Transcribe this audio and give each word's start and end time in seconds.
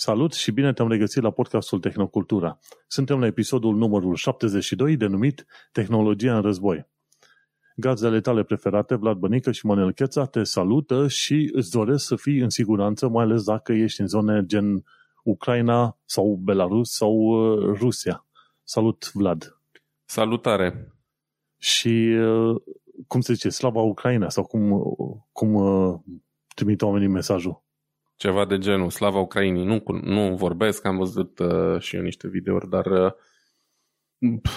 Salut 0.00 0.32
și 0.32 0.50
bine 0.50 0.72
te-am 0.72 0.88
regăsit 0.88 1.22
la 1.22 1.30
podcastul 1.30 1.80
Tehnocultura. 1.80 2.58
Suntem 2.86 3.20
la 3.20 3.26
episodul 3.26 3.76
numărul 3.76 4.14
72 4.14 4.96
denumit 4.96 5.46
Tehnologia 5.72 6.36
în 6.36 6.42
război. 6.42 6.86
Gazdele 7.76 8.20
tale 8.20 8.42
preferate, 8.42 8.94
Vlad 8.94 9.16
Bănică 9.16 9.52
și 9.52 9.66
Manel 9.66 9.92
Cheța, 9.92 10.26
te 10.26 10.42
salută 10.42 11.08
și 11.08 11.50
îți 11.52 11.70
doresc 11.70 12.06
să 12.06 12.16
fii 12.16 12.38
în 12.38 12.48
siguranță, 12.48 13.08
mai 13.08 13.24
ales 13.24 13.44
dacă 13.44 13.72
ești 13.72 14.00
în 14.00 14.06
zone 14.06 14.42
gen 14.46 14.84
Ucraina 15.22 15.98
sau 16.04 16.40
Belarus 16.42 16.90
sau 16.90 17.12
uh, 17.12 17.76
Rusia. 17.78 18.26
Salut, 18.62 19.10
Vlad! 19.12 19.60
Salutare! 20.04 20.94
Și 21.56 22.16
uh, 22.20 22.56
cum 23.06 23.20
se 23.20 23.32
zice, 23.32 23.48
slava 23.48 23.80
Ucraina 23.80 24.28
sau 24.28 24.44
cum, 24.44 24.82
cum 25.32 25.54
uh, 25.54 25.98
trimit 26.54 26.82
oamenii 26.82 27.08
mesajul? 27.08 27.66
Ceva 28.18 28.44
de 28.44 28.58
genul, 28.58 28.90
slava 28.90 29.18
Ucrainii. 29.18 29.64
Nu, 29.64 29.82
nu 30.02 30.36
vorbesc, 30.36 30.86
am 30.86 30.96
văzut 30.96 31.38
uh, 31.38 31.80
și 31.80 31.96
eu 31.96 32.02
niște 32.02 32.28
videouri, 32.28 32.68
dar 32.68 32.86
uh, 32.86 33.12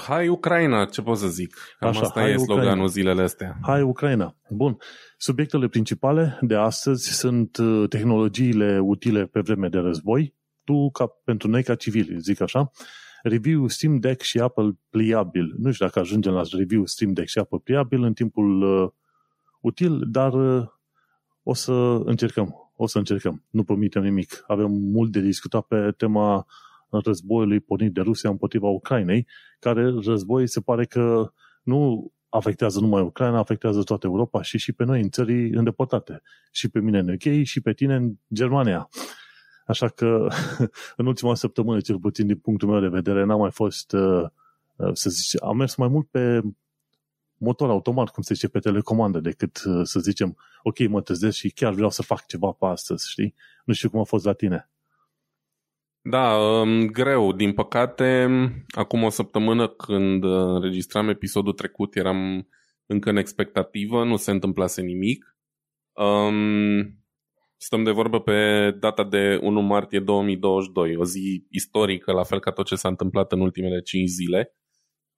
hai 0.08 0.28
Ucraina, 0.28 0.86
ce 0.86 1.02
pot 1.02 1.18
să 1.18 1.28
zic? 1.28 1.56
Cam 1.80 1.90
Așa, 1.90 2.02
asta 2.02 2.28
e 2.28 2.38
sloganul 2.38 2.64
Ucraina. 2.70 2.86
zilele 2.86 3.22
astea. 3.22 3.58
Hai 3.62 3.82
Ucraina. 3.82 4.36
Bun. 4.50 4.78
Subiectele 5.18 5.68
principale 5.68 6.38
de 6.42 6.56
astăzi 6.56 7.10
sunt 7.12 7.58
uh, 7.58 7.90
tehnologiile 7.90 8.80
utile 8.80 9.26
pe 9.26 9.40
vreme 9.40 9.68
de 9.68 9.78
război. 9.78 10.36
Tu, 10.64 10.90
ca, 10.92 11.06
pentru 11.24 11.48
noi 11.48 11.64
ca 11.64 11.76
civili, 11.76 12.20
zic 12.20 12.42
așa, 12.42 12.72
review 13.24 13.68
Steam 13.68 14.00
Deck 14.00 14.22
și 14.22 14.40
Apple 14.40 14.80
pliabil. 14.90 15.54
Nu 15.58 15.72
știu 15.72 15.86
dacă 15.86 16.00
ajungem 16.00 16.34
la 16.34 16.42
review 16.58 16.86
Steam 16.86 17.14
Deck 17.14 17.28
și 17.28 17.38
Apple 17.38 17.60
pliabil 17.64 18.04
în 18.04 18.14
timpul 18.14 18.62
uh, 18.62 18.90
util, 19.60 20.04
dar 20.08 20.34
uh, 20.34 20.68
o 21.44 21.54
să 21.54 21.72
încercăm 22.06 22.61
o 22.82 22.88
să 22.88 22.98
încercăm. 22.98 23.44
Nu 23.50 23.64
promitem 23.64 24.04
nimic. 24.04 24.44
Avem 24.48 24.72
mult 24.72 25.12
de 25.12 25.20
discutat 25.20 25.62
pe 25.62 25.94
tema 25.98 26.46
războiului 26.90 27.60
pornit 27.60 27.94
de 27.94 28.02
Rusia 28.02 28.30
împotriva 28.30 28.68
Ucrainei, 28.68 29.28
care 29.60 29.94
război 30.06 30.48
se 30.48 30.62
pare 30.62 30.86
că 30.86 31.34
nu 31.64 32.12
afectează 32.30 32.80
numai 32.80 33.02
Ucraina, 33.02 33.40
afectează 33.40 33.84
toată 33.84 34.08
Europa 34.08 34.42
și 34.42 34.58
și 34.58 34.74
pe 34.74 34.84
noi 34.84 35.02
în 35.02 35.10
țării 35.10 35.50
îndepărtate. 35.50 36.22
Și 36.52 36.70
pe 36.70 36.80
mine 36.80 37.00
în 37.00 37.10
UK 37.10 37.44
și 37.44 37.62
pe 37.62 37.74
tine 37.74 37.96
în 37.96 38.14
Germania. 38.34 38.90
Așa 39.66 39.88
că 39.88 40.28
în 40.98 41.06
ultima 41.06 41.36
săptămână, 41.36 41.80
cel 41.80 42.00
puțin 42.00 42.28
din 42.28 42.38
punctul 42.38 42.68
meu 42.68 42.80
de 42.80 42.88
vedere, 42.88 43.24
n-am 43.24 43.40
mai 43.40 43.52
fost, 43.52 43.94
uh, 43.94 44.24
uh, 44.76 44.90
să 44.94 45.10
zic, 45.10 45.44
am 45.44 45.58
mers 45.58 45.76
mai 45.76 45.88
mult 45.88 46.08
pe 46.08 46.42
motor 47.42 47.70
automat, 47.70 48.10
cum 48.10 48.24
se 48.24 48.34
zice, 48.34 48.48
pe 48.48 48.60
telecomandă, 48.60 49.20
decât 49.20 49.62
uh, 49.66 49.82
să 49.84 50.00
zicem, 50.00 50.38
ok, 50.64 50.88
mă 50.88 51.02
trezesc 51.02 51.38
și 51.38 51.50
chiar 51.52 51.74
vreau 51.74 51.90
să 51.90 52.02
fac 52.02 52.26
ceva 52.26 52.52
pe 52.52 52.66
astăzi, 52.66 53.10
știi? 53.10 53.36
Nu 53.66 53.74
știu 53.74 53.90
cum 53.90 54.00
a 54.00 54.04
fost 54.04 54.26
la 54.26 54.34
tine. 54.34 54.70
Da, 56.02 56.38
um, 56.38 56.86
greu. 56.86 57.34
Din 57.34 57.54
păcate, 57.54 58.28
acum 58.68 59.04
o 59.04 59.10
săptămână 59.10 59.68
când 59.68 60.24
uh, 60.24 60.32
înregistram 60.32 61.10
episodul 61.10 61.54
trecut, 61.54 61.96
eram 61.96 62.48
încă 62.86 63.10
în 63.10 63.18
expectativă, 63.18 64.04
nu 64.04 64.16
se 64.16 64.32
întâmplase 64.32 64.82
nimic. 64.82 65.38
Um, 65.92 67.04
stăm 67.58 67.84
de 67.84 67.92
vorbă 67.92 68.22
pe 68.22 68.72
data 68.80 69.04
de 69.04 69.40
1 69.42 69.62
martie 69.62 70.00
2022, 70.00 70.96
o 70.96 71.06
zi 71.06 71.46
istorică, 71.50 72.12
la 72.12 72.24
fel 72.24 72.40
ca 72.40 72.52
tot 72.52 72.66
ce 72.66 72.76
s-a 72.76 72.88
întâmplat 72.88 73.32
în 73.32 73.40
ultimele 73.40 73.82
5 73.82 74.10
zile. 74.10 74.56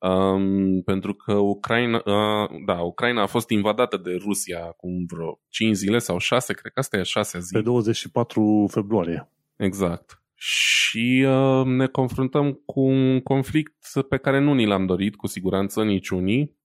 Um, 0.09 0.81
pentru 0.81 1.13
că 1.13 1.33
Ucraina, 1.33 1.97
uh, 2.05 2.49
da, 2.65 2.81
Ucraina 2.81 3.21
a 3.21 3.25
fost 3.25 3.49
invadată 3.49 3.97
de 3.97 4.15
Rusia 4.15 4.63
acum 4.65 5.05
vreo 5.13 5.39
5 5.49 5.75
zile 5.75 5.97
sau 5.97 6.17
6, 6.17 6.53
cred 6.53 6.71
că 6.73 6.79
asta 6.79 6.97
e 6.97 6.99
a 6.99 7.03
6 7.03 7.39
zi. 7.39 7.53
Pe 7.53 7.61
24 7.61 8.67
februarie. 8.71 9.29
Exact. 9.55 10.21
Și 10.35 11.25
uh, 11.27 11.65
ne 11.65 11.87
confruntăm 11.87 12.51
cu 12.65 12.79
un 12.79 13.21
conflict 13.21 13.73
pe 14.09 14.17
care 14.17 14.39
nu 14.39 14.53
ni 14.53 14.65
l-am 14.65 14.85
dorit, 14.85 15.15
cu 15.15 15.27
siguranță, 15.27 15.83
niciunii, 15.83 16.57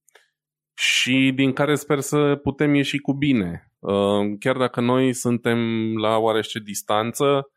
și 0.75 1.33
din 1.35 1.53
care 1.53 1.75
sper 1.75 2.01
să 2.01 2.39
putem 2.43 2.75
ieși 2.75 2.99
cu 2.99 3.13
bine. 3.13 3.73
Uh, 3.79 4.37
chiar 4.39 4.57
dacă 4.57 4.81
noi 4.81 5.13
suntem 5.13 5.59
la 5.97 6.17
oarește 6.17 6.59
distanță, 6.59 7.51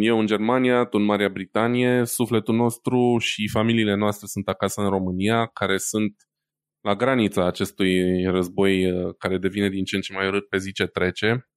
eu 0.00 0.18
în 0.18 0.26
Germania, 0.26 0.84
tu 0.84 0.98
în 0.98 1.04
Marea 1.04 1.28
Britanie, 1.28 2.04
sufletul 2.04 2.54
nostru 2.54 3.18
și 3.18 3.48
familiile 3.48 3.94
noastre 3.94 4.26
sunt 4.26 4.48
acasă 4.48 4.80
în 4.80 4.88
România, 4.88 5.46
care 5.46 5.76
sunt 5.76 6.14
la 6.80 6.94
granița 6.94 7.46
acestui 7.46 8.24
război 8.24 8.90
uh, 8.90 9.14
care 9.18 9.38
devine 9.38 9.68
din 9.68 9.84
ce 9.84 9.96
în 9.96 10.02
ce 10.02 10.12
mai 10.12 10.26
urât 10.26 10.48
pe 10.48 10.58
zi 10.58 10.72
ce 10.72 10.86
trece. 10.86 11.48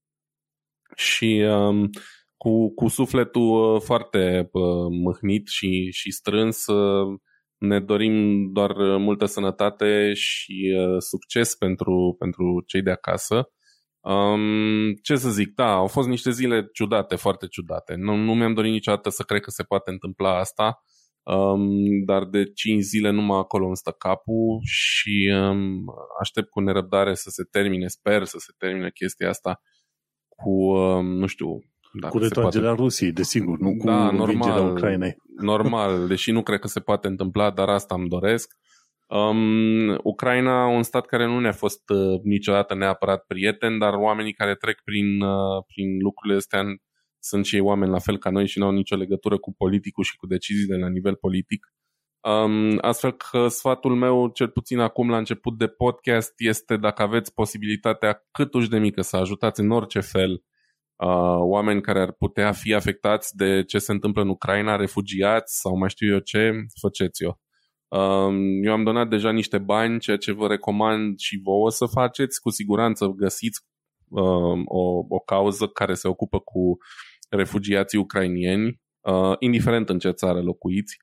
Și 0.96 1.46
um, 1.50 1.90
cu, 2.38 2.74
cu 2.74 2.88
sufletul 2.88 3.74
uh, 3.76 3.82
foarte 3.82 4.50
uh, 4.52 4.88
mâhnit 5.04 5.48
și, 5.48 5.92
și 5.92 6.12
strâns 6.12 6.68
uh, 6.68 7.20
ne 7.58 7.80
dorim 7.80 8.48
doar 8.54 8.98
multă 8.98 9.26
sănătate 9.26 10.14
și 10.14 10.76
uh, 10.78 10.96
succes 11.00 11.56
pentru, 11.56 12.16
pentru 12.20 12.64
cei 12.66 12.82
de 12.82 12.92
acasă 12.92 13.50
Um, 14.06 14.94
ce 15.02 15.16
să 15.16 15.30
zic, 15.30 15.54
da, 15.56 15.74
au 15.74 15.88
fost 15.88 16.08
niște 16.08 16.32
zile 16.32 16.70
ciudate, 16.74 17.16
foarte 17.16 17.48
ciudate. 17.48 17.96
Nu, 17.96 18.16
nu 18.16 18.34
mi-am 18.34 18.54
dorit 18.54 18.72
niciodată 18.72 19.10
să 19.10 19.24
cred 19.24 19.42
că 19.42 19.50
se 19.50 19.64
poate 19.64 19.92
întâmpla 19.92 20.40
asta, 20.40 20.84
um, 21.24 22.04
dar 22.06 22.26
de 22.26 22.52
5 22.52 22.82
zile 22.84 23.10
numai 23.10 23.38
acolo 23.38 23.66
îmi 23.66 23.78
stă 23.78 23.92
capul 23.92 24.60
și 24.64 25.34
um, 25.34 25.84
aștept 26.20 26.50
cu 26.50 26.60
nerăbdare 26.60 27.14
să 27.14 27.30
se 27.30 27.44
termine, 27.44 27.88
sper 27.88 28.24
să 28.24 28.38
se 28.40 28.54
termine 28.58 28.90
chestia 28.90 29.30
asta 29.30 29.62
cu, 30.28 30.52
um, 30.52 31.06
nu 31.06 31.26
știu, 31.26 31.48
cu 32.10 32.18
retragerea 32.18 32.68
poate... 32.68 32.82
Rusiei, 32.82 33.12
desigur, 33.12 33.58
nu 33.60 33.78
cu 33.78 33.86
da, 33.86 34.12
normal, 34.12 34.72
Ucrainei. 34.72 35.16
Normal, 35.42 36.08
deși 36.08 36.32
nu 36.32 36.44
cred 36.44 36.60
că 36.60 36.68
se 36.68 36.80
poate 36.80 37.08
întâmpla, 37.08 37.52
dar 37.52 37.70
asta 37.70 37.96
îmi 37.96 38.10
doresc. 38.10 38.54
Um, 39.08 40.00
Ucraina, 40.04 40.68
un 40.68 40.84
stat 40.84 41.06
care 41.06 41.26
nu 41.26 41.40
ne-a 41.40 41.52
fost 41.52 41.90
uh, 41.90 42.20
niciodată 42.24 42.76
neapărat 42.76 43.26
prieten, 43.26 43.78
dar 43.78 43.94
oamenii 43.94 44.34
care 44.34 44.56
trec 44.56 44.82
prin, 44.84 45.22
uh, 45.22 45.64
prin 45.68 46.00
lucrurile 46.00 46.38
astea 46.38 46.64
sunt 47.20 47.46
și 47.46 47.56
ei 47.56 47.62
oameni 47.62 47.92
la 47.92 48.00
fel 48.00 48.18
ca 48.18 48.30
noi 48.30 48.48
și 48.48 48.60
nu 48.60 48.66
au 48.66 48.72
nicio 48.72 48.96
legătură 48.96 49.38
cu 49.38 49.54
politicul 49.54 50.04
și 50.04 50.16
cu 50.16 50.28
deciziile 50.28 50.78
la 50.78 50.90
nivel 50.90 51.16
politic. 51.16 51.74
Um, 52.22 52.78
astfel 52.82 53.12
că 53.12 53.48
sfatul 53.48 53.96
meu, 53.96 54.28
cel 54.28 54.50
puțin 54.50 54.80
acum 54.80 55.10
la 55.10 55.18
început 55.18 55.58
de 55.58 55.68
podcast, 55.68 56.34
este 56.38 56.78
dacă 56.78 57.02
aveți 57.02 57.34
posibilitatea 57.34 58.26
cât 58.32 58.54
uși 58.54 58.70
de 58.70 58.78
mică 58.78 59.02
să 59.02 59.18
ajutați 59.18 59.60
în 59.60 59.72
orice 59.72 60.00
fel 60.00 60.32
uh, 60.32 61.38
oameni 61.40 61.82
care 61.82 62.02
ar 62.02 62.12
putea 62.12 62.52
fi 62.52 62.74
afectați 62.74 63.36
de 63.36 63.64
ce 63.64 63.78
se 63.78 63.92
întâmplă 63.92 64.22
în 64.22 64.30
Ucraina, 64.30 64.76
refugiați 64.76 65.60
sau 65.60 65.78
mai 65.78 65.90
știu 65.90 66.14
eu 66.14 66.20
ce, 66.20 66.52
faceți-o. 66.82 67.32
Eu 68.64 68.72
am 68.74 68.84
donat 68.84 69.10
deja 69.10 69.32
niște 69.32 69.58
bani, 69.58 70.00
ceea 70.00 70.18
ce 70.18 70.32
vă 70.32 70.48
recomand 70.48 71.20
și 71.20 71.40
vouă 71.44 71.70
să 71.70 71.86
faceți. 71.86 72.42
Cu 72.42 72.50
siguranță 72.50 73.06
găsiți 73.08 73.62
o, 74.66 75.04
o 75.08 75.20
cauză 75.20 75.68
care 75.68 75.94
se 75.94 76.08
ocupă 76.08 76.40
cu 76.40 76.78
refugiații 77.30 77.98
ucrainieni, 77.98 78.82
uh, 79.02 79.36
indiferent 79.40 79.90
în 79.90 80.00
ce 80.00 80.10
țară 80.10 80.42
locuiți. 80.42 80.98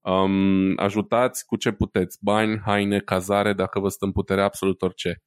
Um, 0.00 0.72
ajutați 0.76 1.46
cu 1.46 1.56
ce 1.56 1.72
puteți, 1.72 2.18
bani, 2.20 2.60
haine, 2.64 3.00
cazare, 3.00 3.52
dacă 3.52 3.80
vă 3.80 3.88
stă 3.88 4.04
în 4.04 4.12
putere 4.12 4.42
absolut 4.42 4.82
orice. 4.82 5.22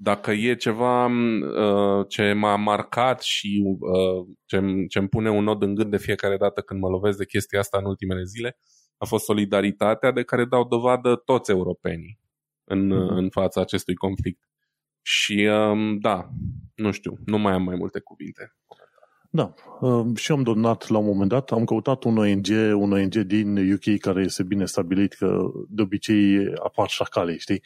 Dacă 0.00 0.30
e 0.30 0.54
ceva 0.54 1.06
uh, 1.06 2.06
ce 2.08 2.32
m-a 2.32 2.56
marcat 2.56 3.22
și 3.22 3.62
uh, 3.78 4.26
ce, 4.44 4.60
ce 4.88 4.98
îmi 4.98 5.08
pune 5.08 5.30
un 5.30 5.44
nod 5.44 5.62
în 5.62 5.74
gând 5.74 5.90
de 5.90 5.98
fiecare 5.98 6.36
dată 6.36 6.60
când 6.60 6.80
mă 6.80 6.88
lovesc 6.88 7.18
de 7.18 7.26
chestia 7.26 7.58
asta 7.58 7.78
în 7.78 7.84
ultimele 7.84 8.22
zile, 8.22 8.58
a 8.98 9.04
fost 9.04 9.24
solidaritatea 9.24 10.12
de 10.12 10.22
care 10.22 10.44
dau 10.44 10.64
dovadă 10.64 11.16
toți 11.16 11.50
europenii 11.50 12.18
în, 12.64 12.86
mm-hmm. 12.86 13.16
în 13.16 13.30
fața 13.30 13.60
acestui 13.60 13.94
conflict. 13.94 14.42
Și 15.02 15.48
um, 15.52 15.98
da, 15.98 16.28
nu 16.74 16.90
știu, 16.90 17.18
nu 17.24 17.38
mai 17.38 17.52
am 17.52 17.62
mai 17.62 17.76
multe 17.76 18.00
cuvinte. 18.00 18.52
Da, 19.30 19.54
um, 19.80 20.14
și 20.14 20.32
am 20.32 20.42
donat 20.42 20.88
la 20.88 20.98
un 20.98 21.04
moment 21.04 21.30
dat, 21.30 21.50
am 21.50 21.64
căutat 21.64 22.04
un 22.04 22.18
ONG, 22.18 22.46
un 22.74 22.92
ONG 22.92 23.14
din 23.14 23.72
UK 23.72 23.98
care 23.98 24.22
este 24.22 24.42
bine 24.42 24.64
stabilit, 24.64 25.12
că 25.12 25.38
de 25.68 25.82
obicei 25.82 26.52
apar 26.62 26.88
șacale, 26.88 27.36
știi? 27.36 27.62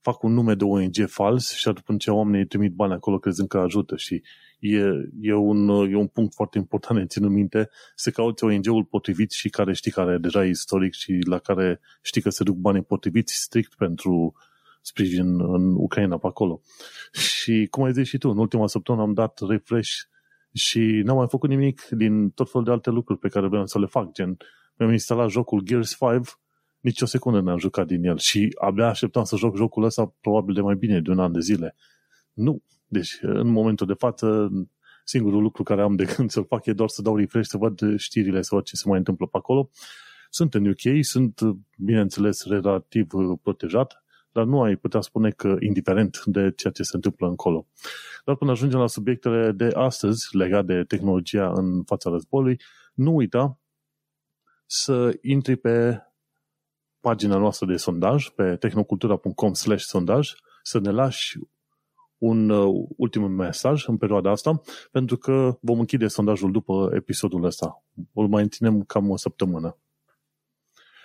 Fac 0.00 0.22
un 0.22 0.32
nume 0.32 0.54
de 0.54 0.64
ONG 0.64 1.06
fals 1.06 1.54
și 1.54 1.68
atunci 1.68 2.06
oamenii 2.06 2.46
trimit 2.46 2.72
bani 2.72 2.92
acolo 2.92 3.18
crezând 3.18 3.48
că 3.48 3.58
ajută 3.58 3.96
și 3.96 4.22
e, 4.58 4.80
e, 5.20 5.34
un, 5.34 5.68
e 5.68 5.96
un 5.96 6.06
punct 6.06 6.34
foarte 6.34 6.58
important 6.58 6.98
de 6.98 7.06
ținut 7.06 7.30
minte, 7.30 7.70
să 7.94 8.10
cauți 8.10 8.44
ONG-ul 8.44 8.84
potrivit 8.84 9.30
și 9.30 9.48
care 9.48 9.72
știi 9.72 9.90
care 9.90 10.18
deja 10.18 10.44
e 10.44 10.48
istoric 10.48 10.92
și 10.92 11.18
la 11.26 11.38
care 11.38 11.80
știi 12.02 12.20
că 12.20 12.30
se 12.30 12.42
duc 12.42 12.56
banii 12.56 12.82
potriviți 12.82 13.34
strict 13.34 13.74
pentru 13.74 14.34
sprijin 14.82 15.40
în 15.40 15.74
Ucraina 15.76 16.18
pe 16.18 16.26
acolo. 16.26 16.60
Și 17.12 17.66
cum 17.70 17.82
ai 17.82 17.92
zis 17.92 18.08
și 18.08 18.18
tu, 18.18 18.28
în 18.28 18.38
ultima 18.38 18.66
săptămână 18.66 19.04
am 19.04 19.12
dat 19.12 19.40
refresh 19.48 19.90
și 20.52 20.80
n-am 21.04 21.16
mai 21.16 21.26
făcut 21.28 21.48
nimic 21.48 21.88
din 21.90 22.30
tot 22.30 22.50
felul 22.50 22.66
de 22.66 22.72
alte 22.72 22.90
lucruri 22.90 23.18
pe 23.18 23.28
care 23.28 23.48
vreau 23.48 23.66
să 23.66 23.78
le 23.78 23.86
fac, 23.86 24.12
gen 24.12 24.36
mi-am 24.76 24.92
instalat 24.92 25.30
jocul 25.30 25.60
Gears 25.60 25.96
5, 25.96 26.28
nici 26.80 27.00
o 27.00 27.06
secundă 27.06 27.40
n-am 27.40 27.58
jucat 27.58 27.86
din 27.86 28.04
el 28.04 28.18
și 28.18 28.54
abia 28.60 28.86
așteptam 28.86 29.24
să 29.24 29.36
joc 29.36 29.56
jocul 29.56 29.84
ăsta 29.84 30.14
probabil 30.20 30.54
de 30.54 30.60
mai 30.60 30.74
bine 30.74 31.00
de 31.00 31.10
un 31.10 31.18
an 31.18 31.32
de 31.32 31.40
zile. 31.40 31.74
Nu, 32.32 32.62
deci, 32.88 33.18
în 33.20 33.48
momentul 33.48 33.86
de 33.86 33.94
față, 33.94 34.50
Singurul 35.08 35.42
lucru 35.42 35.62
care 35.62 35.82
am 35.82 35.96
de 35.96 36.04
gând 36.16 36.30
să-l 36.30 36.44
fac 36.44 36.66
e 36.66 36.72
doar 36.72 36.88
să 36.88 37.02
dau 37.02 37.16
refresh, 37.16 37.48
să 37.48 37.56
văd 37.56 37.96
știrile, 37.96 38.42
să 38.42 38.54
văd 38.54 38.64
ce 38.64 38.76
se 38.76 38.88
mai 38.88 38.98
întâmplă 38.98 39.26
pe 39.26 39.36
acolo. 39.36 39.70
Sunt 40.30 40.54
în 40.54 40.66
UK, 40.66 41.04
sunt, 41.04 41.40
bineînțeles, 41.76 42.44
relativ 42.44 43.06
protejat, 43.42 44.04
dar 44.32 44.44
nu 44.44 44.62
ai 44.62 44.76
putea 44.76 45.00
spune 45.00 45.30
că 45.30 45.56
indiferent 45.60 46.22
de 46.24 46.52
ceea 46.56 46.72
ce 46.72 46.82
se 46.82 46.96
întâmplă 46.96 47.26
încolo. 47.26 47.66
Dar 48.24 48.36
până 48.36 48.50
ajungem 48.50 48.78
la 48.78 48.86
subiectele 48.86 49.52
de 49.52 49.70
astăzi 49.74 50.36
legate 50.36 50.74
de 50.74 50.84
tehnologia 50.84 51.52
în 51.54 51.84
fața 51.84 52.10
războiului, 52.10 52.60
nu 52.94 53.14
uita 53.14 53.60
să 54.66 55.18
intri 55.22 55.56
pe 55.56 56.02
pagina 57.00 57.36
noastră 57.36 57.66
de 57.66 57.76
sondaj, 57.76 58.28
pe 58.28 58.56
tehnocultura.com 58.56 59.52
slash 59.52 59.84
sondaj, 59.84 60.32
să 60.62 60.78
ne 60.78 60.90
lași 60.90 61.38
un 62.18 62.48
uh, 62.48 62.86
ultim 62.96 63.22
mesaj 63.30 63.86
în 63.86 63.96
perioada 63.96 64.30
asta, 64.30 64.60
pentru 64.90 65.16
că 65.16 65.58
vom 65.60 65.78
închide 65.78 66.06
sondajul 66.06 66.52
după 66.52 66.90
episodul 66.94 67.44
ăsta. 67.44 67.84
Îl 68.12 68.28
mai 68.28 68.42
întinem 68.42 68.82
cam 68.82 69.10
o 69.10 69.16
săptămână. 69.16 69.76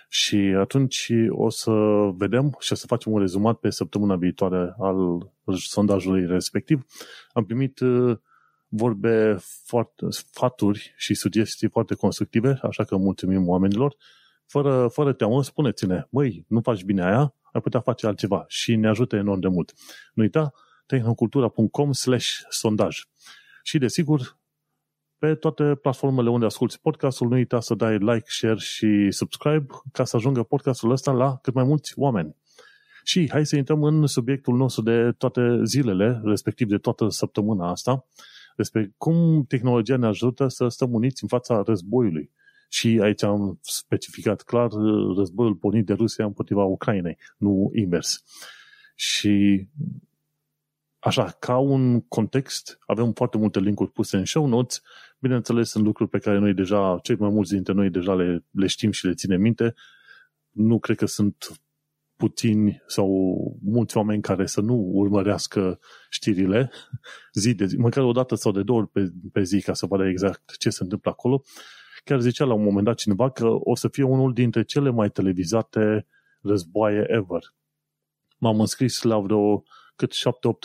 Și 0.08 0.36
atunci 0.36 1.12
o 1.28 1.48
să 1.48 1.72
vedem 2.16 2.56
și 2.58 2.72
o 2.72 2.74
să 2.74 2.86
facem 2.86 3.12
un 3.12 3.18
rezumat 3.18 3.56
pe 3.56 3.70
săptămâna 3.70 4.16
viitoare 4.16 4.74
al 4.78 5.32
sondajului 5.56 6.26
respectiv. 6.26 6.84
Am 7.32 7.44
primit 7.44 7.80
uh, 7.80 8.16
vorbe 8.68 9.36
foarte, 9.64 10.06
sfaturi 10.08 10.94
și 10.96 11.14
sugestii 11.14 11.68
foarte 11.68 11.94
constructive, 11.94 12.58
așa 12.62 12.84
că 12.84 12.96
mulțumim 12.96 13.48
oamenilor. 13.48 13.96
Fără, 14.46 14.88
fără 14.92 15.12
teamă, 15.12 15.42
spuneți-ne, 15.42 16.06
măi, 16.10 16.44
nu 16.48 16.60
faci 16.60 16.84
bine 16.84 17.04
aia, 17.04 17.34
ai 17.52 17.60
putea 17.60 17.80
face 17.80 18.06
altceva 18.06 18.44
și 18.48 18.76
ne 18.76 18.88
ajută 18.88 19.16
enorm 19.16 19.40
de 19.40 19.48
mult. 19.48 19.72
Nu 20.14 20.22
uita, 20.22 20.52
tehnocultura.com 20.86 21.92
slash 21.92 22.28
sondaj. 22.48 22.98
Și 23.62 23.78
desigur, 23.78 24.38
pe 25.18 25.34
toate 25.34 25.74
platformele 25.82 26.30
unde 26.30 26.46
asculti 26.46 26.78
podcastul, 26.78 27.28
nu 27.28 27.34
uita 27.34 27.60
să 27.60 27.74
dai 27.74 27.98
like, 27.98 28.24
share 28.26 28.58
și 28.58 29.10
subscribe 29.10 29.66
ca 29.92 30.04
să 30.04 30.16
ajungă 30.16 30.42
podcastul 30.42 30.90
ăsta 30.90 31.12
la 31.12 31.36
cât 31.36 31.54
mai 31.54 31.64
mulți 31.64 31.92
oameni. 31.96 32.36
Și 33.04 33.30
hai 33.30 33.46
să 33.46 33.56
intrăm 33.56 33.82
în 33.82 34.06
subiectul 34.06 34.56
nostru 34.56 34.82
de 34.82 35.12
toate 35.18 35.60
zilele, 35.64 36.20
respectiv 36.24 36.68
de 36.68 36.78
toată 36.78 37.08
săptămâna 37.08 37.70
asta, 37.70 38.06
despre 38.56 38.94
cum 38.96 39.44
tehnologia 39.48 39.96
ne 39.96 40.06
ajută 40.06 40.48
să 40.48 40.68
stăm 40.68 40.92
uniți 40.92 41.22
în 41.22 41.28
fața 41.28 41.62
războiului. 41.66 42.30
Și 42.68 42.98
aici 43.02 43.22
am 43.22 43.58
specificat 43.62 44.42
clar 44.42 44.70
războiul 45.16 45.54
pornit 45.54 45.86
de 45.86 45.92
Rusia 45.92 46.24
împotriva 46.24 46.64
Ucrainei, 46.64 47.18
nu 47.36 47.70
invers. 47.74 48.24
Și 48.94 49.66
așa, 51.04 51.36
ca 51.38 51.56
un 51.56 52.00
context, 52.00 52.78
avem 52.86 53.12
foarte 53.12 53.38
multe 53.38 53.60
linkuri 53.60 53.90
puse 53.90 54.16
în 54.16 54.24
show 54.24 54.46
notes. 54.46 54.82
Bineînțeles, 55.18 55.70
sunt 55.70 55.84
lucruri 55.84 56.10
pe 56.10 56.18
care 56.18 56.38
noi 56.38 56.54
deja, 56.54 56.98
cei 57.02 57.16
mai 57.16 57.30
mulți 57.30 57.52
dintre 57.52 57.72
noi 57.72 57.90
deja 57.90 58.14
le, 58.14 58.44
le 58.50 58.66
știm 58.66 58.90
și 58.90 59.06
le 59.06 59.14
ținem 59.14 59.40
minte. 59.40 59.74
Nu 60.50 60.78
cred 60.78 60.96
că 60.96 61.06
sunt 61.06 61.60
puțini 62.16 62.82
sau 62.86 63.08
mulți 63.62 63.96
oameni 63.96 64.22
care 64.22 64.46
să 64.46 64.60
nu 64.60 64.74
urmărească 64.74 65.78
știrile 66.10 66.70
zi 67.32 67.54
de 67.54 67.66
zi, 67.66 67.76
măcar 67.76 68.04
o 68.04 68.12
dată 68.12 68.34
sau 68.34 68.52
de 68.52 68.62
două 68.62 68.78
ori 68.78 68.88
pe, 68.88 69.12
pe 69.32 69.42
zi 69.42 69.60
ca 69.60 69.74
să 69.74 69.86
vadă 69.86 70.08
exact 70.08 70.56
ce 70.58 70.70
se 70.70 70.82
întâmplă 70.82 71.10
acolo. 71.10 71.42
Chiar 72.04 72.20
zicea 72.20 72.44
la 72.44 72.54
un 72.54 72.62
moment 72.62 72.84
dat 72.84 72.96
cineva 72.96 73.30
că 73.30 73.48
o 73.48 73.74
să 73.74 73.88
fie 73.88 74.02
unul 74.02 74.32
dintre 74.32 74.62
cele 74.64 74.90
mai 74.90 75.10
televizate 75.10 76.06
războaie 76.40 77.04
ever. 77.08 77.54
M-am 78.38 78.60
înscris 78.60 79.02
la 79.02 79.18
vreo 79.18 79.64
cât 79.96 80.12
7-8 80.12 80.14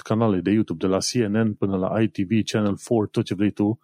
canale 0.03 0.39
de 0.39 0.51
YouTube, 0.51 0.87
de 0.87 0.93
la 0.93 0.97
CNN 0.97 1.53
până 1.53 1.77
la 1.77 2.01
ITV, 2.01 2.43
Channel 2.45 2.77
4, 2.87 3.05
tot 3.05 3.25
ce 3.25 3.33
vrei 3.33 3.51
tu, 3.51 3.79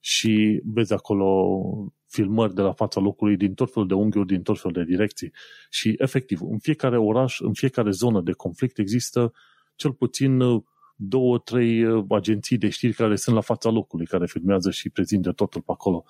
și 0.00 0.60
vezi 0.64 0.92
acolo 0.92 1.58
filmări 2.06 2.54
de 2.54 2.62
la 2.62 2.72
fața 2.72 3.00
locului 3.00 3.36
din 3.36 3.54
tot 3.54 3.72
felul 3.72 3.88
de 3.88 3.94
unghiuri, 3.94 4.26
din 4.26 4.42
tot 4.42 4.60
felul 4.60 4.72
de 4.72 4.84
direcții. 4.84 5.32
Și 5.70 5.94
efectiv, 5.98 6.40
în 6.42 6.58
fiecare 6.58 6.98
oraș, 6.98 7.40
în 7.40 7.52
fiecare 7.52 7.90
zonă 7.90 8.20
de 8.20 8.32
conflict 8.32 8.78
există 8.78 9.32
cel 9.74 9.92
puțin 9.92 10.40
uh, 10.40 10.62
două, 10.96 11.38
trei 11.38 11.84
uh, 11.84 12.04
agenții 12.08 12.58
de 12.58 12.68
știri 12.68 12.92
care 12.92 13.16
sunt 13.16 13.34
la 13.34 13.40
fața 13.40 13.70
locului, 13.70 14.06
care 14.06 14.26
filmează 14.26 14.70
și 14.70 14.90
prezintă 14.90 15.32
totul 15.32 15.60
pe 15.60 15.72
acolo. 15.72 16.04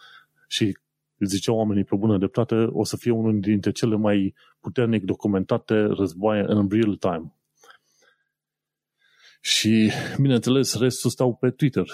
Și 0.49 0.79
ziceau 1.19 1.57
oamenii 1.57 1.85
pe 1.85 1.97
bună 1.97 2.19
dreptate, 2.19 2.55
o 2.55 2.85
să 2.85 2.97
fie 2.97 3.11
unul 3.11 3.41
dintre 3.41 3.71
cele 3.71 3.97
mai 3.97 4.35
puternic 4.61 5.05
documentate 5.05 5.75
războaie 5.75 6.45
în 6.47 6.69
real 6.71 6.95
time. 6.97 7.33
Și, 9.41 9.91
bineînțeles, 10.21 10.75
restul 10.79 11.11
stau 11.11 11.35
pe 11.35 11.51
Twitter, 11.51 11.91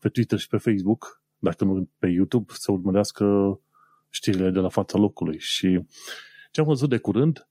pe 0.00 0.08
Twitter 0.08 0.38
și 0.38 0.48
pe 0.48 0.56
Facebook, 0.56 1.22
dacă 1.38 1.64
nu 1.64 1.90
pe 1.98 2.06
YouTube, 2.06 2.52
să 2.56 2.72
urmărească 2.72 3.24
știrile 4.08 4.50
de 4.50 4.58
la 4.58 4.68
fața 4.68 4.98
locului. 4.98 5.38
Și 5.38 5.84
ce 6.50 6.60
am 6.60 6.66
văzut 6.66 6.88
de 6.88 6.98
curând 6.98 7.48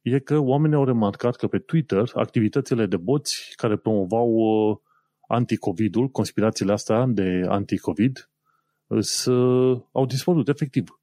e 0.00 0.18
că 0.18 0.38
oamenii 0.38 0.76
au 0.76 0.84
remarcat 0.84 1.36
că 1.36 1.46
pe 1.46 1.58
Twitter 1.58 2.10
activitățile 2.14 2.86
de 2.86 2.96
boți 2.96 3.52
care 3.56 3.76
promovau 3.76 4.28
uh, 4.28 4.76
anti-COVID-ul, 5.28 6.08
conspirațiile 6.08 6.72
astea 6.72 7.06
de 7.06 7.44
anti-COVID, 7.48 8.30
au 9.92 10.06
dispărut, 10.06 10.48
efectiv. 10.48 11.00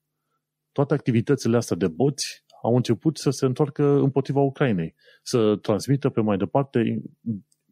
Toate 0.72 0.94
activitățile 0.94 1.58
astea 1.58 1.76
de 1.76 1.88
boți 1.88 2.44
au 2.62 2.76
început 2.76 3.18
să 3.18 3.30
se 3.30 3.46
întoarcă 3.46 3.84
împotriva 3.84 4.40
Ucrainei, 4.40 4.96
să 5.24 5.56
transmită 5.56 6.10
pe 6.10 6.22
mai 6.22 6.38
departe 6.38 7.02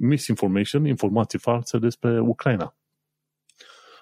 misinformation, 0.02 0.86
informații 0.86 1.40
false 1.40 1.78
despre 1.78 2.20
Ucraina. 2.20 2.76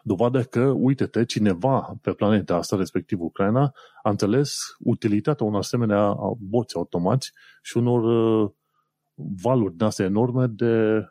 Dovadă 0.04 0.44
că, 0.44 0.62
uite-te, 0.62 1.26
cineva 1.26 1.98
pe 2.02 2.12
planeta 2.12 2.56
asta, 2.56 2.76
respectiv 2.76 3.22
Ucraina, 3.22 3.74
a 4.04 4.10
înțeles 4.10 4.58
utilitatea 4.80 5.46
unor 5.46 5.60
asemenea 5.60 6.16
boți 6.40 6.76
automați 6.76 7.32
și 7.62 7.78
unor 7.78 8.04
uh, 8.04 8.52
valuri 9.16 9.76
din 9.76 9.86
astea 9.86 10.06
enorme 10.06 10.48
de 10.48 11.04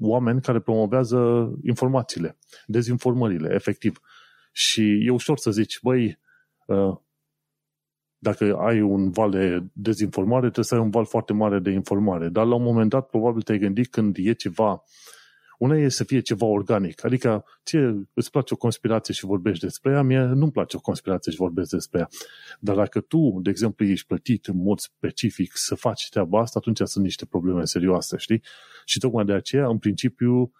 oameni 0.00 0.40
care 0.40 0.60
promovează 0.60 1.50
informațiile, 1.62 2.38
dezinformările, 2.66 3.54
efectiv. 3.54 4.00
Și 4.52 5.06
e 5.06 5.10
ușor 5.10 5.38
să 5.38 5.50
zici, 5.50 5.80
băi, 5.82 6.18
uh, 6.66 6.96
dacă 8.24 8.56
ai 8.56 8.80
un 8.80 9.10
val 9.10 9.30
de 9.30 9.62
dezinformare, 9.72 10.40
trebuie 10.40 10.64
să 10.64 10.74
ai 10.74 10.80
un 10.80 10.90
val 10.90 11.04
foarte 11.04 11.32
mare 11.32 11.58
de 11.58 11.70
informare. 11.70 12.28
Dar 12.28 12.46
la 12.46 12.54
un 12.54 12.62
moment 12.62 12.90
dat, 12.90 13.06
probabil 13.06 13.42
te-ai 13.42 13.58
gândit 13.58 13.88
când 13.90 14.16
e 14.18 14.32
ceva, 14.32 14.82
una 15.58 15.76
e 15.76 15.88
să 15.88 16.04
fie 16.04 16.20
ceva 16.20 16.46
organic. 16.46 17.04
Adică, 17.04 17.44
ție 17.64 18.08
îți 18.14 18.30
place 18.30 18.54
o 18.54 18.56
conspirație 18.56 19.14
și 19.14 19.24
vorbești 19.24 19.64
despre 19.64 19.92
ea, 19.92 20.02
mie 20.02 20.20
nu-mi 20.20 20.52
place 20.52 20.76
o 20.76 20.80
conspirație 20.80 21.32
și 21.32 21.38
vorbesc 21.38 21.70
despre 21.70 21.98
ea. 21.98 22.08
Dar 22.60 22.76
dacă 22.76 23.00
tu, 23.00 23.38
de 23.42 23.50
exemplu, 23.50 23.84
ești 23.84 24.06
plătit 24.06 24.46
în 24.46 24.56
mod 24.56 24.78
specific 24.78 25.50
să 25.54 25.74
faci 25.74 26.08
treaba 26.10 26.40
asta, 26.40 26.58
atunci 26.58 26.80
sunt 26.84 27.04
niște 27.04 27.26
probleme 27.26 27.64
serioase, 27.64 28.16
știi? 28.16 28.42
Și 28.84 28.98
tocmai 28.98 29.24
de 29.24 29.32
aceea, 29.32 29.66
în 29.66 29.78
principiu, 29.78 30.52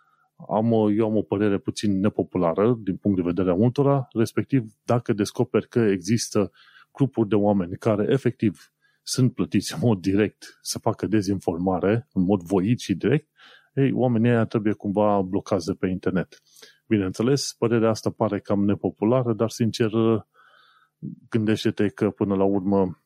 am 0.49 0.73
o, 0.73 0.93
eu 0.93 1.07
am 1.07 1.17
o 1.17 1.23
părere 1.23 1.59
puțin 1.59 2.01
nepopulară 2.01 2.79
din 2.83 2.97
punct 2.97 3.17
de 3.17 3.23
vedere 3.27 3.51
a 3.51 3.55
multora, 3.55 4.09
respectiv 4.13 4.65
dacă 4.85 5.13
descoperi 5.13 5.69
că 5.69 5.79
există 5.79 6.51
grupuri 6.95 7.29
de 7.29 7.35
oameni 7.35 7.77
care 7.77 8.07
efectiv 8.09 8.73
sunt 9.03 9.35
plătiți 9.35 9.75
în 9.75 9.79
mod 9.83 10.01
direct 10.01 10.59
să 10.63 10.79
facă 10.79 11.07
dezinformare, 11.07 12.09
în 12.13 12.23
mod 12.23 12.43
voit 12.43 12.81
și 12.81 12.95
direct, 12.95 13.29
ei, 13.75 13.93
oamenii 13.93 14.31
ăia 14.31 14.45
trebuie 14.45 14.73
cumva 14.73 15.23
blocați 15.23 15.67
de 15.67 15.73
pe 15.73 15.87
internet. 15.87 16.43
Bineînțeles, 16.87 17.55
părerea 17.59 17.91
asta 17.91 18.11
pare 18.11 18.41
cam 18.41 18.65
nepopulară, 18.65 19.33
dar 19.33 19.51
sincer 19.51 19.91
gândește-te 21.29 21.89
că 21.89 22.11
până 22.11 22.35
la 22.35 22.45
urmă 22.45 23.03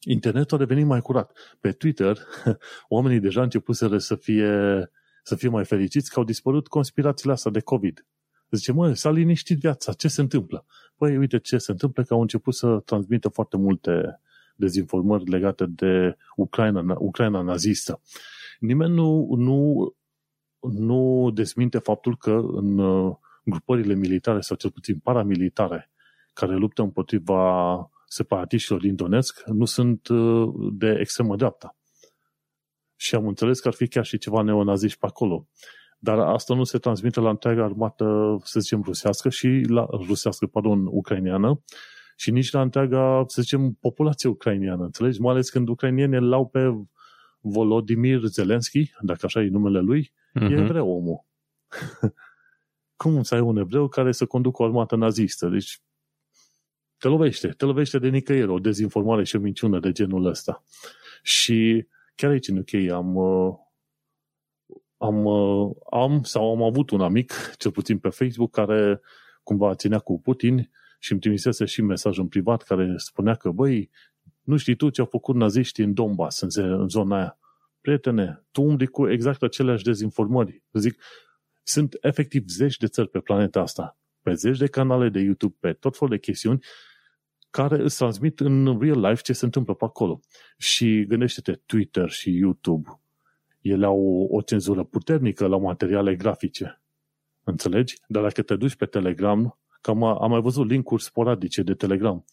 internetul 0.00 0.56
a 0.56 0.60
devenit 0.60 0.86
mai 0.86 1.00
curat. 1.00 1.38
Pe 1.60 1.72
Twitter, 1.72 2.18
oamenii 2.88 3.20
deja 3.20 3.42
început 3.42 3.76
să 3.76 4.16
fie, 4.20 4.90
să 5.22 5.34
fie 5.36 5.48
mai 5.48 5.64
fericiți 5.64 6.10
că 6.10 6.18
au 6.18 6.24
dispărut 6.24 6.68
conspirațiile 6.68 7.32
astea 7.32 7.50
de 7.50 7.60
COVID. 7.60 8.06
Zice, 8.50 8.72
mă, 8.72 8.94
s-a 8.94 9.10
liniștit 9.10 9.58
viața, 9.58 9.92
ce 9.92 10.08
se 10.08 10.20
întâmplă? 10.20 10.66
Păi, 11.00 11.16
uite 11.16 11.38
ce 11.38 11.58
se 11.58 11.70
întâmplă, 11.70 12.02
că 12.02 12.14
au 12.14 12.20
început 12.20 12.54
să 12.54 12.80
transmită 12.84 13.28
foarte 13.28 13.56
multe 13.56 14.20
dezinformări 14.56 15.30
legate 15.30 15.64
de 15.66 16.16
Ucraina, 16.36 16.96
Ucraina 16.98 17.40
nazistă. 17.40 18.00
Nimeni 18.58 18.94
nu, 18.94 19.34
nu, 19.36 19.92
nu 20.60 21.30
desminte 21.34 21.78
faptul 21.78 22.16
că 22.16 22.30
în 22.52 22.78
uh, 22.78 23.16
grupările 23.44 23.94
militare, 23.94 24.40
sau 24.40 24.56
cel 24.56 24.70
puțin 24.70 24.98
paramilitare, 24.98 25.90
care 26.32 26.54
luptă 26.54 26.82
împotriva 26.82 27.90
separatiștilor 28.06 28.80
din 28.80 28.94
Donetsk, 28.94 29.42
nu 29.46 29.64
sunt 29.64 30.08
uh, 30.08 30.48
de 30.72 30.96
extremă 30.98 31.36
dreapta. 31.36 31.76
Și 32.96 33.14
am 33.14 33.26
înțeles 33.26 33.60
că 33.60 33.68
ar 33.68 33.74
fi 33.74 33.88
chiar 33.88 34.04
și 34.04 34.18
ceva 34.18 34.42
neonaziști 34.42 34.98
pe 34.98 35.06
acolo. 35.06 35.48
Dar 36.02 36.18
asta 36.18 36.54
nu 36.54 36.64
se 36.64 36.78
transmite 36.78 37.20
la 37.20 37.30
întreaga 37.30 37.64
armată, 37.64 38.38
să 38.44 38.60
zicem, 38.60 38.82
rusească 38.82 39.28
și 39.28 39.64
la 39.68 39.86
rusească, 39.90 40.46
pardon, 40.46 40.86
ucraineană 40.86 41.62
și 42.20 42.30
nici 42.30 42.50
la 42.50 42.60
întreaga, 42.60 43.24
să 43.26 43.42
zicem, 43.42 43.72
populație 43.72 44.28
ucrainiană, 44.28 44.84
înțelegi? 44.84 45.20
Mai 45.20 45.32
ales 45.32 45.50
când 45.50 45.68
ucrainienii 45.68 46.18
îl 46.18 46.28
lau 46.28 46.48
pe 46.48 46.74
Volodymyr 47.40 48.24
Zelensky, 48.24 48.90
dacă 49.00 49.26
așa 49.26 49.42
e 49.42 49.48
numele 49.48 49.80
lui, 49.80 50.12
uh-huh. 50.12 50.42
e 50.42 50.44
mhm. 50.44 50.62
evreu 50.62 50.90
omul. 50.90 51.24
cum 53.02 53.22
să 53.22 53.34
ai 53.34 53.40
un 53.40 53.56
evreu 53.56 53.88
care 53.88 54.12
să 54.12 54.26
conducă 54.26 54.62
o 54.62 54.64
armată 54.64 54.96
nazistă? 54.96 55.48
Deci 55.48 55.80
te 56.98 57.08
lovește, 57.08 57.48
te 57.48 57.64
lovește 57.64 57.98
de 57.98 58.08
nicăieri, 58.08 58.50
o 58.50 58.58
dezinformare 58.58 59.24
și 59.24 59.36
o 59.36 59.40
minciună 59.40 59.78
de 59.78 59.92
genul 59.92 60.26
ăsta. 60.26 60.62
Și 61.22 61.86
chiar 62.14 62.30
aici 62.30 62.48
în 62.48 62.56
UK 62.56 62.90
am, 62.90 63.14
uh, 63.14 63.54
am, 65.00 65.24
uh, 65.24 65.70
am 65.90 66.22
sau 66.22 66.50
am 66.50 66.62
avut 66.62 66.90
un 66.90 67.00
amic, 67.00 67.32
cel 67.58 67.70
puțin 67.70 67.98
pe 67.98 68.08
Facebook, 68.08 68.50
care 68.50 69.00
cumva 69.42 69.74
ținea 69.74 69.98
cu 69.98 70.20
Putin 70.20 70.70
și 70.98 71.12
îmi 71.12 71.20
trimisese 71.20 71.64
și 71.64 71.82
mesaj 71.82 72.18
în 72.18 72.28
privat 72.28 72.62
care 72.62 72.94
spunea 72.96 73.34
că, 73.34 73.50
băi, 73.50 73.90
nu 74.42 74.56
știi 74.56 74.74
tu 74.74 74.90
ce 74.90 75.00
au 75.00 75.06
făcut 75.06 75.34
naziștii 75.34 75.84
în 75.84 75.94
Donbass, 75.94 76.40
în, 76.40 76.48
în 76.54 76.88
zona 76.88 77.16
aia. 77.16 77.38
Prietene, 77.80 78.44
tu 78.50 78.62
umbli 78.62 78.86
cu 78.86 79.10
exact 79.10 79.42
aceleași 79.42 79.84
dezinformări. 79.84 80.62
Zic, 80.72 81.02
sunt 81.62 81.96
efectiv 82.00 82.48
zeci 82.48 82.76
de 82.76 82.86
țări 82.86 83.08
pe 83.08 83.20
planeta 83.20 83.60
asta, 83.60 83.98
pe 84.22 84.34
zeci 84.34 84.58
de 84.58 84.66
canale 84.66 85.08
de 85.08 85.20
YouTube, 85.20 85.56
pe 85.60 85.72
tot 85.72 85.96
felul 85.96 86.14
de 86.14 86.20
chestiuni 86.20 86.64
care 87.50 87.82
îți 87.82 87.96
transmit 87.96 88.40
în 88.40 88.78
real 88.80 89.00
life 89.00 89.22
ce 89.22 89.32
se 89.32 89.44
întâmplă 89.44 89.74
pe 89.74 89.84
acolo. 89.84 90.20
Și 90.58 91.04
gândește-te, 91.06 91.52
Twitter 91.52 92.10
și 92.10 92.36
YouTube, 92.36 92.99
ele 93.60 93.86
au 93.86 94.28
o 94.30 94.40
cenzură 94.40 94.84
puternică 94.84 95.46
la 95.46 95.58
materiale 95.58 96.16
grafice. 96.16 96.82
Înțelegi? 97.44 97.96
Dar 98.06 98.22
dacă 98.22 98.42
te 98.42 98.56
duci 98.56 98.76
pe 98.76 98.86
Telegram, 98.86 99.58
cam 99.80 100.04
am 100.04 100.30
mai 100.30 100.40
văzut 100.40 100.68
linkuri 100.68 101.02
sporadice 101.02 101.62
de 101.62 101.74
Telegram. 101.74 102.24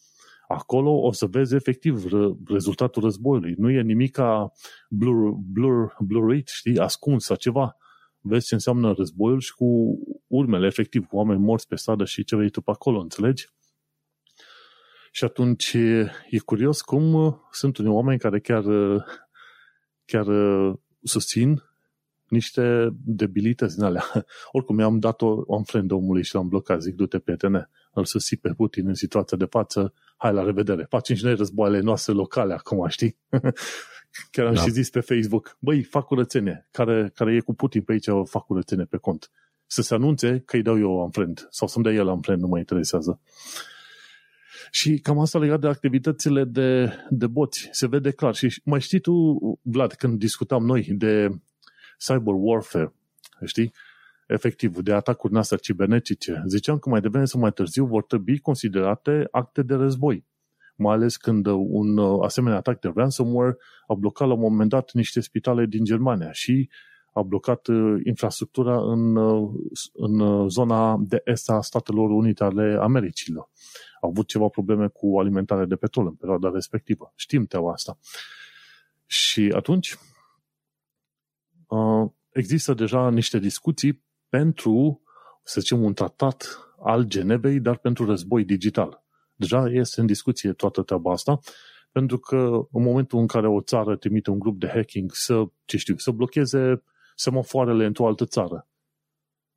Acolo 0.48 1.01
o 1.01 1.12
să 1.12 1.25
vezi 1.25 1.55
efectiv 1.55 2.05
rezultatul 2.48 3.03
războiului. 3.03 3.53
Nu 3.57 3.69
e 3.69 3.81
nimic 3.81 4.12
ca 4.12 4.51
blur, 4.89 5.31
blur, 5.31 5.96
blurrit, 6.00 6.48
știi, 6.48 6.79
ascuns 6.79 7.24
sau 7.25 7.36
ceva. 7.36 7.77
Vezi 8.19 8.48
ce 8.48 8.53
înseamnă 8.53 8.91
războiul 8.91 9.39
și 9.39 9.53
cu 9.53 10.00
urmele, 10.27 10.67
efectiv, 10.67 11.05
cu 11.05 11.15
oameni 11.15 11.39
morți 11.39 11.67
pe 11.67 11.75
stradă 11.75 12.05
și 12.05 12.24
ce 12.24 12.36
vrei 12.36 12.50
tu 12.50 12.62
pe 12.62 12.72
acolo, 12.72 13.00
înțelegi? 13.00 13.50
Și 15.12 15.24
atunci 15.24 15.74
e 16.29 16.39
curios 16.46 16.81
cum 16.81 17.13
uh, 17.13 17.34
sunt 17.51 17.77
unii 17.77 17.91
oameni 17.91 18.19
care 18.19 18.39
chiar, 18.39 18.65
uh, 18.65 19.03
chiar 20.05 20.27
uh, 20.27 20.75
susțin 21.03 21.63
niște 22.27 22.89
debilități 23.05 23.75
din 23.75 23.83
alea. 23.83 24.03
Oricum, 24.51 24.79
i-am 24.79 24.99
dat-o 24.99 25.43
un 25.47 25.63
friend 25.63 25.91
omului 25.91 26.23
și 26.23 26.35
l-am 26.35 26.47
blocat. 26.47 26.81
Zic, 26.81 26.95
du-te, 26.95 27.19
prietene, 27.19 27.69
îl 27.91 28.05
susții 28.05 28.37
pe 28.37 28.53
Putin 28.53 28.87
în 28.87 28.93
situația 28.93 29.37
de 29.37 29.45
față, 29.45 29.93
hai 30.17 30.33
la 30.33 30.43
revedere. 30.43 30.85
Facem 30.89 31.15
și 31.15 31.23
noi 31.23 31.35
războaiele 31.35 31.79
noastre 31.79 32.13
locale 32.13 32.53
acum, 32.53 32.87
știi? 32.87 33.17
Chiar 34.31 34.45
am 34.45 34.53
da. 34.53 34.61
și 34.61 34.69
zis 34.69 34.89
pe 34.89 34.99
Facebook, 34.99 35.57
băi, 35.59 35.83
fac 35.83 36.05
curățenie, 36.05 36.67
care, 36.71 37.11
care 37.15 37.35
e 37.35 37.39
cu 37.39 37.53
Putin 37.53 37.81
pe 37.81 37.91
aici, 37.91 38.09
fac 38.23 38.45
curățenie 38.45 38.85
pe 38.85 38.97
cont. 38.97 39.31
Să 39.65 39.81
se 39.81 39.93
anunțe 39.93 40.41
că 40.45 40.55
îi 40.55 40.61
dau 40.61 40.79
eu 40.79 41.01
am 41.01 41.09
friend, 41.09 41.47
sau 41.49 41.67
să-mi 41.67 41.83
dea 41.83 41.93
el 41.93 42.09
am 42.09 42.21
friend, 42.21 42.41
nu 42.41 42.47
mă 42.47 42.57
interesează. 42.57 43.21
Și 44.71 44.99
cam 44.99 45.19
asta 45.19 45.39
legat 45.39 45.59
de 45.59 45.67
activitățile 45.67 46.43
de, 46.43 46.93
de 47.09 47.27
boți. 47.27 47.69
Se 47.71 47.87
vede 47.87 48.11
clar. 48.11 48.35
Și 48.35 48.61
mai 48.63 48.81
știi 48.81 48.99
tu, 48.99 49.13
Vlad, 49.61 49.93
când 49.93 50.19
discutam 50.19 50.65
noi 50.65 50.87
de 50.91 51.29
cyber 51.97 52.33
warfare, 52.35 52.93
știi? 53.45 53.73
Efectiv, 54.27 54.77
de 54.77 54.93
atacuri 54.93 55.33
noastre 55.33 55.57
cibernetice, 55.57 56.43
ziceam 56.47 56.77
că 56.77 56.89
mai 56.89 57.01
devreme 57.01 57.25
sau 57.25 57.39
mai 57.39 57.51
târziu 57.51 57.85
vor 57.85 58.03
trebui 58.03 58.39
considerate 58.39 59.27
acte 59.31 59.61
de 59.61 59.73
război. 59.73 60.25
Mai 60.75 60.95
ales 60.95 61.17
când 61.17 61.45
un 61.45 61.99
asemenea 62.23 62.57
atac 62.57 62.79
de 62.79 62.91
ransomware 62.95 63.57
a 63.87 63.93
blocat 63.93 64.27
la 64.27 64.33
un 64.33 64.39
moment 64.39 64.69
dat 64.69 64.93
niște 64.93 65.19
spitale 65.19 65.65
din 65.65 65.83
Germania 65.83 66.31
și 66.31 66.69
a 67.13 67.21
blocat 67.21 67.67
uh, 67.67 68.01
infrastructura 68.03 68.91
în, 68.91 69.15
uh, 69.15 69.49
în 69.93 70.49
zona 70.49 70.97
de 70.99 71.21
est 71.25 71.49
a 71.49 71.61
Statelor 71.61 72.09
Unite 72.09 72.43
ale 72.43 72.77
Americilor 72.81 73.49
au 74.01 74.09
avut 74.09 74.27
ceva 74.27 74.47
probleme 74.47 74.87
cu 74.87 75.19
alimentarea 75.19 75.65
de 75.65 75.75
petrol 75.75 76.05
în 76.05 76.13
perioada 76.13 76.49
respectivă. 76.53 77.13
Știm 77.15 77.45
teoria 77.45 77.71
asta. 77.71 77.97
Și 79.05 79.53
atunci 79.55 79.97
uh, 81.67 82.09
există 82.29 82.73
deja 82.73 83.09
niște 83.09 83.39
discuții 83.39 84.03
pentru, 84.29 85.01
să 85.43 85.59
zicem, 85.59 85.83
un 85.83 85.93
tratat 85.93 86.59
al 86.79 87.03
Genevei, 87.03 87.59
dar 87.59 87.77
pentru 87.77 88.05
război 88.05 88.43
digital. 88.43 89.03
Deja 89.35 89.69
este 89.69 89.99
în 89.99 90.05
discuție 90.05 90.53
toată 90.53 90.81
treaba 90.81 91.11
asta, 91.11 91.39
pentru 91.91 92.17
că 92.17 92.67
în 92.71 92.83
momentul 92.83 93.19
în 93.19 93.27
care 93.27 93.47
o 93.47 93.61
țară 93.61 93.95
trimite 93.95 94.29
un 94.29 94.39
grup 94.39 94.59
de 94.59 94.67
hacking 94.67 95.11
să, 95.13 95.43
ce 95.65 95.77
știu, 95.77 95.97
să 95.97 96.11
blocheze 96.11 96.83
semafoarele 97.15 97.85
într-o 97.85 98.07
altă 98.07 98.25
țară, 98.25 98.67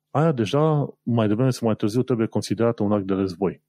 aia 0.09 0.31
deja, 0.31 0.93
mai 1.01 1.27
devreme 1.27 1.49
sau 1.49 1.67
mai 1.67 1.75
târziu, 1.75 2.03
trebuie 2.03 2.27
considerată 2.27 2.83
un 2.83 2.91
act 2.91 3.05
de 3.05 3.13
război 3.13 3.63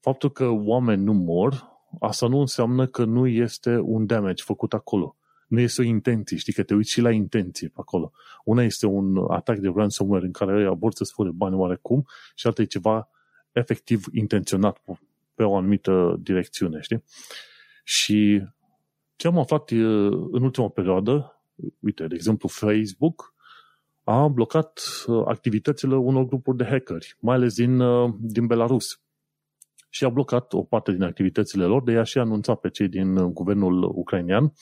faptul 0.00 0.30
că 0.30 0.48
oameni 0.48 1.02
nu 1.02 1.12
mor, 1.12 1.68
asta 2.00 2.26
nu 2.28 2.38
înseamnă 2.38 2.86
că 2.86 3.04
nu 3.04 3.26
este 3.26 3.76
un 3.76 4.06
damage 4.06 4.42
făcut 4.42 4.72
acolo. 4.72 5.16
Nu 5.48 5.60
este 5.60 5.80
o 5.80 5.84
intenție, 5.84 6.36
știi, 6.36 6.52
că 6.52 6.62
te 6.62 6.74
uiți 6.74 6.90
și 6.90 7.00
la 7.00 7.10
intenție 7.10 7.68
pe 7.68 7.78
acolo. 7.80 8.12
Una 8.44 8.62
este 8.62 8.86
un 8.86 9.16
atac 9.28 9.58
de 9.58 9.72
ransomware 9.74 10.24
în 10.24 10.32
care 10.32 10.66
abord 10.66 10.94
să-ți 10.94 11.12
fure 11.12 11.30
bani 11.30 11.54
oarecum 11.54 12.06
și 12.34 12.46
alta 12.46 12.62
e 12.62 12.64
ceva 12.64 13.08
efectiv 13.52 14.04
intenționat 14.12 14.82
pe 15.34 15.42
o 15.42 15.56
anumită 15.56 16.16
direcțiune, 16.20 16.80
știi? 16.80 17.04
Și 17.84 18.42
ce 19.16 19.26
am 19.26 19.38
aflat 19.38 19.70
în 20.30 20.42
ultima 20.42 20.68
perioadă, 20.68 21.42
uite, 21.80 22.06
de 22.06 22.14
exemplu, 22.14 22.48
Facebook 22.48 23.34
a 24.04 24.28
blocat 24.28 24.80
activitățile 25.24 25.96
unor 25.96 26.24
grupuri 26.24 26.56
de 26.56 26.64
hackeri, 26.64 27.16
mai 27.20 27.34
ales 27.34 27.54
din, 27.54 27.82
din 28.20 28.46
Belarus 28.46 29.00
și 29.90 30.04
a 30.04 30.08
blocat 30.08 30.52
o 30.52 30.62
parte 30.62 30.92
din 30.92 31.02
activitățile 31.02 31.64
lor, 31.64 31.82
de 31.82 31.92
ea 31.92 32.02
și 32.02 32.18
a 32.18 32.20
anunțat 32.20 32.60
pe 32.60 32.70
cei 32.70 32.88
din 32.88 33.16
uh, 33.16 33.32
guvernul 33.32 33.82
ucrainean. 33.82 34.52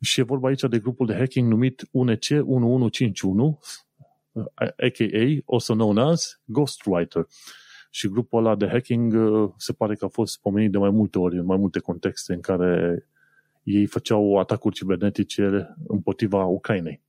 Și 0.00 0.20
e 0.20 0.22
vorba 0.22 0.48
aici 0.48 0.60
de 0.60 0.78
grupul 0.78 1.06
de 1.06 1.14
hacking 1.14 1.50
numit 1.50 1.82
UNC1151, 1.82 3.58
a.k.a. 4.54 5.54
also 5.54 5.74
known 5.74 5.98
as 5.98 6.40
Ghostwriter. 6.44 7.26
Și 7.90 8.08
grupul 8.08 8.38
ăla 8.38 8.54
de 8.54 8.68
hacking 8.68 9.12
uh, 9.12 9.50
se 9.56 9.72
pare 9.72 9.94
că 9.94 10.04
a 10.04 10.08
fost 10.08 10.40
pomenit 10.40 10.70
de 10.70 10.78
mai 10.78 10.90
multe 10.90 11.18
ori, 11.18 11.36
în 11.36 11.44
mai 11.44 11.56
multe 11.56 11.78
contexte 11.78 12.32
în 12.32 12.40
care 12.40 13.06
ei 13.62 13.86
făceau 13.86 14.38
atacuri 14.38 14.74
cibernetice 14.74 15.74
împotriva 15.86 16.44
Ucrainei. 16.44 17.02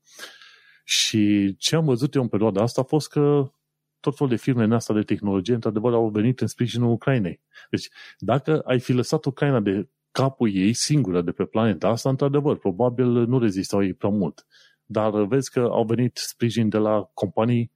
Și 0.84 1.56
ce 1.58 1.76
am 1.76 1.86
văzut 1.86 2.16
eu 2.16 2.22
în 2.22 2.28
perioada 2.28 2.62
asta 2.62 2.82
a 2.82 2.84
fost 2.84 3.10
că 3.10 3.52
tot 4.00 4.16
felul 4.18 4.34
de 4.34 4.40
firme 4.40 4.64
în 4.64 4.72
asta 4.72 4.94
de 4.94 5.02
tehnologie, 5.02 5.54
într-adevăr, 5.54 5.94
au 5.94 6.10
venit 6.10 6.42
în 6.42 6.48
sprijinul 6.48 6.92
Ucrainei. 6.92 7.42
Deci, 7.70 7.90
dacă 8.18 8.60
ai 8.60 8.80
fi 8.80 8.94
lăsat 8.94 9.26
Ucraina 9.26 9.60
de 9.60 9.90
capul 10.12 10.56
ei 10.56 10.74
singură 10.74 11.22
de 11.22 11.32
pe 11.32 11.46
planeta 11.46 11.88
asta, 11.88 12.10
într-adevăr, 12.10 12.58
probabil 12.58 13.06
nu 13.06 13.40
rezistau 13.40 13.84
ei 13.84 13.94
prea 13.94 14.10
mult. 14.10 14.46
Dar 14.86 15.26
vezi 15.26 15.52
că 15.52 15.60
au 15.60 15.86
venit 15.86 16.18
sprijin 16.18 16.70
de 16.70 16.78
la 16.78 17.10
companii, 17.14 17.72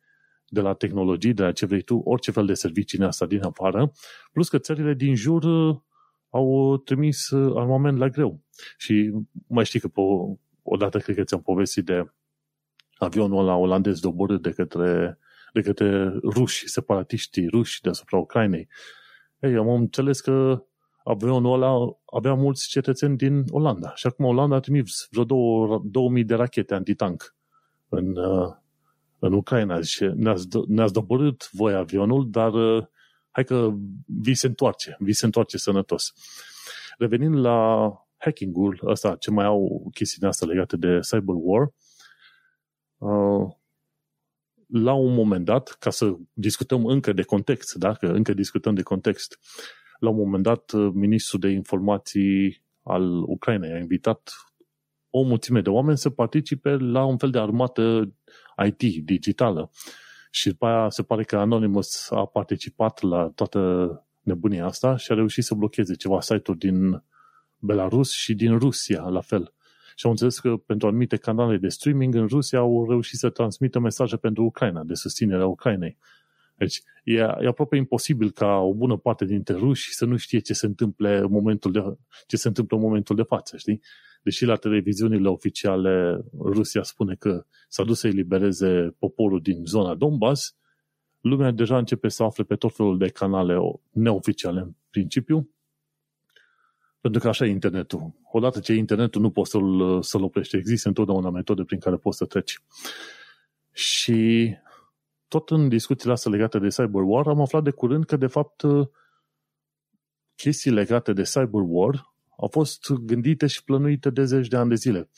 de 0.47 0.61
la 0.61 0.73
tehnologii, 0.73 1.33
de 1.33 1.43
la 1.43 1.51
ce 1.51 1.65
vrei 1.65 1.81
tu, 1.81 1.97
orice 1.97 2.31
fel 2.31 2.45
de 2.45 2.53
servicii 2.53 2.97
în 2.99 3.05
asta 3.05 3.25
din 3.25 3.43
afară, 3.43 3.91
plus 4.31 4.49
că 4.49 4.57
țările 4.57 4.93
din 4.93 5.15
jur 5.15 5.43
uh, 5.43 5.77
au 6.29 6.77
trimis 6.77 7.29
uh, 7.29 7.53
armament 7.55 7.97
la 7.97 8.07
greu. 8.07 8.41
Și 8.77 9.11
mai 9.47 9.65
știi 9.65 9.79
că 9.79 9.89
po- 9.89 10.39
odată 10.63 10.99
cred 10.99 11.15
că 11.15 11.23
ți-am 11.23 11.41
povestit 11.41 11.85
de 11.85 12.11
avionul 12.97 13.39
ăla 13.39 13.55
olandez 13.55 13.99
doborât 13.99 14.41
de 14.41 14.51
către 14.51 15.19
de 15.51 15.62
către 15.62 16.13
ruși, 16.24 16.70
separatiștii 16.70 17.48
ruși 17.48 17.81
deasupra 17.81 18.17
Ucrainei. 18.17 18.67
Ei, 19.39 19.55
am 19.55 19.70
înțeles 19.70 20.20
că 20.20 20.65
avionul 21.03 21.53
ăla 21.53 21.98
avea 22.05 22.34
mulți 22.34 22.67
cetățeni 22.67 23.17
din 23.17 23.43
Olanda 23.50 23.96
și 23.96 24.08
acum 24.08 24.25
Olanda 24.25 24.55
a 24.55 24.60
trimis 24.60 25.08
vreo 25.10 25.24
două, 25.24 25.81
2000 25.86 26.24
de 26.24 26.36
rachete 26.36 26.74
antitank 26.74 27.36
în, 27.89 28.15
uh, 28.15 28.53
în 29.20 29.34
Ucraina. 29.34 29.79
Zice, 29.79 30.08
ne-ați, 30.08 30.48
ne-ați 30.67 30.93
doborât 30.93 31.50
voi 31.51 31.74
avionul, 31.74 32.29
dar 32.29 32.53
uh, 32.53 32.86
hai 33.31 33.43
că 33.43 33.70
vi 34.05 34.34
se 34.34 34.48
întoarce, 34.48 34.96
vi 35.00 35.13
se 35.13 35.25
întoarce 35.25 35.58
sănătos. 35.58 36.13
Revenind 36.98 37.36
la 37.36 37.91
hacking-ul 38.17 38.81
ăsta, 38.84 39.15
ce 39.15 39.31
mai 39.31 39.46
au 39.46 39.89
chestiile 39.93 40.27
astea 40.27 40.48
legate 40.48 40.77
de 40.77 41.00
cyber 41.00 41.36
war, 41.38 41.74
uh, 42.98 43.60
la 44.71 44.93
un 44.93 45.13
moment 45.13 45.45
dat, 45.45 45.75
ca 45.79 45.89
să 45.89 46.15
discutăm 46.33 46.85
încă 46.85 47.13
de 47.13 47.23
context, 47.23 47.73
dacă 47.73 48.11
încă 48.11 48.33
discutăm 48.33 48.73
de 48.73 48.81
context, 48.81 49.39
la 49.99 50.09
un 50.09 50.15
moment 50.15 50.43
dat, 50.43 50.71
ministrul 50.93 51.39
de 51.39 51.49
informații 51.49 52.63
al 52.83 53.23
Ucrainei 53.23 53.71
a 53.71 53.77
invitat 53.77 54.31
o 55.09 55.21
mulțime 55.21 55.61
de 55.61 55.69
oameni 55.69 55.97
să 55.97 56.09
participe 56.09 56.69
la 56.69 57.05
un 57.05 57.17
fel 57.17 57.29
de 57.29 57.39
armată 57.39 58.13
IT 58.65 59.05
digitală. 59.05 59.71
Și 60.31 60.47
după 60.47 60.65
aia 60.65 60.89
se 60.89 61.03
pare 61.03 61.23
că 61.23 61.37
Anonymous 61.37 62.11
a 62.11 62.25
participat 62.25 63.01
la 63.01 63.31
toată 63.35 63.89
nebunia 64.21 64.65
asta 64.65 64.97
și 64.97 65.11
a 65.11 65.15
reușit 65.15 65.43
să 65.43 65.55
blocheze 65.55 65.95
ceva 65.95 66.21
site-uri 66.21 66.59
din 66.59 67.03
Belarus 67.57 68.11
și 68.11 68.33
din 68.33 68.57
Rusia, 68.57 69.01
la 69.01 69.21
fel. 69.21 69.53
Și 70.01 70.08
au 70.08 70.13
înțeles 70.13 70.39
că 70.39 70.58
pentru 70.58 70.88
anumite 70.88 71.15
canale 71.15 71.58
de 71.58 71.67
streaming 71.67 72.15
în 72.15 72.27
Rusia 72.27 72.60
au 72.60 72.89
reușit 72.89 73.17
să 73.20 73.29
transmită 73.29 73.79
mesaje 73.79 74.17
pentru 74.17 74.43
Ucraina, 74.43 74.84
de 74.84 74.93
susținere 74.93 75.41
a 75.41 75.46
Ucrainei. 75.46 75.98
Deci 76.55 76.81
e, 77.03 77.13
e 77.13 77.48
aproape 77.48 77.75
imposibil 77.75 78.31
ca 78.31 78.58
o 78.58 78.74
bună 78.74 78.98
parte 78.98 79.25
dintre 79.25 79.55
ruși 79.55 79.93
să 79.93 80.05
nu 80.05 80.17
știe 80.17 80.39
ce 80.39 80.53
se 80.53 80.65
întâmplă 80.65 81.10
în 81.10 81.31
momentul 81.31 81.72
de, 81.72 81.98
ce 82.27 82.38
se 82.38 82.48
întâmplă 82.48 82.77
în 82.77 82.84
momentul 82.84 83.15
de 83.15 83.22
față, 83.22 83.58
știi? 83.58 83.81
Deși 84.24 84.46
la 84.46 84.55
televiziunile 84.55 85.27
oficiale 85.27 86.25
Rusia 86.39 86.84
spune 86.84 87.15
că 87.15 87.46
s-a 87.67 87.84
dus 87.84 88.00
să 88.00 88.08
elibereze 88.08 88.96
poporul 89.00 89.41
din 89.41 89.65
zona 89.65 89.96
Donbass, 89.96 90.55
lumea 91.20 91.51
deja 91.51 91.77
începe 91.77 92.08
să 92.08 92.24
afle 92.24 92.43
pe 92.43 92.55
tot 92.55 92.75
felul 92.75 92.98
de 92.98 93.08
canale 93.08 93.58
neoficiale 93.89 94.60
în 94.60 94.72
principiu, 94.89 95.50
pentru 97.01 97.22
că 97.22 97.27
așa 97.27 97.46
e 97.46 97.50
internetul. 97.50 98.13
Odată 98.31 98.60
ce 98.60 98.72
e 98.72 98.75
internetul, 98.75 99.22
nu 99.22 99.29
poți 99.29 99.51
să-l, 99.51 100.01
să-l 100.01 100.24
oprești. 100.24 100.55
Există 100.55 100.88
întotdeauna 100.88 101.29
metode 101.29 101.63
prin 101.63 101.79
care 101.79 101.96
poți 101.96 102.17
să 102.17 102.25
treci. 102.25 102.60
Și 103.72 104.53
tot 105.27 105.50
în 105.50 105.70
discuțiile 105.70 106.13
astea 106.13 106.31
legate 106.31 106.60
de 106.60 106.67
cyberwar, 106.67 107.27
am 107.27 107.41
aflat 107.41 107.63
de 107.63 107.72
curând 107.72 108.05
că, 108.05 108.15
de 108.15 108.27
fapt, 108.27 108.63
chestii 110.36 110.72
legate 110.72 111.13
de 111.13 111.22
cyberwar 111.22 112.13
au 112.38 112.48
fost 112.48 112.91
gândite 112.91 113.48
și 113.48 113.63
plănuite 113.63 114.10
de 114.10 114.25
zeci 114.25 114.48
de 114.48 114.58
ani 114.58 114.70
de 114.70 114.75
zile. 114.75 115.10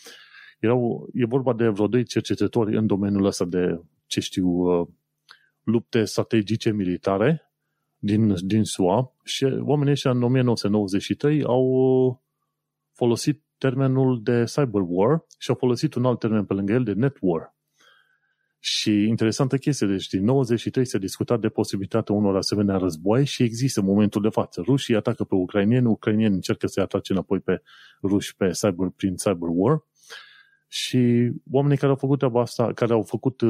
Erau, 0.59 1.09
e 1.13 1.25
vorba 1.25 1.53
de 1.53 1.67
vreo 1.67 1.87
doi 1.87 2.03
cercetători 2.03 2.77
în 2.77 2.87
domeniul 2.87 3.25
ăsta 3.25 3.45
de, 3.45 3.81
ce 4.05 4.19
știu, 4.19 4.47
lupte 5.63 6.03
strategice 6.03 6.71
militare 6.71 7.52
din, 8.05 8.35
din 8.41 8.63
SUA 8.63 9.13
și 9.23 9.43
oamenii 9.43 9.91
ăștia 9.91 10.11
în 10.11 10.23
1993 10.23 11.43
au 11.43 12.21
folosit 12.91 13.43
termenul 13.57 14.23
de 14.23 14.43
cyberwar 14.43 15.25
și 15.37 15.49
au 15.49 15.55
folosit 15.55 15.93
un 15.93 16.05
alt 16.05 16.19
termen 16.19 16.45
pe 16.45 16.53
lângă 16.53 16.73
el 16.73 16.83
de 16.83 16.93
netwar. 16.93 17.55
Și 18.59 18.91
interesantă 18.91 19.57
chestie, 19.57 19.87
deci 19.87 20.07
din 20.07 20.23
93 20.23 20.85
se 20.85 20.97
discuta 20.97 21.37
de 21.37 21.49
posibilitatea 21.49 22.15
unor 22.15 22.35
asemenea 22.35 22.77
război 22.77 23.25
și 23.25 23.43
există 23.43 23.79
în 23.79 23.85
momentul 23.85 24.21
de 24.21 24.29
față. 24.29 24.61
Rușii 24.61 24.95
atacă 24.95 25.23
pe 25.23 25.35
ucrainieni, 25.35 25.85
ucrainieni 25.85 26.33
încercă 26.33 26.67
să-i 26.67 26.83
atace 26.83 27.11
înapoi 27.11 27.39
pe 27.39 27.61
ruși 28.01 28.35
pe 28.35 28.49
cyber, 28.49 28.87
prin 28.95 29.15
cyberwar 29.15 29.83
și 30.67 31.31
oamenii 31.51 31.77
care 31.77 31.91
au 31.91 31.97
făcut 31.97 32.17
treaba 32.17 32.41
asta, 32.41 32.73
care 32.73 32.93
au 32.93 33.03
făcut 33.03 33.41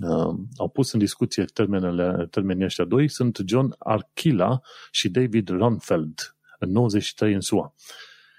uh, 0.00 0.34
au 0.56 0.68
pus 0.68 0.92
în 0.92 0.98
discuție 0.98 1.44
termenele, 1.44 2.26
termenii 2.30 2.64
ăștia 2.64 2.84
doi 2.84 3.08
sunt 3.08 3.38
John 3.46 3.74
Arkila 3.78 4.60
și 4.90 5.08
David 5.08 5.48
Runfeld 5.48 6.36
în 6.58 6.70
93 6.70 7.34
în 7.34 7.40
SUA. 7.40 7.74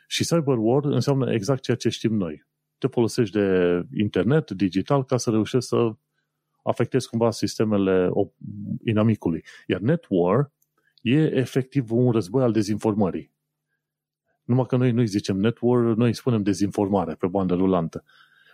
Și 0.08 0.24
cyberwar 0.24 0.86
înseamnă 0.86 1.34
exact 1.34 1.62
ceea 1.62 1.78
ce 1.78 1.90
știm 1.90 2.16
noi 2.16 2.50
te 2.82 2.88
folosești 2.88 3.38
de 3.38 3.82
internet 3.94 4.52
digital 4.52 5.06
ca 5.06 5.18
să 5.18 5.30
reușești 5.30 5.68
să 5.68 5.92
afectezi 6.64 7.10
cumva 7.10 7.32
sistemele 7.32 8.10
inamicului. 8.86 9.44
Iar 9.68 9.80
netwar 9.80 10.52
e 11.02 11.38
efectiv 11.38 11.92
un 11.92 12.12
război 12.12 12.44
al 12.44 12.52
dezinformării. 12.52 13.32
Numai 14.44 14.66
că 14.66 14.78
noi 14.78 14.92
nu-i 14.92 15.08
zicem 15.08 15.38
netwar, 15.38 15.80
noi 15.80 16.08
îi 16.08 16.16
spunem 16.16 16.44
dezinformare 16.44 17.16
pe 17.16 17.28
bandă 17.28 17.54
rulantă. 17.54 18.04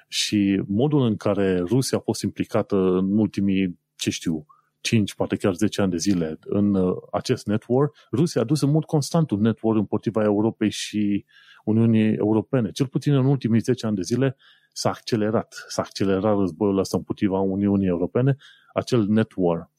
Și 0.08 0.64
modul 0.68 1.02
în 1.02 1.16
care 1.16 1.60
Rusia 1.60 1.98
a 1.98 2.02
fost 2.02 2.22
implicată 2.22 2.76
în 2.76 3.18
ultimii, 3.18 3.80
ce 3.96 4.10
știu, 4.10 4.46
5, 4.82 5.16
poate 5.16 5.36
chiar 5.36 5.54
10 5.54 5.82
ani 5.82 5.92
de 5.92 5.98
zile 5.98 6.40
în 6.44 6.74
uh, 6.74 6.96
acest 7.12 7.46
network, 7.46 7.96
Rusia 8.12 8.42
a 8.42 8.44
dus 8.44 8.62
în 8.62 8.72
mod 8.72 8.86
constant 8.86 9.32
un 9.32 9.42
network 9.42 9.78
împotriva 9.78 10.24
Europei 10.24 10.70
și 10.70 11.26
Uniunii 11.64 12.14
Europene. 12.14 12.72
Cel 12.72 12.88
puțin 12.88 13.14
în 13.14 13.26
ultimii 13.26 13.60
10 13.60 13.86
ani 13.86 13.96
de 13.96 14.02
zile 14.02 14.36
s-a 14.74 14.90
accelerat. 14.90 15.66
S-a 15.68 15.82
accelerat 15.82 16.38
războiul 16.38 16.78
ăsta 16.78 16.98
împotriva 16.98 17.40
Uniunii 17.40 17.88
Europene, 17.88 18.36
acel 18.74 19.06
network. 19.08 19.70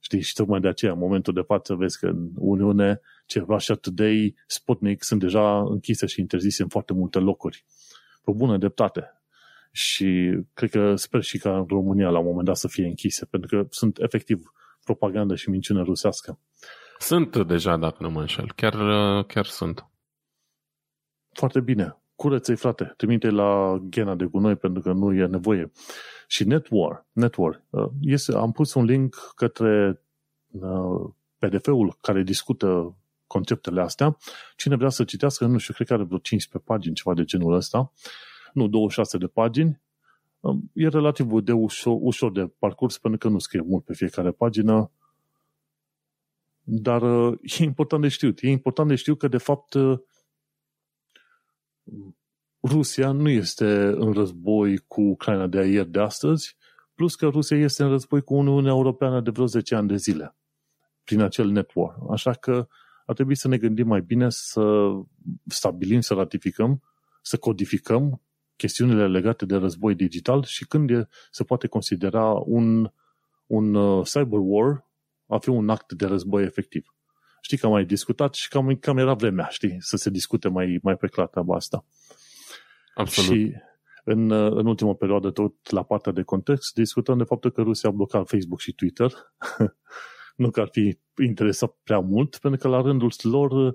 Știi, 0.00 0.20
și 0.20 0.32
tocmai 0.32 0.60
de 0.60 0.68
aceea, 0.68 0.92
în 0.92 0.98
momentul 0.98 1.34
de 1.34 1.40
față, 1.40 1.74
vezi 1.74 1.98
că 1.98 2.06
în 2.06 2.30
Uniune, 2.34 3.00
ce 3.26 3.44
Russia 3.48 3.74
Today, 3.74 4.34
Sputnik 4.46 5.02
sunt 5.02 5.20
deja 5.20 5.60
închise 5.60 6.06
și 6.06 6.20
interzise 6.20 6.62
în 6.62 6.68
foarte 6.68 6.92
multe 6.92 7.18
locuri. 7.18 7.64
Pe 8.24 8.32
bună 8.32 8.56
dreptate. 8.56 9.17
Și 9.70 10.38
cred 10.54 10.70
că 10.70 10.96
sper 10.96 11.22
și 11.22 11.38
ca 11.38 11.56
în 11.56 11.64
România 11.68 12.08
la 12.08 12.18
un 12.18 12.26
moment 12.26 12.46
dat 12.46 12.56
să 12.56 12.68
fie 12.68 12.86
închise, 12.86 13.24
pentru 13.24 13.56
că 13.56 13.66
sunt 13.70 13.98
efectiv 13.98 14.52
propagandă 14.84 15.34
și 15.34 15.50
minciună 15.50 15.82
rusească. 15.82 16.38
Sunt 16.98 17.46
deja, 17.46 17.76
dacă 17.76 17.96
nu 18.00 18.10
mă 18.10 18.20
înșel. 18.20 18.52
Chiar, 18.52 18.74
chiar 19.24 19.44
sunt. 19.44 19.88
Foarte 21.32 21.60
bine. 21.60 21.96
Curăță-i, 22.14 22.56
frate. 22.56 22.94
Trimite 22.96 23.30
la 23.30 23.78
Ghena 23.90 24.14
de 24.14 24.24
gunoi 24.24 24.56
pentru 24.56 24.82
că 24.82 24.92
nu 24.92 25.12
e 25.12 25.26
nevoie. 25.26 25.70
Și 26.26 26.44
Netwar. 26.44 27.06
Netwar. 27.12 27.64
Uh, 27.70 27.88
este, 28.00 28.36
am 28.36 28.52
pus 28.52 28.74
un 28.74 28.84
link 28.84 29.16
către 29.34 30.02
uh, 30.46 31.10
PDF-ul 31.38 31.96
care 32.00 32.22
discută 32.22 32.96
conceptele 33.26 33.80
astea. 33.80 34.16
Cine 34.56 34.76
vrea 34.76 34.88
să 34.88 35.04
citească, 35.04 35.46
nu 35.46 35.58
știu, 35.58 35.74
cred 35.74 35.86
că 35.86 35.92
are 35.92 36.02
vreo 36.02 36.18
15 36.18 36.70
pagini, 36.70 36.94
ceva 36.94 37.14
de 37.14 37.24
genul 37.24 37.52
ăsta. 37.52 37.92
Nu, 38.52 38.68
26 38.68 39.18
de 39.18 39.26
pagini. 39.26 39.80
Um, 40.40 40.70
e 40.74 40.88
relativ 40.88 41.40
de 41.40 41.52
ușor, 41.52 41.96
ușor 42.00 42.32
de 42.32 42.50
parcurs 42.58 42.98
pentru 42.98 43.18
că 43.18 43.28
nu 43.28 43.38
scrie 43.38 43.62
mult 43.66 43.84
pe 43.84 43.94
fiecare 43.94 44.30
pagină. 44.30 44.90
Dar 46.62 47.02
uh, 47.02 47.38
e 47.58 47.62
important 47.62 48.02
de 48.02 48.08
știut. 48.08 48.42
E 48.42 48.48
important 48.48 48.88
de 48.88 48.94
știut 48.94 49.18
că, 49.18 49.28
de 49.28 49.38
fapt, 49.38 49.74
Rusia 52.62 53.12
nu 53.12 53.28
este 53.28 53.84
în 53.84 54.12
război 54.12 54.78
cu 54.78 55.00
Ucraina 55.00 55.46
de 55.46 55.64
ieri 55.64 55.90
de 55.90 56.00
astăzi, 56.00 56.56
plus 56.94 57.14
că 57.14 57.26
Rusia 57.26 57.56
este 57.56 57.82
în 57.82 57.88
război 57.88 58.22
cu 58.22 58.34
Uniunea 58.34 58.70
Europeană 58.70 59.20
de 59.20 59.30
vreo 59.30 59.46
10 59.46 59.74
ani 59.74 59.88
de 59.88 59.96
zile, 59.96 60.36
prin 61.04 61.20
acel 61.20 61.48
network. 61.48 62.10
Așa 62.10 62.32
că 62.32 62.68
ar 63.06 63.14
trebui 63.14 63.34
să 63.34 63.48
ne 63.48 63.56
gândim 63.58 63.86
mai 63.86 64.00
bine 64.00 64.30
să 64.30 64.90
stabilim, 65.46 66.00
să 66.00 66.14
ratificăm, 66.14 66.82
să 67.22 67.36
codificăm 67.36 68.22
chestiunile 68.58 69.08
legate 69.08 69.44
de 69.44 69.56
război 69.56 69.94
digital 69.94 70.44
și 70.44 70.66
când 70.66 70.90
e, 70.90 71.08
se 71.30 71.44
poate 71.44 71.66
considera 71.66 72.24
un, 72.44 72.90
un 73.46 73.74
uh, 73.74 74.06
cyber 74.06 74.38
war 74.42 74.86
a 75.26 75.38
fi 75.38 75.48
un 75.48 75.68
act 75.68 75.92
de 75.92 76.06
război 76.06 76.42
efectiv. 76.42 76.94
Știi 77.40 77.58
că 77.58 77.66
am 77.66 77.72
mai 77.72 77.84
discutat 77.84 78.34
și 78.34 78.48
cam, 78.48 78.76
cam 78.80 78.98
era 78.98 79.14
vremea, 79.14 79.46
știi, 79.50 79.76
să 79.78 79.96
se 79.96 80.10
discute 80.10 80.48
mai, 80.48 80.78
mai 80.82 80.96
pe 80.96 81.06
clar 81.06 81.26
treaba 81.26 81.54
asta. 81.54 81.84
Absolut. 82.94 83.30
Și 83.30 83.52
în, 84.04 84.30
în 84.30 84.66
ultima 84.66 84.94
perioadă, 84.94 85.30
tot 85.30 85.70
la 85.70 85.82
partea 85.82 86.12
de 86.12 86.22
context, 86.22 86.74
discutăm 86.74 87.18
de 87.18 87.24
faptul 87.24 87.50
că 87.50 87.62
Rusia 87.62 87.88
a 87.88 87.92
blocat 87.92 88.28
Facebook 88.28 88.60
și 88.60 88.72
Twitter. 88.72 89.12
nu 90.42 90.50
că 90.50 90.60
ar 90.60 90.68
fi 90.70 90.98
interesat 91.22 91.76
prea 91.82 91.98
mult, 91.98 92.36
pentru 92.36 92.60
că 92.60 92.68
la 92.68 92.80
rândul 92.80 93.10
lor 93.22 93.74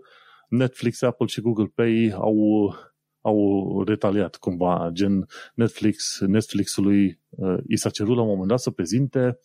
Netflix, 0.49 1.01
Apple 1.01 1.25
și 1.25 1.41
Google 1.41 1.71
Pay 1.75 2.11
au, 2.15 2.73
au 3.23 3.83
retaliat 3.83 4.35
cumva, 4.35 4.89
gen 4.91 5.27
Netflix, 5.53 6.19
Netflix-ului 6.19 7.21
uh, 7.29 7.57
i 7.67 7.77
s-a 7.77 7.89
cerut 7.89 8.15
la 8.15 8.21
un 8.21 8.27
moment 8.27 8.47
dat 8.47 8.59
să 8.59 8.71
prezinte 8.71 9.39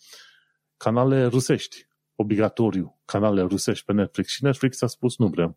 canale 0.76 1.26
rusești 1.26 1.86
obligatoriu 2.14 3.00
canale 3.04 3.42
rusești 3.42 3.84
pe 3.84 3.92
Netflix 3.92 4.30
și 4.30 4.44
Netflix 4.44 4.82
a 4.82 4.86
spus 4.86 5.18
nu 5.18 5.26
vrem. 5.26 5.56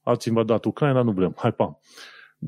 Ați 0.00 0.28
invadat 0.28 0.64
Ucraina, 0.64 1.02
nu 1.02 1.12
vrem. 1.12 1.34
Hai, 1.36 1.52
pa. 1.52 1.78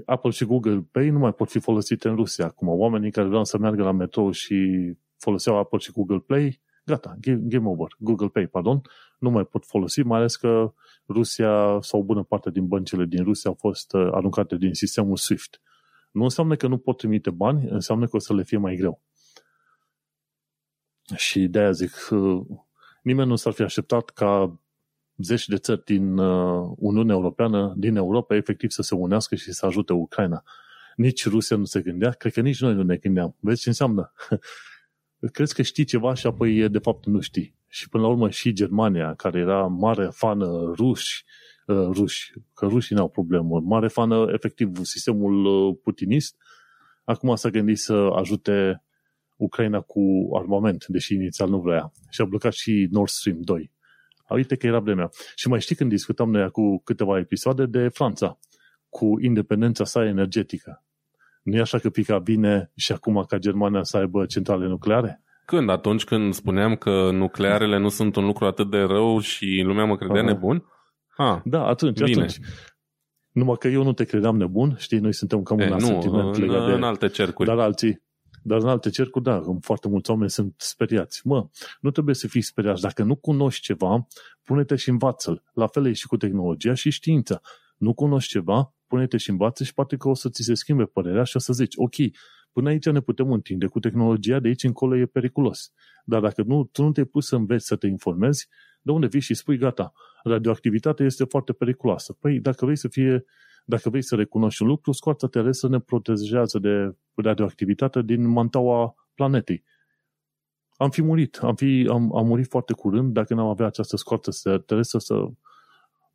Apple 0.05 0.31
și 0.31 0.45
Google 0.45 0.89
Pay 0.91 1.09
nu 1.09 1.19
mai 1.19 1.33
pot 1.33 1.51
fi 1.51 1.59
folosite 1.59 2.09
în 2.09 2.17
Rusia. 2.17 2.45
Acum, 2.45 2.69
oamenii 2.69 3.11
care 3.11 3.27
vreau 3.27 3.45
să 3.45 3.59
meargă 3.59 3.83
la 3.83 3.93
metro 3.93 4.33
și 4.33 4.93
foloseau 5.17 5.59
Apple 5.59 5.79
și 5.79 5.93
Google 5.93 6.19
Play, 6.19 6.61
gata, 6.87 7.17
game 7.21 7.69
over. 7.69 7.89
Google 7.99 8.29
Pay, 8.29 8.47
pardon, 8.47 8.81
nu 9.19 9.31
mai 9.31 9.45
pot 9.45 9.65
folosi, 9.65 10.03
mai 10.03 10.19
ales 10.19 10.37
că 10.37 10.75
Rusia 11.09 11.79
sau 11.81 12.01
o 12.01 12.03
bună 12.03 12.23
parte 12.23 12.51
din 12.51 12.67
băncile 12.67 13.05
din 13.05 13.25
Rusia 13.25 13.51
au 13.51 13.57
fost 13.61 13.93
uh, 13.93 14.09
aruncate 14.13 14.57
din 14.57 14.75
sistemul 14.75 15.17
SWIFT. 15.17 15.61
Nu 16.11 16.23
înseamnă 16.23 16.57
că 16.57 16.67
nu 16.67 16.79
pot 16.79 16.97
trimite 16.97 17.31
bani, 17.31 17.69
înseamnă 17.69 18.07
că 18.07 18.17
o 18.17 18.19
să 18.19 18.35
le 18.35 18.43
fie 18.43 18.59
mai 18.59 18.77
greu. 18.77 19.03
Și 21.15 21.47
de-aia 21.47 21.71
zic, 21.71 21.91
nimeni 23.03 23.29
nu 23.29 23.37
s-ar 23.37 23.53
fi 23.53 23.63
așteptat 23.63 24.11
ca 24.11 24.61
zeci 25.17 25.49
de 25.49 25.57
țări 25.57 25.85
din 25.85 26.19
uh, 26.19 26.73
Uniunea 26.77 27.15
Europeană, 27.15 27.75
din 27.77 27.97
Europa, 27.97 28.35
efectiv 28.35 28.71
să 28.71 28.83
se 28.83 28.95
unească 28.95 29.35
și 29.35 29.53
să 29.53 29.67
ajute 29.67 29.93
Ucraina. 29.93 30.45
Nici 30.97 31.29
Rusia 31.29 31.57
nu 31.57 31.65
se 31.65 31.81
gândea, 31.81 32.11
cred 32.11 32.33
că 32.33 32.41
nici 32.41 32.61
noi 32.61 32.75
nu 32.75 32.83
ne 32.83 32.97
gândeam. 32.97 33.37
Vezi 33.41 33.61
ce 33.61 33.69
înseamnă? 33.69 34.13
Crezi 35.33 35.55
că 35.55 35.63
știi 35.63 35.85
ceva 35.85 36.15
și 36.15 36.27
apoi 36.27 36.69
de 36.69 36.79
fapt 36.79 37.07
nu 37.07 37.21
știi. 37.21 37.55
Și 37.69 37.89
până 37.89 38.03
la 38.03 38.09
urmă 38.09 38.31
și 38.31 38.53
Germania, 38.53 39.15
care 39.15 39.39
era 39.39 39.67
mare 39.67 40.09
fană 40.13 40.73
ruși, 40.77 41.25
uh, 41.67 41.89
ruși, 41.93 42.33
că 42.55 42.67
rușii 42.67 42.97
n-au 42.97 43.09
problemă, 43.09 43.61
mare 43.61 43.89
fană 43.89 44.27
efectiv 44.33 44.71
sistemul 44.83 45.45
uh, 45.45 45.77
putinist, 45.83 46.37
acum 47.05 47.35
s-a 47.35 47.49
gândit 47.49 47.79
să 47.79 47.93
ajute 47.93 48.81
Ucraina 49.37 49.81
cu 49.81 50.01
armament, 50.35 50.87
deși 50.87 51.15
inițial 51.15 51.49
nu 51.49 51.61
vrea. 51.61 51.93
Și 52.11 52.21
a 52.21 52.25
blocat 52.25 52.53
și 52.53 52.89
Nord 52.91 53.09
Stream 53.09 53.41
2. 53.41 53.73
Uite 54.29 54.57
că 54.57 54.67
era 54.67 54.79
vremea. 54.79 55.11
Și 55.35 55.49
mai 55.49 55.61
știi 55.61 55.77
când 55.77 55.91
discutam 55.91 56.31
noi 56.31 56.51
cu 56.51 56.81
câteva 56.85 57.19
episoade 57.19 57.67
de 57.67 57.89
Franța, 57.89 58.39
cu 58.89 59.21
independența 59.21 59.85
sa 59.85 60.05
energetică. 60.05 60.86
Nu 61.47 61.57
e 61.57 61.61
așa 61.61 61.79
că 61.79 61.91
pica 61.91 62.19
bine 62.19 62.71
și 62.77 62.93
acum 62.93 63.25
ca 63.29 63.39
Germania 63.39 63.83
să 63.83 63.97
aibă 63.97 64.27
centrale 64.27 64.67
nucleare? 64.67 65.23
Când? 65.45 65.71
Atunci 65.71 66.05
când 66.05 66.35
spuneam 66.35 66.77
că 66.77 67.11
nuclearele 67.11 67.79
nu 67.79 67.89
sunt 67.89 68.17
un 68.17 68.25
lucru 68.25 68.47
atât 68.47 68.71
de 68.71 68.79
rău 68.79 69.19
și 69.19 69.63
lumea 69.65 69.85
mă 69.85 69.97
credea 69.97 70.23
Aha. 70.23 70.33
nebun? 70.33 70.65
Ah, 71.17 71.41
da, 71.45 71.67
atunci, 71.67 72.03
bine. 72.03 72.13
atunci. 72.13 72.39
Numai 73.31 73.57
că 73.59 73.69
eu 73.69 73.83
nu 73.83 73.93
te 73.93 74.05
credeam 74.05 74.37
nebun, 74.37 74.75
știi, 74.79 74.99
noi 74.99 75.15
suntem 75.15 75.43
cam 75.43 75.59
un 75.59 75.79
sentiment 75.79 76.37
în, 76.37 76.41
legat 76.41 76.67
de... 76.67 76.73
în 76.73 76.83
alte 76.83 77.09
cercuri. 77.09 77.49
Dar 77.49 77.59
alții, 77.59 78.03
dar 78.43 78.59
în 78.61 78.69
alte 78.69 78.91
cercuri, 78.91 79.25
da, 79.25 79.43
foarte 79.61 79.89
mulți 79.89 80.11
oameni 80.11 80.31
sunt 80.31 80.55
speriați. 80.57 81.27
Mă, 81.27 81.49
nu 81.81 81.91
trebuie 81.91 82.15
să 82.15 82.29
fii 82.29 82.43
speriați. 82.43 82.83
Dacă 82.83 83.03
nu 83.03 83.17
cunoști 83.17 83.63
ceva, 83.63 84.07
pune-te 84.43 84.77
și 84.77 84.89
învață-l. 84.89 85.43
La 85.53 85.67
fel 85.67 85.87
e 85.87 85.93
și 85.93 86.07
cu 86.07 86.17
tehnologia 86.17 86.75
și 86.75 86.91
știința. 86.91 87.41
Nu 87.77 87.95
cunoști 87.95 88.31
ceva, 88.31 88.75
pune-te 88.87 89.17
și 89.17 89.31
învață 89.31 89.65
și 89.65 89.75
poate 89.75 89.97
că 89.97 90.09
o 90.09 90.15
să 90.15 90.29
ți 90.29 90.43
se 90.43 90.55
schimbe 90.55 90.85
părerea 90.85 91.23
și 91.23 91.37
o 91.37 91.39
să 91.39 91.53
zici, 91.53 91.75
ok, 91.77 91.95
până 92.53 92.69
aici 92.69 92.87
ne 92.89 93.01
putem 93.01 93.33
întinde 93.33 93.67
cu 93.67 93.79
tehnologia, 93.79 94.39
de 94.41 94.49
aici 94.49 94.63
încolo 94.63 94.97
e 94.97 95.07
periculos. 95.07 95.73
Dar 96.05 96.21
dacă 96.21 96.43
nu, 96.47 96.65
tu 96.65 96.83
nu 96.83 96.93
te-ai 96.93 97.07
pus 97.07 97.27
să 97.27 97.37
înveți 97.37 97.67
să 97.67 97.77
te 97.77 97.87
informezi, 97.87 98.49
de 98.83 98.93
unde 98.93 99.07
vii 99.07 99.21
și 99.21 99.35
spui, 99.35 99.57
gata, 99.57 99.93
radioactivitatea 100.23 101.07
este 101.07 101.25
foarte 101.25 101.53
periculoasă. 101.53 102.13
Păi, 102.13 102.41
dacă 102.41 102.65
vrei 102.65 102.77
să 102.77 102.89
fie, 102.89 103.25
dacă 103.65 103.89
vrei 103.89 104.03
să 104.03 104.15
recunoști 104.15 104.63
un 104.63 104.69
lucru, 104.69 104.93
scoarță 104.93 105.27
terestră 105.27 105.69
ne 105.69 105.79
protejează 105.79 106.59
de 106.59 106.97
radioactivitate 107.15 108.03
din 108.03 108.29
mantaua 108.29 108.95
planetei. 109.15 109.65
Am 110.77 110.91
fi 110.91 111.03
murit, 111.03 111.37
am, 111.37 111.55
fi, 111.55 111.89
am, 111.91 112.17
am 112.17 112.27
murit 112.27 112.49
foarte 112.49 112.73
curând 112.73 113.13
dacă 113.13 113.35
n-am 113.35 113.47
avea 113.47 113.67
această 113.67 113.97
scoarță 113.97 114.59
terestră 114.59 114.99
să 114.99 115.29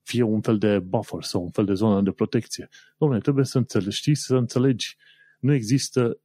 fie 0.04 0.24
un 0.24 0.42
fel 0.42 0.58
de 0.58 0.80
buffer 0.80 1.24
sau 1.24 1.44
un 1.44 1.52
fel 1.52 1.66
de 1.66 1.74
zonă 1.74 2.02
de 2.02 2.12
protecție. 2.12 2.70
Dom'le, 2.94 3.22
trebuie 3.22 3.46
să 3.46 3.58
înțelegi, 3.58 3.96
știi, 3.96 4.16
să 4.16 4.36
înțelegi. 4.36 4.98
Nu 5.40 5.54
există 5.54 6.20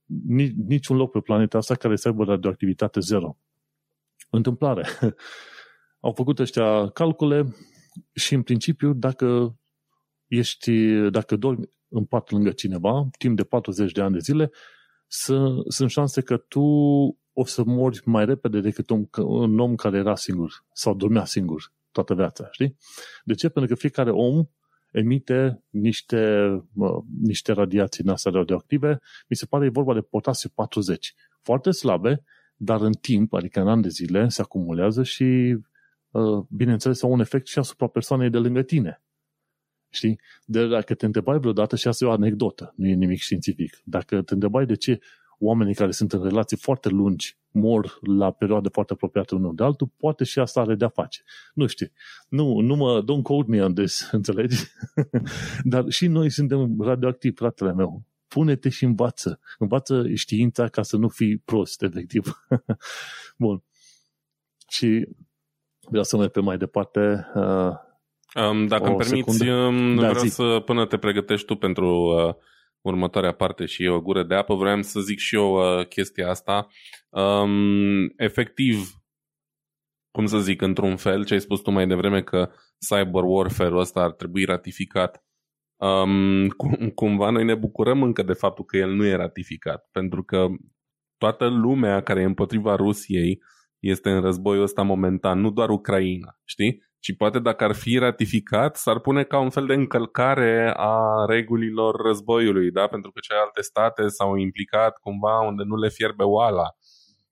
niciun 0.66 0.96
loc 0.96 1.10
pe 1.10 1.20
planeta 1.20 1.58
asta 1.58 1.74
care 1.74 1.96
să 1.96 2.08
aibă 2.08 2.24
radioactivitate 2.24 3.00
zero. 3.00 3.38
Întâmplare. 4.30 4.86
Au 6.00 6.12
făcut 6.12 6.38
ăștia 6.38 6.88
calcule 6.88 7.54
și 8.12 8.34
în 8.34 8.42
principiu 8.42 8.92
dacă 8.92 9.58
ești, 10.26 10.72
dacă 11.10 11.36
dormi 11.36 11.68
în 11.88 12.04
pat 12.04 12.30
lângă 12.30 12.50
cineva, 12.50 13.08
timp 13.18 13.36
de 13.36 13.44
40 13.44 13.92
de 13.92 14.00
ani 14.00 14.12
de 14.12 14.18
zile, 14.18 14.50
să, 15.06 15.54
sunt 15.68 15.90
șanse 15.90 16.20
că 16.20 16.36
tu 16.36 16.60
o 17.32 17.44
să 17.44 17.62
mori 17.64 18.00
mai 18.04 18.24
repede 18.24 18.60
decât 18.60 18.90
un, 18.90 19.08
un 19.16 19.58
om 19.58 19.74
care 19.74 19.98
era 19.98 20.16
singur 20.16 20.64
sau 20.72 20.94
dormea 20.94 21.24
singur 21.24 21.72
toată 21.96 22.14
viața, 22.14 22.48
știi? 22.50 22.76
De 23.24 23.34
ce? 23.34 23.48
Pentru 23.48 23.74
că 23.74 23.80
fiecare 23.80 24.10
om 24.10 24.44
emite 24.92 25.64
niște, 25.70 26.48
uh, 26.74 26.96
niște 27.22 27.52
radiații 27.52 28.04
în 28.04 28.10
astea 28.10 28.32
radioactive, 28.32 28.98
mi 29.28 29.36
se 29.36 29.46
pare 29.46 29.64
e 29.64 29.68
vorba 29.68 29.94
de 29.94 30.00
potasiu 30.00 30.48
40. 30.54 31.14
Foarte 31.42 31.70
slabe, 31.70 32.22
dar 32.56 32.80
în 32.80 32.92
timp, 32.92 33.32
adică 33.32 33.60
în 33.60 33.68
ani 33.68 33.82
de 33.82 33.88
zile, 33.88 34.28
se 34.28 34.42
acumulează 34.42 35.02
și, 35.02 35.58
uh, 36.10 36.44
bineînțeles, 36.50 37.02
au 37.02 37.12
un 37.12 37.20
efect 37.20 37.46
și 37.46 37.58
asupra 37.58 37.86
persoanei 37.86 38.30
de 38.30 38.38
lângă 38.38 38.62
tine. 38.62 39.02
Știi? 39.90 40.20
De 40.44 40.68
dacă 40.68 40.94
te 40.94 41.06
întrebai 41.06 41.38
vreodată, 41.38 41.76
și 41.76 41.88
asta 41.88 42.04
e 42.04 42.08
o 42.08 42.10
anecdotă, 42.10 42.72
nu 42.76 42.86
e 42.86 42.94
nimic 42.94 43.18
științific, 43.18 43.80
dacă 43.84 44.22
te 44.22 44.34
întrebai 44.34 44.66
de 44.66 44.74
ce 44.74 45.00
oamenii 45.38 45.74
care 45.74 45.90
sunt 45.90 46.12
în 46.12 46.22
relații 46.22 46.56
foarte 46.56 46.88
lungi 46.88 47.38
mor 47.50 47.98
la 48.00 48.30
perioade 48.30 48.68
foarte 48.68 48.92
apropiate 48.92 49.34
unul 49.34 49.54
de 49.54 49.64
altul, 49.64 49.90
poate 49.96 50.24
și 50.24 50.38
asta 50.38 50.60
are 50.60 50.74
de-a 50.74 50.88
face. 50.88 51.22
Nu 51.54 51.66
știu. 51.66 51.86
Nu, 52.28 52.60
nu 52.60 52.74
mă, 52.74 53.02
don't 53.02 53.22
quote 53.22 53.50
me 53.50 53.62
on 53.62 53.74
this, 53.74 54.08
înțelegi? 54.12 54.64
Dar 55.62 55.84
și 55.88 56.06
noi 56.06 56.30
suntem 56.30 56.80
radioactivi, 56.80 57.34
fratele 57.34 57.72
meu. 57.72 58.02
Pune-te 58.28 58.68
și 58.68 58.84
învață. 58.84 59.40
Învață 59.58 60.14
știința 60.14 60.68
ca 60.68 60.82
să 60.82 60.96
nu 60.96 61.08
fii 61.08 61.38
prost, 61.38 61.82
efectiv. 61.82 62.46
Bun. 63.38 63.62
Și 64.68 65.08
vreau 65.80 66.04
să 66.04 66.16
merg 66.16 66.30
pe 66.30 66.40
mai 66.40 66.56
departe. 66.56 67.26
Uh, 67.34 67.72
um, 68.50 68.66
dacă 68.66 68.88
îmi 68.88 68.96
permiți, 68.96 69.48
um, 69.48 69.94
da, 69.94 70.08
vreau 70.08 70.24
zi. 70.24 70.28
să, 70.28 70.62
până 70.64 70.86
te 70.86 70.96
pregătești 70.96 71.46
tu 71.46 71.54
pentru 71.54 71.86
uh, 71.88 72.34
următoarea 72.88 73.32
parte 73.32 73.64
și 73.64 73.84
e 73.84 73.88
o 73.88 74.00
gură 74.00 74.22
de 74.22 74.34
apă, 74.34 74.54
vreau 74.54 74.82
să 74.82 75.00
zic 75.00 75.18
și 75.18 75.34
eu 75.34 75.78
uh, 75.78 75.86
chestia 75.86 76.28
asta. 76.28 76.66
Um, 77.10 78.12
efectiv, 78.16 78.90
cum 80.10 80.26
să 80.26 80.38
zic, 80.38 80.62
într-un 80.62 80.96
fel, 80.96 81.24
ce 81.24 81.34
ai 81.34 81.40
spus 81.40 81.60
tu 81.60 81.70
mai 81.70 81.86
devreme 81.86 82.22
că 82.22 82.50
cyber 82.88 83.22
warfare-ul 83.22 83.78
ăsta 83.78 84.00
ar 84.00 84.12
trebui 84.12 84.44
ratificat. 84.44 85.24
Um, 85.76 86.48
cum, 86.48 86.90
cumva 86.94 87.30
noi 87.30 87.44
ne 87.44 87.54
bucurăm 87.54 88.02
încă 88.02 88.22
de 88.22 88.32
faptul 88.32 88.64
că 88.64 88.76
el 88.76 88.90
nu 88.90 89.04
e 89.04 89.14
ratificat, 89.14 89.88
pentru 89.92 90.22
că 90.22 90.46
toată 91.18 91.46
lumea 91.48 92.02
care 92.02 92.20
e 92.20 92.24
împotriva 92.24 92.74
Rusiei 92.74 93.42
este 93.78 94.10
în 94.10 94.20
războiul 94.20 94.62
ăsta 94.62 94.82
momentan, 94.82 95.40
nu 95.40 95.50
doar 95.50 95.70
Ucraina, 95.70 96.40
știi? 96.44 96.85
Ci 97.06 97.16
poate 97.16 97.38
dacă 97.38 97.64
ar 97.64 97.74
fi 97.74 97.98
ratificat, 97.98 98.76
s-ar 98.76 98.98
pune 99.00 99.22
ca 99.22 99.38
un 99.38 99.50
fel 99.50 99.66
de 99.66 99.74
încălcare 99.74 100.72
a 100.76 101.24
regulilor 101.28 101.94
războiului, 102.00 102.70
da? 102.70 102.86
pentru 102.86 103.10
că 103.10 103.20
celelalte 103.20 103.60
state 103.60 104.06
s-au 104.08 104.36
implicat 104.36 104.98
cumva 104.98 105.40
unde 105.40 105.62
nu 105.66 105.76
le 105.76 105.88
fierbe 105.88 106.22
oala. 106.22 106.76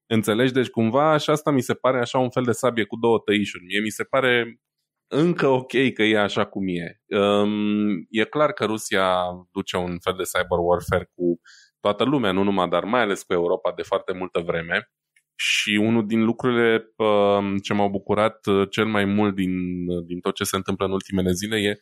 Înțelegi? 0.07 0.53
Deci 0.53 0.69
cumva 0.69 1.17
și 1.17 1.31
asta 1.31 1.51
mi 1.51 1.61
se 1.61 1.75
pare 1.75 1.99
așa 1.99 2.19
un 2.19 2.31
fel 2.31 2.43
de 2.43 2.53
sabie 2.53 2.85
cu 2.85 2.97
două 2.97 3.19
tăișuri. 3.19 3.65
Mie 3.65 3.81
mi 3.81 3.89
se 3.91 4.05
pare 4.05 4.61
încă 5.07 5.47
ok 5.47 5.73
că 5.95 6.03
e 6.03 6.19
așa 6.19 6.45
cum 6.45 6.63
e. 6.69 7.17
Um, 7.19 8.07
e 8.11 8.25
clar 8.25 8.53
că 8.53 8.65
Rusia 8.65 9.25
duce 9.53 9.77
un 9.77 9.99
fel 9.99 10.15
de 10.17 10.23
cyber 10.23 10.59
warfare 10.59 11.11
cu 11.15 11.41
toată 11.81 12.05
lumea, 12.05 12.33
nu 12.33 12.43
numai, 12.43 12.69
dar 12.69 12.85
mai 12.85 13.01
ales 13.01 13.23
cu 13.23 13.33
Europa 13.33 13.73
de 13.77 13.83
foarte 13.83 14.13
multă 14.13 14.41
vreme. 14.41 14.91
Și 15.37 15.81
unul 15.83 16.07
din 16.07 16.25
lucrurile 16.25 16.93
uh, 16.97 17.55
ce 17.63 17.75
m-au 17.75 17.91
bucurat 17.91 18.47
uh, 18.47 18.69
cel 18.71 18.87
mai 18.87 19.05
mult 19.05 19.35
din, 19.35 19.89
uh, 19.89 20.05
din 20.07 20.21
tot 20.21 20.35
ce 20.35 20.45
se 20.45 20.57
întâmplă 20.57 20.87
în 20.87 20.93
ultimele 20.93 21.33
zile 21.33 21.57
e 21.57 21.81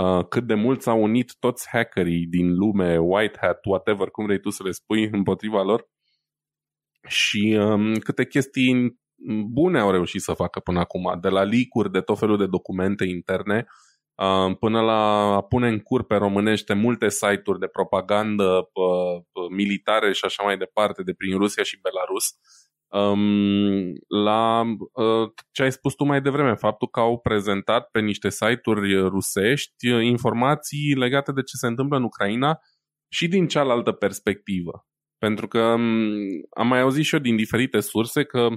uh, 0.00 0.26
cât 0.28 0.46
de 0.46 0.54
mult 0.54 0.82
s-au 0.82 1.02
unit 1.02 1.34
toți 1.38 1.68
hackerii 1.68 2.26
din 2.26 2.54
lume, 2.54 2.98
white 2.98 3.38
hat, 3.40 3.64
whatever, 3.64 4.08
cum 4.10 4.24
vrei 4.24 4.40
tu 4.40 4.50
să 4.50 4.62
le 4.62 4.70
spui, 4.70 5.08
împotriva 5.12 5.62
lor. 5.62 5.88
Și 7.08 7.58
um, 7.60 7.94
câte 7.94 8.26
chestii 8.26 9.00
bune 9.50 9.78
au 9.78 9.90
reușit 9.90 10.20
să 10.20 10.32
facă 10.32 10.60
până 10.60 10.78
acum, 10.78 11.18
de 11.20 11.28
la 11.28 11.42
leak 11.42 11.90
de 11.90 12.00
tot 12.00 12.18
felul 12.18 12.36
de 12.36 12.46
documente 12.46 13.04
interne, 13.04 13.66
uh, 14.14 14.56
până 14.58 14.80
la 14.80 15.34
a 15.34 15.42
pune 15.42 15.68
în 15.68 15.78
cur 15.78 16.04
pe 16.04 16.14
românește 16.14 16.74
multe 16.74 17.08
site-uri 17.08 17.58
de 17.58 17.66
propagandă 17.66 18.70
uh, 18.72 19.48
militare 19.50 20.12
și 20.12 20.24
așa 20.24 20.42
mai 20.42 20.56
departe 20.56 21.02
de 21.02 21.12
prin 21.12 21.36
Rusia 21.38 21.62
și 21.62 21.80
Belarus, 21.80 22.34
um, 22.90 23.92
la 24.08 24.62
uh, 24.92 25.30
ce 25.50 25.62
ai 25.62 25.72
spus 25.72 25.94
tu 25.94 26.04
mai 26.04 26.20
devreme, 26.20 26.54
faptul 26.54 26.88
că 26.88 27.00
au 27.00 27.18
prezentat 27.18 27.90
pe 27.90 28.00
niște 28.00 28.30
site-uri 28.30 28.94
rusești 28.94 29.88
uh, 29.90 30.04
informații 30.04 30.94
legate 30.94 31.32
de 31.32 31.42
ce 31.42 31.56
se 31.56 31.66
întâmplă 31.66 31.96
în 31.96 32.02
Ucraina 32.02 32.58
și 33.12 33.28
din 33.28 33.46
cealaltă 33.46 33.92
perspectivă. 33.92 34.86
Pentru 35.18 35.48
că 35.48 35.60
um, 35.60 36.12
am 36.50 36.66
mai 36.66 36.80
auzit 36.80 37.04
și 37.04 37.14
eu 37.14 37.20
din 37.20 37.36
diferite 37.36 37.80
surse 37.80 38.24
că 38.24 38.48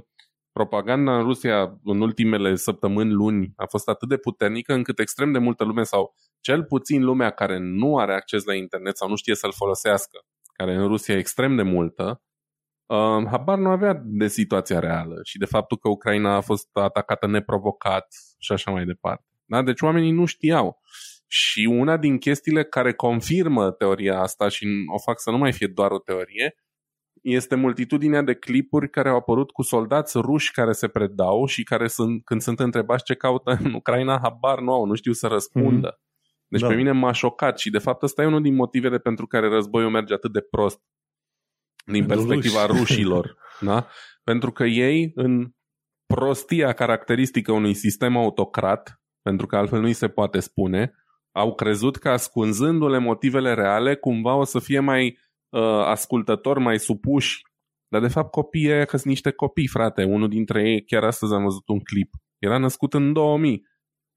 propaganda 0.51 1.17
în 1.17 1.23
Rusia 1.23 1.79
în 1.83 2.01
ultimele 2.01 2.55
săptămâni, 2.55 3.11
luni, 3.11 3.53
a 3.55 3.65
fost 3.65 3.87
atât 3.87 4.09
de 4.09 4.17
puternică 4.17 4.73
încât 4.73 4.99
extrem 4.99 5.31
de 5.31 5.37
multă 5.37 5.63
lume 5.63 5.83
sau 5.83 6.15
cel 6.41 6.63
puțin 6.63 7.03
lumea 7.03 7.29
care 7.29 7.57
nu 7.59 7.97
are 7.97 8.13
acces 8.13 8.43
la 8.43 8.53
internet 8.53 8.97
sau 8.97 9.09
nu 9.09 9.15
știe 9.15 9.35
să-l 9.35 9.51
folosească, 9.51 10.19
care 10.53 10.73
în 10.73 10.87
Rusia 10.87 11.15
e 11.15 11.17
extrem 11.17 11.55
de 11.55 11.61
multă, 11.61 12.21
uh, 12.93 13.27
habar 13.29 13.57
nu 13.57 13.69
avea 13.69 14.01
de 14.03 14.27
situația 14.27 14.79
reală 14.79 15.19
și 15.23 15.37
de 15.37 15.45
faptul 15.45 15.77
că 15.77 15.89
Ucraina 15.89 16.35
a 16.35 16.41
fost 16.41 16.69
atacată 16.73 17.27
neprovocat 17.27 18.07
și 18.37 18.51
așa 18.51 18.71
mai 18.71 18.85
departe. 18.85 19.25
Da? 19.45 19.61
Deci 19.61 19.81
oamenii 19.81 20.11
nu 20.11 20.25
știau. 20.25 20.81
Și 21.27 21.65
una 21.71 21.97
din 21.97 22.17
chestiile 22.17 22.63
care 22.63 22.93
confirmă 22.93 23.71
teoria 23.71 24.19
asta 24.19 24.47
și 24.47 24.67
o 24.93 24.99
fac 24.99 25.19
să 25.19 25.31
nu 25.31 25.37
mai 25.37 25.53
fie 25.53 25.67
doar 25.67 25.91
o 25.91 25.99
teorie, 25.99 26.55
este 27.21 27.55
multitudinea 27.55 28.21
de 28.21 28.33
clipuri 28.33 28.89
care 28.89 29.09
au 29.09 29.15
apărut 29.15 29.51
cu 29.51 29.61
soldați 29.61 30.17
ruși 30.17 30.51
care 30.51 30.71
se 30.71 30.87
predau 30.87 31.45
și 31.45 31.63
care 31.63 31.87
sunt, 31.87 32.23
când 32.23 32.41
sunt 32.41 32.59
întrebați 32.59 33.03
ce 33.03 33.13
caută 33.15 33.57
în 33.63 33.73
Ucraina, 33.73 34.19
habar 34.21 34.59
nu 34.59 34.73
au, 34.73 34.85
nu 34.85 34.95
știu 34.95 35.11
să 35.11 35.27
răspundă. 35.27 35.95
Mm-hmm. 35.95 36.11
Deci 36.47 36.61
da. 36.61 36.67
pe 36.67 36.75
mine 36.75 36.91
m-a 36.91 37.11
șocat 37.11 37.59
și 37.59 37.69
de 37.69 37.77
fapt 37.77 38.03
ăsta 38.03 38.21
e 38.21 38.25
unul 38.25 38.41
din 38.41 38.55
motivele 38.55 38.97
pentru 38.97 39.27
care 39.27 39.47
războiul 39.47 39.89
merge 39.89 40.13
atât 40.13 40.31
de 40.31 40.41
prost 40.41 40.81
din 41.83 42.05
perspectiva 42.05 42.65
Ruși. 42.65 42.79
rușilor. 42.79 43.35
Da? 43.59 43.87
Pentru 44.23 44.51
că 44.51 44.63
ei, 44.63 45.11
în 45.15 45.51
prostia 46.05 46.73
caracteristică 46.73 47.51
unui 47.51 47.73
sistem 47.73 48.17
autocrat, 48.17 49.01
pentru 49.21 49.45
că 49.45 49.55
altfel 49.55 49.79
nu 49.79 49.85
îi 49.85 49.93
se 49.93 50.07
poate 50.07 50.39
spune, 50.39 50.93
au 51.35 51.55
crezut 51.55 51.97
că 51.97 52.09
ascunzându-le 52.09 52.97
motivele 52.97 53.53
reale, 53.53 53.95
cumva 53.95 54.35
o 54.35 54.43
să 54.43 54.59
fie 54.59 54.79
mai 54.79 55.17
uh, 55.49 55.61
ascultători, 55.85 56.59
mai 56.59 56.79
supuși. 56.79 57.41
Dar 57.87 58.01
de 58.01 58.07
fapt 58.07 58.31
copiii 58.31 58.71
ăia 58.71 58.85
că 58.85 58.97
sunt 58.97 59.09
niște 59.09 59.31
copii, 59.31 59.67
frate. 59.67 60.03
Unul 60.03 60.29
dintre 60.29 60.69
ei, 60.69 60.83
chiar 60.85 61.03
astăzi 61.03 61.33
am 61.33 61.43
văzut 61.43 61.67
un 61.67 61.79
clip, 61.79 62.09
era 62.37 62.57
născut 62.57 62.93
în 62.93 63.13
2000. 63.13 63.63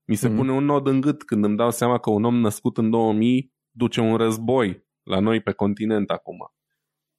Mi 0.08 0.14
se 0.14 0.28
mm-hmm. 0.28 0.36
pune 0.36 0.52
un 0.52 0.64
nod 0.64 0.86
în 0.86 1.00
gât 1.00 1.22
când 1.22 1.44
îmi 1.44 1.56
dau 1.56 1.70
seama 1.70 1.98
că 1.98 2.10
un 2.10 2.24
om 2.24 2.36
născut 2.36 2.76
în 2.76 2.90
2000 2.90 3.54
duce 3.70 4.00
un 4.00 4.16
război 4.16 4.84
la 5.02 5.20
noi 5.20 5.40
pe 5.40 5.52
continent 5.52 6.10
acum. 6.10 6.36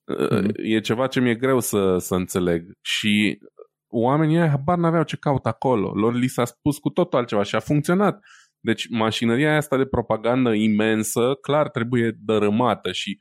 Mm-hmm. 0.08 0.52
E 0.56 0.80
ceva 0.80 1.08
ce 1.08 1.20
mi-e 1.20 1.36
greu 1.36 1.60
să, 1.60 1.98
să 1.98 2.15
înțeleg. 2.15 2.72
Și 2.82 3.39
oamenii 3.88 4.38
ăia 4.38 4.50
habar 4.50 4.78
n-aveau 4.78 5.04
ce 5.04 5.17
caut 5.17 5.46
acolo. 5.46 5.91
Lor 5.93 6.13
li 6.13 6.28
s-a 6.28 6.46
spus 6.46 6.78
cu 6.78 6.89
totul 6.89 7.20
altceva 7.20 7.43
și 7.43 7.56
a 7.56 7.60
funcționat. 7.60 8.20
Deci 8.60 8.89
mașinăria 8.89 9.56
asta 9.56 9.78
de 9.78 9.86
propagandă 9.86 10.54
imensă 10.54 11.38
clar 11.41 11.70
trebuie 11.70 12.17
dărâmată 12.20 12.91
și 12.91 13.20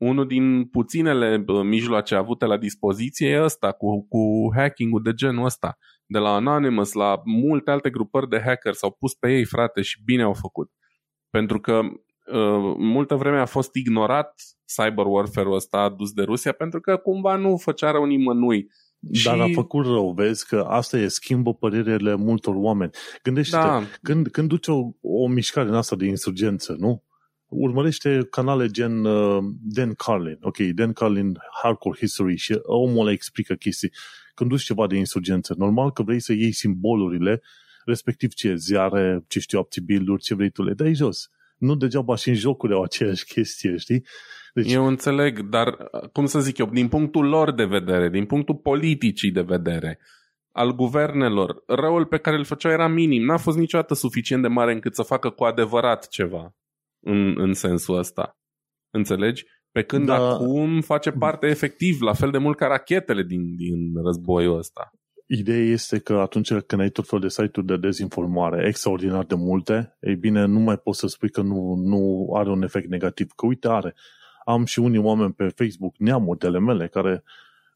unul 0.00 0.26
din 0.26 0.64
puținele 0.68 1.44
mijloace 1.64 2.14
avute 2.14 2.44
la 2.44 2.56
dispoziție 2.56 3.28
e 3.28 3.42
ăsta, 3.42 3.72
cu, 3.72 4.06
cu 4.08 4.50
hacking-ul 4.54 5.02
de 5.02 5.12
genul 5.12 5.44
ăsta. 5.44 5.76
De 6.06 6.18
la 6.18 6.34
Anonymous 6.34 6.92
la 6.92 7.20
multe 7.24 7.70
alte 7.70 7.90
grupări 7.90 8.28
de 8.28 8.40
hacker 8.40 8.72
s-au 8.72 8.96
pus 8.98 9.14
pe 9.14 9.32
ei, 9.32 9.44
frate, 9.44 9.82
și 9.82 10.02
bine 10.04 10.22
au 10.22 10.34
făcut. 10.34 10.70
Pentru 11.30 11.60
că 11.60 11.72
uh, 11.72 12.00
multă 12.78 13.14
vreme 13.14 13.38
a 13.38 13.46
fost 13.46 13.74
ignorat 13.74 14.42
cyber 14.64 15.04
warfare-ul 15.06 15.54
ăsta 15.54 15.78
adus 15.78 16.12
de 16.12 16.22
Rusia 16.22 16.52
pentru 16.52 16.80
că 16.80 16.96
cumva 16.96 17.36
nu 17.36 17.56
făcea 17.56 17.90
rău 17.90 18.04
nimănui. 18.04 18.70
Dar 18.98 19.34
și... 19.34 19.40
a 19.40 19.48
făcut 19.54 19.86
rău, 19.86 20.12
vezi 20.12 20.46
că 20.46 20.66
asta 20.68 20.98
e, 20.98 21.08
schimbă 21.08 21.54
părerile 21.54 22.14
multor 22.14 22.54
oameni. 22.56 22.90
Gândește-te, 23.22 23.62
da. 23.62 23.82
când, 24.02 24.28
când 24.28 24.48
duci 24.48 24.66
o, 24.66 24.90
o 25.00 25.28
mișcare 25.28 25.68
în 25.68 25.74
asta 25.74 25.96
de 25.96 26.06
insurgență, 26.06 26.76
nu? 26.78 27.04
urmărește 27.50 28.26
canale 28.30 28.66
gen 28.66 29.04
uh, 29.04 29.44
Dan 29.62 29.94
Carlin, 29.94 30.38
ok, 30.40 30.56
Dan 30.58 30.92
Carlin 30.92 31.38
Hardcore 31.62 31.98
History 31.98 32.36
și 32.36 32.58
omul 32.62 33.00
ăla 33.00 33.10
explică 33.10 33.54
chestii. 33.54 33.92
Când 34.34 34.50
duci 34.50 34.62
ceva 34.62 34.86
de 34.86 34.96
insurgență, 34.96 35.54
normal 35.58 35.92
că 35.92 36.02
vrei 36.02 36.20
să 36.20 36.32
iei 36.32 36.52
simbolurile, 36.52 37.42
respectiv 37.84 38.32
ce 38.32 38.54
ziare, 38.54 39.24
ce 39.28 39.40
știu, 39.40 39.58
opții 39.58 39.82
build 39.82 40.18
ce 40.18 40.34
vrei 40.34 40.50
tu, 40.50 40.62
le 40.62 40.72
dai 40.72 40.94
jos. 40.94 41.30
Nu 41.60 41.74
degeaba 41.74 42.14
și 42.14 42.28
în 42.28 42.34
jocuri 42.34 42.72
au 42.72 42.82
aceeași 42.82 43.24
chestie, 43.24 43.76
știi? 43.76 44.04
Deci... 44.54 44.72
Eu 44.72 44.86
înțeleg, 44.86 45.40
dar 45.40 45.76
cum 46.12 46.26
să 46.26 46.40
zic 46.40 46.58
eu, 46.58 46.66
din 46.66 46.88
punctul 46.88 47.28
lor 47.28 47.54
de 47.54 47.64
vedere, 47.64 48.08
din 48.08 48.26
punctul 48.26 48.54
politicii 48.54 49.30
de 49.30 49.42
vedere, 49.42 49.98
al 50.52 50.74
guvernelor, 50.74 51.62
răul 51.66 52.06
pe 52.06 52.18
care 52.18 52.36
îl 52.36 52.44
făceau 52.44 52.72
era 52.72 52.88
minim, 52.88 53.24
n-a 53.24 53.36
fost 53.36 53.58
niciodată 53.58 53.94
suficient 53.94 54.42
de 54.42 54.48
mare 54.48 54.72
încât 54.72 54.94
să 54.94 55.02
facă 55.02 55.30
cu 55.30 55.44
adevărat 55.44 56.08
ceva 56.08 56.54
în, 57.00 57.40
în 57.40 57.52
sensul 57.52 57.98
ăsta. 57.98 58.38
Înțelegi? 58.90 59.44
Pe 59.72 59.82
când 59.82 60.06
da. 60.06 60.14
acum 60.14 60.80
face 60.80 61.10
parte 61.10 61.46
efectiv, 61.46 62.00
la 62.00 62.12
fel 62.12 62.30
de 62.30 62.38
mult 62.38 62.56
ca 62.56 62.66
rachetele 62.66 63.22
din, 63.22 63.56
din 63.56 64.02
războiul 64.04 64.58
ăsta. 64.58 64.90
Ideea 65.32 65.64
este 65.64 65.98
că 65.98 66.12
atunci 66.12 66.52
când 66.52 66.80
ai 66.80 66.90
tot 66.90 67.08
felul 67.08 67.24
de 67.24 67.30
site-uri 67.30 67.66
de 67.66 67.76
dezinformare 67.76 68.66
extraordinar 68.66 69.24
de 69.24 69.34
multe, 69.34 69.96
ei 70.00 70.16
bine, 70.16 70.44
nu 70.44 70.58
mai 70.58 70.76
poți 70.76 70.98
să 70.98 71.06
spui 71.06 71.30
că 71.30 71.42
nu, 71.42 71.74
nu 71.74 72.30
are 72.34 72.50
un 72.50 72.62
efect 72.62 72.88
negativ. 72.88 73.32
Că 73.32 73.46
uite, 73.46 73.68
are. 73.68 73.94
Am 74.44 74.64
și 74.64 74.78
unii 74.78 74.98
oameni 74.98 75.32
pe 75.32 75.48
Facebook, 75.48 75.98
neamutele 75.98 76.58
mele, 76.58 76.88
care 76.88 77.22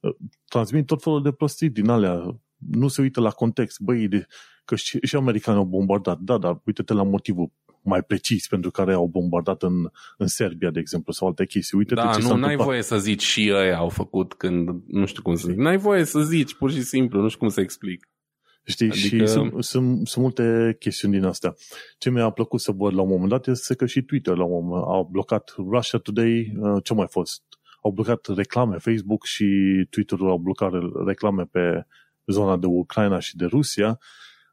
uh, 0.00 0.14
transmit 0.48 0.86
tot 0.86 1.02
felul 1.02 1.22
de 1.22 1.32
prostii 1.32 1.70
din 1.70 1.88
alea. 1.88 2.40
Nu 2.56 2.88
se 2.88 3.00
uită 3.00 3.20
la 3.20 3.30
context. 3.30 3.80
Băi, 3.80 4.08
de, 4.08 4.26
că 4.64 4.74
și, 4.74 4.98
și 5.02 5.16
americanii 5.16 5.60
au 5.60 5.66
bombardat. 5.66 6.18
Da, 6.18 6.38
dar 6.38 6.60
uite-te 6.64 6.92
la 6.92 7.02
motivul 7.02 7.52
mai 7.84 8.02
precis 8.02 8.46
pentru 8.46 8.70
care 8.70 8.92
au 8.92 9.06
bombardat 9.06 9.62
în, 9.62 9.90
în 10.16 10.26
Serbia, 10.26 10.70
de 10.70 10.80
exemplu, 10.80 11.12
sau 11.12 11.28
alte 11.28 11.46
chestii. 11.46 11.78
Uite 11.78 11.94
da, 11.94 12.10
ce 12.14 12.22
nu, 12.26 12.36
n-ai 12.36 12.56
voie 12.56 12.82
să 12.82 12.98
zici 12.98 13.22
și 13.22 13.48
ei 13.48 13.74
au 13.74 13.88
făcut 13.88 14.34
când, 14.34 14.68
nu 14.86 15.06
știu 15.06 15.22
cum 15.22 15.34
să 15.34 15.48
zic, 15.48 15.56
n-ai 15.56 15.76
voie 15.76 16.04
să 16.04 16.20
zici, 16.20 16.54
pur 16.54 16.70
și 16.70 16.82
simplu, 16.82 17.20
nu 17.20 17.28
știu 17.28 17.38
cum 17.38 17.48
să 17.48 17.60
explic. 17.60 18.08
Știi, 18.66 18.90
adică... 18.90 19.06
și 19.06 19.26
sunt, 19.26 19.64
sunt, 19.64 20.06
sunt 20.06 20.24
multe 20.24 20.76
chestiuni 20.78 21.14
din 21.14 21.24
astea. 21.24 21.54
Ce 21.98 22.10
mi-a 22.10 22.30
plăcut 22.30 22.60
să 22.60 22.72
văd 22.72 22.94
la 22.94 23.02
un 23.02 23.08
moment 23.08 23.28
dat 23.28 23.46
este 23.46 23.74
că 23.74 23.86
și 23.86 24.02
Twitter 24.02 24.36
la 24.36 24.44
un 24.44 24.64
moment 24.64 24.84
a 24.86 25.08
blocat 25.10 25.54
Russia 25.56 25.98
Today, 25.98 26.52
uh, 26.58 26.82
ce 26.84 26.94
mai 26.94 27.06
fost? 27.10 27.42
Au 27.82 27.90
blocat 27.90 28.26
reclame, 28.26 28.78
Facebook 28.78 29.24
și 29.24 29.46
Twitter-ul 29.90 30.28
au 30.30 30.38
blocat 30.38 30.72
reclame 31.06 31.44
pe 31.44 31.86
zona 32.26 32.56
de 32.56 32.66
Ucraina 32.66 33.18
și 33.18 33.36
de 33.36 33.44
Rusia 33.44 33.98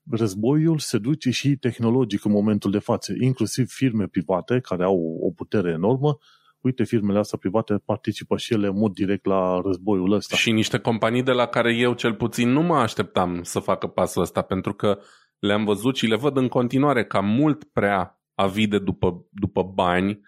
războiul 0.09 0.77
se 0.77 0.97
duce 0.97 1.29
și 1.29 1.55
tehnologic 1.55 2.25
în 2.25 2.31
momentul 2.31 2.71
de 2.71 2.79
față, 2.79 3.13
inclusiv 3.19 3.69
firme 3.69 4.07
private 4.07 4.59
care 4.59 4.83
au 4.83 5.19
o 5.21 5.31
putere 5.31 5.71
enormă, 5.71 6.17
uite, 6.61 6.83
firmele 6.83 7.19
astea 7.19 7.37
private 7.37 7.81
participă 7.85 8.37
și 8.37 8.53
ele 8.53 8.67
în 8.67 8.77
mod 8.77 8.93
direct 8.93 9.25
la 9.25 9.61
războiul 9.65 10.11
ăsta. 10.11 10.35
Și 10.35 10.51
niște 10.51 10.77
companii 10.77 11.23
de 11.23 11.31
la 11.31 11.45
care 11.45 11.75
eu 11.75 11.93
cel 11.93 12.13
puțin 12.13 12.49
nu 12.49 12.61
mă 12.61 12.75
așteptam 12.75 13.43
să 13.43 13.59
facă 13.59 13.87
pasul 13.87 14.21
ăsta, 14.21 14.41
pentru 14.41 14.73
că 14.73 14.99
le-am 15.39 15.65
văzut 15.65 15.95
și 15.95 16.05
le 16.05 16.15
văd 16.15 16.37
în 16.37 16.47
continuare 16.47 17.05
ca 17.05 17.19
mult 17.19 17.63
prea 17.63 18.21
avide 18.35 18.79
după, 18.79 19.25
după 19.29 19.63
bani 19.73 20.21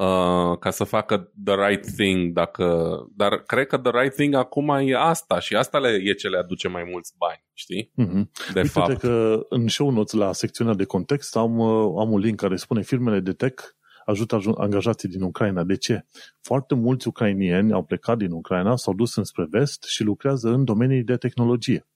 uh, 0.00 0.58
ca 0.58 0.70
să 0.70 0.84
facă 0.84 1.32
the 1.44 1.54
right 1.66 1.94
thing, 1.96 2.32
dacă... 2.32 2.96
dar 3.16 3.42
cred 3.42 3.66
că 3.66 3.78
the 3.78 4.00
right 4.00 4.14
thing 4.14 4.34
acum 4.34 4.68
e 4.68 4.96
asta 4.96 5.40
și 5.40 5.56
asta 5.56 5.78
le, 5.78 6.00
e 6.02 6.12
ce 6.12 6.28
le 6.28 6.38
aduce 6.38 6.68
mai 6.68 6.88
mulți 6.90 7.14
bani, 7.18 7.44
știi? 7.52 7.92
Mm-hmm. 7.92 8.52
De 8.52 8.60
Uite 8.60 8.68
fapt. 8.68 8.98
că 8.98 9.40
în 9.48 9.68
show 9.68 9.90
notes 9.90 10.12
la 10.12 10.32
secțiunea 10.32 10.74
de 10.74 10.84
context 10.84 11.36
am, 11.36 11.58
uh, 11.58 11.94
am 11.98 12.12
un 12.12 12.18
link 12.18 12.40
care 12.40 12.56
spune 12.56 12.82
firmele 12.82 13.20
de 13.20 13.32
tech 13.32 13.62
ajută 14.04 14.40
angajații 14.56 15.08
din 15.08 15.22
Ucraina. 15.22 15.64
De 15.64 15.76
ce? 15.76 16.04
Foarte 16.40 16.74
mulți 16.74 17.08
ucrainieni 17.08 17.72
au 17.72 17.84
plecat 17.84 18.18
din 18.18 18.30
Ucraina, 18.30 18.76
s-au 18.76 18.94
dus 18.94 19.16
înspre 19.16 19.46
vest 19.50 19.84
și 19.84 20.02
lucrează 20.02 20.48
în 20.48 20.64
domenii 20.64 21.02
de 21.02 21.16
tehnologie. 21.16 21.86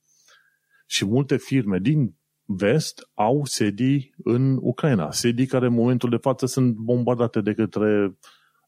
Și 0.86 1.04
multe 1.04 1.36
firme 1.36 1.78
din 1.78 2.14
vest 2.44 3.10
au 3.14 3.44
sedii 3.44 4.14
în 4.24 4.58
Ucraina, 4.60 5.10
sedii 5.10 5.46
care 5.46 5.66
în 5.66 5.72
momentul 5.72 6.10
de 6.10 6.16
față 6.16 6.46
sunt 6.46 6.74
bombardate 6.74 7.40
de 7.40 7.54
către 7.54 8.18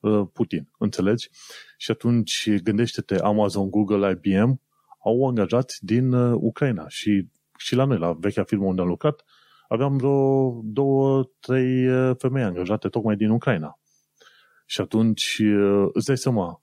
uh, 0.01 0.23
Putin, 0.33 0.69
înțelegi? 0.79 1.29
Și 1.77 1.91
atunci 1.91 2.51
gândește-te, 2.63 3.19
Amazon, 3.19 3.71
Google, 3.71 4.11
IBM 4.11 4.61
au 5.05 5.29
angajați 5.29 5.85
din 5.85 6.13
uh, 6.13 6.39
Ucraina 6.41 6.89
și, 6.89 7.29
și 7.59 7.75
la 7.75 7.85
noi, 7.85 7.99
la 7.99 8.13
vechea 8.13 8.45
firmă 8.45 8.65
unde 8.65 8.81
am 8.81 8.89
lucrat, 8.89 9.25
aveam 9.69 9.97
vreo 9.97 10.61
două, 10.65 11.31
trei 11.41 11.89
uh, 11.89 12.17
femei 12.19 12.43
angajate 12.43 12.89
tocmai 12.89 13.17
din 13.17 13.31
Ucraina. 13.31 13.79
Și 14.69 14.81
atunci 14.81 15.43
îți 15.93 16.07
dai 16.07 16.17
seama, 16.17 16.63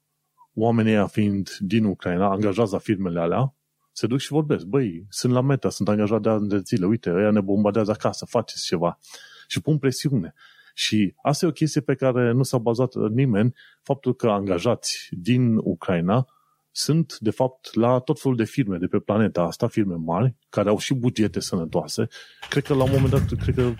oamenii 0.54 0.92
ăia 0.92 1.08
fiind 1.08 1.50
din 1.60 1.86
Ucraina, 1.86 2.30
angajați 2.30 2.72
la 2.72 2.78
firmele 2.78 3.20
alea, 3.20 3.56
se 3.94 4.08
duc 4.08 4.20
și 4.20 4.32
vorbesc. 4.32 4.66
Băi, 4.66 5.06
sunt 5.10 5.34
la 5.34 5.42
meta, 5.42 5.70
sunt 5.70 5.90
angajat 5.90 6.22
de 6.22 6.30
ani 6.30 6.48
de 6.48 6.60
zile, 6.66 6.86
uite, 6.86 7.12
ăia 7.12 7.32
ne 7.32 7.42
bombardează 7.42 7.92
acasă, 7.92 8.26
faceți 8.26 8.66
ceva. 8.66 9.00
Și 9.48 9.62
pun 9.62 9.78
presiune. 9.78 10.34
Și 10.74 11.14
asta 11.22 11.46
e 11.46 11.50
o 11.50 11.52
chestie 11.52 11.82
pe 11.82 11.96
care 11.96 12.32
nu 12.32 12.44
s-a 12.44 12.58
bazat 12.58 12.96
nimeni, 12.96 13.54
faptul 13.82 14.16
că 14.16 14.28
angajați 14.28 15.08
din 15.12 15.58
Ucraina 15.58 16.28
sunt, 16.72 17.18
de 17.20 17.30
fapt, 17.30 17.76
la 17.76 18.00
tot 18.00 18.20
felul 18.20 18.38
de 18.38 18.44
firme 18.44 18.78
de 18.78 18.86
pe 18.86 19.00
planeta 19.00 19.42
asta, 19.42 19.68
firme 19.68 19.96
mari, 19.96 20.36
care 20.50 20.70
au 20.70 20.78
și 20.78 20.94
bugete 20.94 21.40
sănătoase. 21.40 22.08
Cred 22.50 22.64
că 22.64 22.74
la 22.74 22.84
un 22.84 22.92
moment 22.92 23.10
dat, 23.10 23.40
cred 23.42 23.56
că 23.56 23.74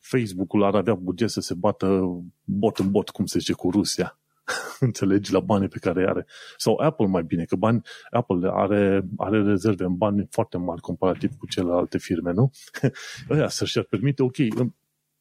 Facebook-ul 0.00 0.64
ar 0.64 0.74
avea 0.74 0.94
buget 0.94 1.30
să 1.30 1.40
se 1.40 1.54
bată 1.54 2.02
bot 2.44 2.78
în 2.78 2.90
bot, 2.90 3.08
cum 3.08 3.26
se 3.26 3.38
zice, 3.38 3.52
cu 3.52 3.70
Rusia. 3.70 4.19
înțelegi, 4.80 5.32
la 5.32 5.40
banii 5.40 5.68
pe 5.68 5.78
care 5.78 6.08
are. 6.08 6.26
Sau 6.56 6.76
Apple 6.76 7.06
mai 7.06 7.22
bine, 7.22 7.44
că 7.44 7.56
bani, 7.56 7.82
Apple 8.10 8.50
are, 8.52 9.02
are 9.16 9.42
rezerve 9.42 9.84
în 9.84 9.96
bani 9.96 10.26
foarte 10.30 10.58
mari 10.58 10.80
comparativ 10.80 11.36
cu 11.38 11.46
celelalte 11.46 11.98
firme, 11.98 12.32
nu? 12.32 12.50
Aia 13.30 13.48
să-și 13.48 13.80
permite, 13.80 14.22
ok, 14.22 14.36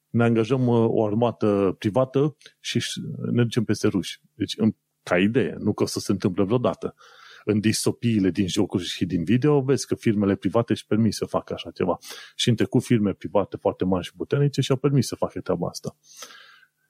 ne 0.09 0.23
angajăm 0.23 0.67
uh, 0.67 0.85
o 0.87 1.05
armată 1.05 1.75
privată 1.77 2.35
și 2.59 2.83
ne 3.31 3.43
ducem 3.43 3.63
peste 3.63 3.87
ruși. 3.87 4.21
Deci, 4.33 4.55
ca 5.03 5.17
idee, 5.17 5.55
nu 5.57 5.73
că 5.73 5.83
o 5.83 5.85
să 5.85 5.99
se 5.99 6.11
întâmple 6.11 6.43
vreodată. 6.43 6.95
În 7.43 7.59
distopiile 7.59 8.29
din 8.29 8.47
jocuri 8.47 8.83
și 8.83 9.05
din 9.05 9.23
video, 9.23 9.61
vezi 9.61 9.87
că 9.87 9.95
firmele 9.95 10.35
private 10.35 10.71
își 10.71 10.85
permit 10.85 11.13
să 11.13 11.25
facă 11.25 11.53
așa 11.53 11.71
ceva. 11.71 11.97
Și 12.35 12.49
în 12.49 12.55
trecut 12.55 12.83
firme 12.83 13.13
private 13.13 13.57
foarte 13.57 13.85
mari 13.85 14.05
și 14.05 14.15
puternice 14.15 14.61
și-au 14.61 14.77
permis 14.77 15.07
să 15.07 15.15
facă 15.15 15.41
treaba 15.41 15.67
asta. 15.67 15.95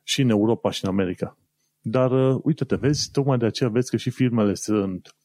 Și 0.04 0.21
în 0.21 0.30
Europa 0.30 0.71
și 0.71 0.84
în 0.86 0.89
America. 0.89 1.38
Dar 1.81 2.11
uh, 2.11 2.39
uite-te, 2.43 2.75
vezi, 2.75 3.11
tocmai 3.11 3.37
de 3.37 3.45
aceea 3.45 3.69
vezi 3.69 3.89
că 3.89 3.97
și 3.97 4.09
firmele 4.09 4.53
sunt, 4.53 5.15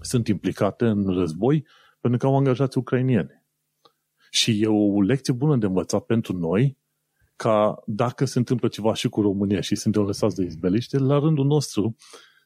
sunt 0.00 0.28
implicate 0.28 0.86
în 0.86 1.06
război 1.06 1.66
pentru 2.00 2.18
că 2.18 2.26
au 2.26 2.36
angajați 2.36 2.78
ucrainieni. 2.78 3.42
Și 4.30 4.62
e 4.62 4.66
o 4.66 5.00
lecție 5.00 5.32
bună 5.32 5.56
de 5.56 5.66
învățat 5.66 6.04
pentru 6.04 6.36
noi 6.36 6.78
ca 7.36 7.82
dacă 7.86 8.24
se 8.24 8.38
întâmplă 8.38 8.68
ceva 8.68 8.94
și 8.94 9.08
cu 9.08 9.20
România 9.20 9.60
și 9.60 9.74
suntem 9.74 10.02
lăsați 10.02 10.36
de 10.36 10.44
izbeliște, 10.44 10.98
la 10.98 11.18
rândul 11.18 11.46
nostru 11.46 11.96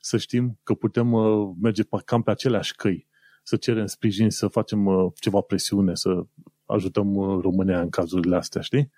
să 0.01 0.17
știm 0.17 0.59
că 0.63 0.75
putem 0.75 1.13
uh, 1.13 1.55
merge 1.61 1.83
cam 2.05 2.23
pe 2.23 2.31
aceleași 2.31 2.75
căi, 2.75 3.07
să 3.43 3.57
cerem 3.57 3.87
sprijin, 3.87 4.31
să 4.31 4.49
facem 4.49 4.87
uh, 4.87 5.13
ceva 5.21 5.41
presiune, 5.41 5.95
să 5.95 6.27
ajutăm 6.65 7.15
uh, 7.15 7.41
România 7.43 7.81
în 7.81 7.89
cazurile 7.89 8.37
astea, 8.37 8.61
știi? 8.61 8.91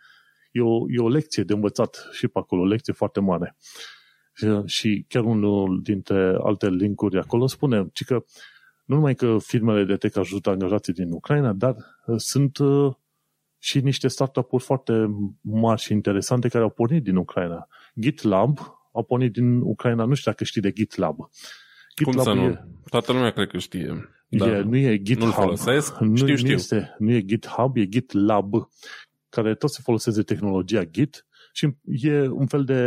E 0.52 0.60
o, 0.60 0.90
e 0.90 0.98
o 0.98 1.08
lecție 1.08 1.42
de 1.42 1.52
învățat 1.52 2.08
și 2.12 2.28
pe 2.28 2.38
acolo, 2.38 2.62
o 2.62 2.66
lecție 2.66 2.92
foarte 2.92 3.20
mare 3.20 3.56
și 4.64 5.04
chiar 5.08 5.24
unul 5.24 5.80
dintre 5.82 6.36
alte 6.42 6.68
linkuri 6.68 7.18
acolo 7.18 7.46
spune 7.46 7.90
că 8.06 8.24
nu 8.84 8.94
numai 8.94 9.14
că 9.14 9.36
firmele 9.40 9.84
de 9.84 9.96
tech 9.96 10.16
ajută 10.18 10.50
angajații 10.50 10.92
din 10.92 11.12
Ucraina, 11.12 11.52
dar 11.52 11.76
uh, 12.06 12.14
sunt 12.16 12.58
uh, 12.58 12.94
și 13.58 13.80
niște 13.80 14.08
startup-uri 14.08 14.62
foarte 14.62 15.06
mari 15.40 15.80
și 15.80 15.92
interesante 15.92 16.48
care 16.48 16.64
au 16.64 16.70
pornit 16.70 17.02
din 17.02 17.16
Ucraina. 17.16 17.68
GitLab 17.94 18.58
a 18.92 19.02
pornit 19.02 19.32
din 19.32 19.60
Ucraina. 19.60 20.04
Nu 20.04 20.14
știu 20.14 20.30
dacă 20.30 20.44
știi 20.44 20.60
de 20.60 20.72
GitLab. 20.72 21.16
GitLab 21.96 22.14
Cum 22.14 22.22
să 22.24 22.32
nu? 22.32 22.44
E, 22.44 22.64
Toată 22.90 23.12
lumea 23.12 23.30
cred 23.30 23.48
că 23.48 23.58
știe. 23.58 24.08
Da. 24.28 24.46
E, 24.46 24.62
nu 24.62 24.76
e 24.76 24.98
GitHub. 24.98 25.24
Nu-l 25.24 25.32
folosesc? 25.32 25.98
Nu, 25.98 26.16
știu, 26.16 26.36
știu. 26.36 26.48
Nu, 26.48 26.54
este, 26.54 26.94
nu 26.98 27.12
e 27.12 27.20
GitHub, 27.20 27.76
e 27.76 27.86
GitLab, 27.86 28.54
care 29.28 29.54
tot 29.54 29.70
se 29.70 29.80
folosește 29.82 30.22
tehnologia 30.22 30.84
Git 30.84 31.26
și 31.58 31.76
e 31.84 32.28
un 32.28 32.46
fel 32.46 32.64
de 32.64 32.80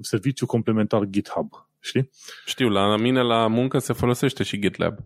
serviciu 0.00 0.46
complementar 0.46 1.04
GitHub. 1.04 1.52
Știi? 1.80 2.10
Știu, 2.44 2.68
la 2.68 2.96
mine 2.96 3.22
la 3.22 3.46
muncă 3.46 3.78
se 3.78 3.92
folosește 3.92 4.42
și 4.42 4.58
GitLab. 4.58 4.98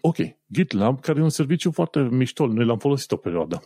Ok, 0.00 0.16
GitLab, 0.52 1.00
care 1.00 1.18
e 1.18 1.22
un 1.22 1.28
serviciu 1.28 1.70
foarte 1.70 2.00
mișto, 2.00 2.46
noi 2.46 2.64
l-am 2.64 2.78
folosit 2.78 3.12
o 3.12 3.16
perioadă. 3.16 3.62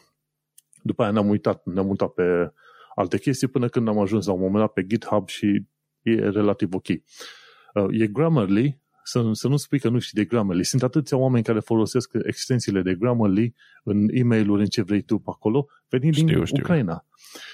După 0.83 1.03
aia 1.03 1.11
ne-am 1.11 1.29
uitat, 1.29 1.65
ne-am 1.65 1.89
uitat 1.89 2.09
pe 2.09 2.53
alte 2.95 3.19
chestii 3.19 3.49
până 3.49 3.69
când 3.69 3.89
am 3.89 3.99
ajuns 3.99 4.27
la 4.27 4.33
un 4.33 4.41
moment 4.41 4.59
dat 4.59 4.73
pe 4.73 4.87
GitHub 4.87 5.29
și 5.29 5.67
e 6.03 6.29
relativ 6.29 6.75
ok. 6.75 6.89
Uh, 6.89 8.01
e 8.01 8.07
Grammarly, 8.07 8.81
să, 9.05 9.31
să 9.33 9.49
nu 9.49 9.57
spui 9.57 9.79
că 9.79 9.89
nu 9.89 9.99
știi 9.99 10.23
de 10.23 10.29
Grammarly. 10.29 10.65
Sunt 10.65 10.83
atâția 10.83 11.17
oameni 11.17 11.45
care 11.45 11.61
folosesc 11.61 12.11
extensiile 12.23 12.83
de 12.83 12.95
Grammarly 12.95 13.55
în 13.85 14.09
e 14.11 14.23
mail 14.23 14.51
în 14.51 14.67
ce 14.67 14.83
vrei 14.83 15.03
tu 15.03 15.19
pe 15.19 15.31
acolo, 15.31 15.67
venind 15.89 16.15
știu, 16.15 16.27
din 16.27 16.45
știu. 16.45 16.63
Ucraina. 16.63 17.07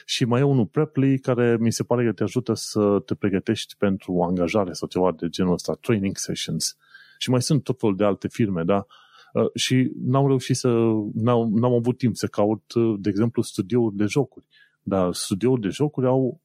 Și 0.04 0.24
mai 0.24 0.40
e 0.40 0.44
unul 0.44 0.66
Preply 0.66 1.18
care 1.18 1.56
mi 1.60 1.72
se 1.72 1.82
pare 1.82 2.04
că 2.04 2.12
te 2.12 2.22
ajută 2.22 2.54
să 2.54 3.02
te 3.06 3.14
pregătești 3.14 3.76
pentru 3.76 4.22
angajare 4.22 4.72
sau 4.72 4.88
ceva 4.88 5.14
de 5.18 5.28
genul 5.28 5.52
ăsta, 5.52 5.78
training 5.80 6.16
sessions. 6.16 6.76
Și 7.18 7.30
mai 7.30 7.42
sunt 7.42 7.62
tot 7.62 7.78
felul 7.78 7.96
de 7.96 8.04
alte 8.04 8.28
firme, 8.28 8.62
da? 8.62 8.86
Uh, 9.32 9.54
și 9.54 9.90
n-am 10.04 10.26
reușit 10.26 10.56
să, 10.56 10.68
n-am, 11.14 11.52
n-am 11.52 11.72
avut 11.72 11.98
timp 11.98 12.16
să 12.16 12.26
caut, 12.26 12.72
uh, 12.72 12.94
de 12.98 13.08
exemplu, 13.08 13.42
studiouri 13.42 13.96
de 13.96 14.04
jocuri. 14.04 14.46
Dar 14.82 15.12
studiouri 15.12 15.60
de 15.60 15.68
jocuri 15.68 16.06
au 16.06 16.40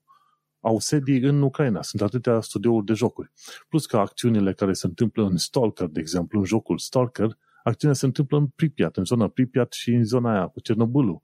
au 0.66 0.80
sedii 0.80 1.20
în 1.20 1.42
Ucraina. 1.42 1.82
Sunt 1.82 2.02
atâtea 2.02 2.40
studiouri 2.40 2.86
de 2.86 2.94
jocuri. 2.94 3.32
Plus 3.70 3.86
că 3.86 3.98
acțiunile 3.98 4.54
care 4.54 4.74
se 4.74 4.88
întâmplă 4.88 5.24
în 5.26 5.38
Stalker, 5.38 5.88
de 5.88 6.00
exemplu, 6.00 6.40
în 6.40 6.46
jocul 6.46 6.78
Stalker, 6.78 7.38
acțiunile 7.64 8.00
se 8.00 8.06
întâmplă 8.06 8.38
în 8.38 8.48
Pripyat, 8.48 8.98
în 8.98 9.06
zona 9.06 9.28
Pripyat 9.28 9.74
și 9.74 9.90
în 9.90 10.04
zona 10.04 10.32
aia 10.32 10.48
cu 10.48 10.60
Cernobâlul. 10.60 11.22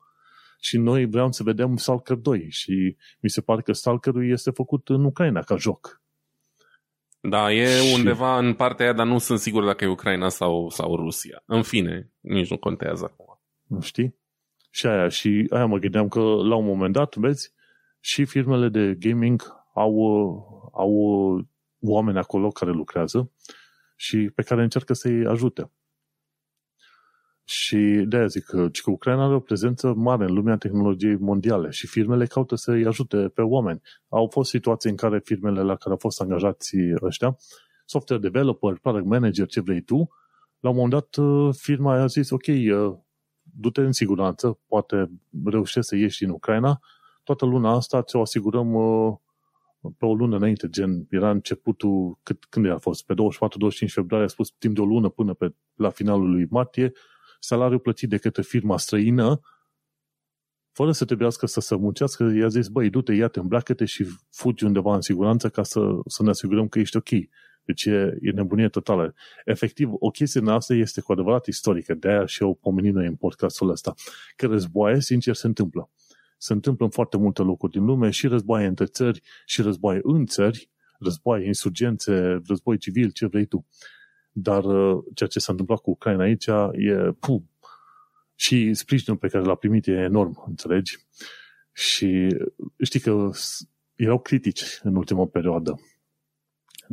Și 0.59 0.77
noi 0.77 1.05
vreau 1.05 1.31
să 1.31 1.43
vedem 1.43 1.77
Stalker 1.77 2.15
2 2.15 2.47
și 2.49 2.95
mi 3.19 3.29
se 3.29 3.41
pare 3.41 3.61
că 3.61 3.73
Stalkerul 3.73 4.29
este 4.29 4.51
făcut 4.51 4.89
în 4.89 5.05
Ucraina 5.05 5.41
ca 5.41 5.55
joc. 5.55 6.01
Da, 7.19 7.51
e 7.51 7.65
și... 7.65 7.93
undeva 7.95 8.37
în 8.37 8.53
partea 8.53 8.85
aia, 8.85 8.93
dar 8.93 9.05
nu 9.05 9.17
sunt 9.17 9.39
sigur 9.39 9.65
dacă 9.65 9.83
e 9.83 9.87
Ucraina 9.87 10.29
sau, 10.29 10.69
sau 10.69 10.95
Rusia. 10.95 11.43
În 11.45 11.61
fine, 11.61 12.11
nici 12.19 12.49
nu 12.49 12.57
contează 12.57 13.03
acum. 13.03 13.41
Nu 13.67 13.81
știi? 13.81 14.15
Și 14.69 14.87
aia, 14.87 15.07
și 15.07 15.47
aia 15.49 15.65
mă 15.65 15.77
gândeam 15.77 16.07
că 16.07 16.19
la 16.19 16.55
un 16.55 16.65
moment 16.65 16.93
dat, 16.93 17.15
vezi, 17.15 17.53
și 18.03 18.25
firmele 18.25 18.69
de 18.69 18.95
gaming 18.99 19.41
au, 19.73 19.93
au 20.73 20.93
oameni 21.79 22.17
acolo 22.17 22.47
care 22.47 22.71
lucrează 22.71 23.31
și 23.95 24.31
pe 24.35 24.41
care 24.41 24.61
încearcă 24.61 24.93
să-i 24.93 25.25
ajute. 25.25 25.71
Și 27.43 27.77
de 28.07 28.17
aia 28.17 28.27
zic 28.27 28.43
că, 28.43 28.69
că 28.83 28.91
Ucraina 28.91 29.25
are 29.25 29.33
o 29.33 29.39
prezență 29.39 29.93
mare 29.93 30.23
în 30.23 30.33
lumea 30.33 30.57
tehnologiei 30.57 31.15
mondiale 31.15 31.69
și 31.69 31.87
firmele 31.87 32.25
caută 32.25 32.55
să-i 32.55 32.85
ajute 32.85 33.17
pe 33.17 33.41
oameni. 33.41 33.81
Au 34.09 34.27
fost 34.27 34.49
situații 34.49 34.89
în 34.89 34.95
care 34.95 35.19
firmele 35.19 35.61
la 35.61 35.75
care 35.75 35.89
au 35.89 35.97
fost 35.97 36.21
angajați 36.21 36.75
ăștia, 37.01 37.37
software 37.85 38.21
developer, 38.21 38.77
product 38.81 39.05
manager, 39.05 39.47
ce 39.47 39.61
vrei 39.61 39.81
tu, 39.81 40.09
la 40.59 40.69
un 40.69 40.75
moment 40.75 40.91
dat 40.93 41.25
firma 41.55 41.93
a 41.93 42.05
zis, 42.05 42.29
ok, 42.29 42.45
du-te 43.41 43.81
în 43.81 43.91
siguranță, 43.91 44.59
poate 44.67 45.11
reușești 45.45 45.89
să 45.89 45.95
ieși 45.95 46.19
din 46.19 46.29
Ucraina, 46.29 46.79
toată 47.23 47.45
luna 47.45 47.71
asta 47.71 48.01
ți-o 48.01 48.21
asigurăm 48.21 48.73
uh, 48.73 49.17
pe 49.97 50.05
o 50.05 50.13
lună 50.13 50.35
înainte, 50.35 50.69
gen, 50.69 51.07
era 51.09 51.29
începutul, 51.29 52.19
cât, 52.23 52.45
când 52.45 52.69
a 52.69 52.77
fost, 52.77 53.05
pe 53.05 53.13
24-25 53.13 53.17
februarie, 53.85 54.25
a 54.25 54.29
spus 54.29 54.49
timp 54.49 54.75
de 54.75 54.81
o 54.81 54.85
lună 54.85 55.09
până 55.09 55.33
pe, 55.33 55.55
la 55.75 55.89
finalul 55.89 56.29
lui 56.31 56.47
martie, 56.49 56.91
salariul 57.39 57.79
plătit 57.79 58.09
de 58.09 58.17
către 58.17 58.41
firma 58.41 58.77
străină, 58.77 59.39
fără 60.71 60.91
să 60.91 61.05
trebuiască 61.05 61.45
să 61.45 61.59
se 61.59 61.75
muncească, 61.75 62.23
i-a 62.23 62.47
zis, 62.47 62.67
băi, 62.67 62.89
du-te, 62.89 63.13
ia-te, 63.13 63.39
îmbleacă-te 63.39 63.85
și 63.85 64.05
fugi 64.29 64.65
undeva 64.65 64.95
în 64.95 65.01
siguranță 65.01 65.49
ca 65.49 65.63
să, 65.63 65.99
să 66.05 66.23
ne 66.23 66.29
asigurăm 66.29 66.67
că 66.67 66.79
ești 66.79 66.97
ok. 66.97 67.09
Deci 67.63 67.85
e, 67.85 68.17
e 68.21 68.31
nebunie 68.31 68.69
totală. 68.69 69.13
Efectiv, 69.45 69.89
o 69.99 70.09
chestie 70.09 70.41
noastră 70.41 70.75
este 70.75 71.01
cu 71.01 71.11
adevărat 71.11 71.45
istorică, 71.45 71.93
de-aia 71.93 72.25
și 72.25 72.43
o 72.43 72.53
pomenim 72.53 72.93
noi 72.93 73.05
în 73.05 73.15
podcastul 73.15 73.69
ăsta, 73.69 73.93
că 74.35 74.47
războaie, 74.47 75.01
sincer, 75.01 75.35
se 75.35 75.47
întâmplă 75.47 75.89
se 76.41 76.53
întâmplă 76.53 76.85
în 76.85 76.91
foarte 76.91 77.17
multe 77.17 77.41
locuri 77.41 77.71
din 77.71 77.85
lume 77.85 78.09
și 78.09 78.27
războaie 78.27 78.67
între 78.67 78.85
țări 78.85 79.21
și 79.45 79.61
războaie 79.61 79.99
în 80.03 80.25
țări, 80.25 80.69
războaie, 80.99 81.45
insurgențe, 81.45 82.41
război 82.47 82.77
civil, 82.77 83.11
ce 83.11 83.25
vrei 83.25 83.45
tu. 83.45 83.67
Dar 84.31 84.63
uh, 84.63 85.03
ceea 85.13 85.29
ce 85.29 85.39
s-a 85.39 85.51
întâmplat 85.51 85.79
cu 85.79 85.89
Ucraina 85.89 86.23
aici 86.23 86.45
e 86.71 87.11
pum. 87.19 87.49
Și 88.35 88.73
sprijinul 88.73 89.19
pe 89.19 89.27
care 89.27 89.43
l-a 89.43 89.55
primit 89.55 89.87
e 89.87 89.91
enorm, 89.91 90.43
înțelegi? 90.47 90.97
Și 91.71 92.37
știi 92.83 92.99
că 92.99 93.29
erau 93.95 94.19
critici 94.19 94.79
în 94.83 94.95
ultima 94.95 95.25
perioadă, 95.25 95.79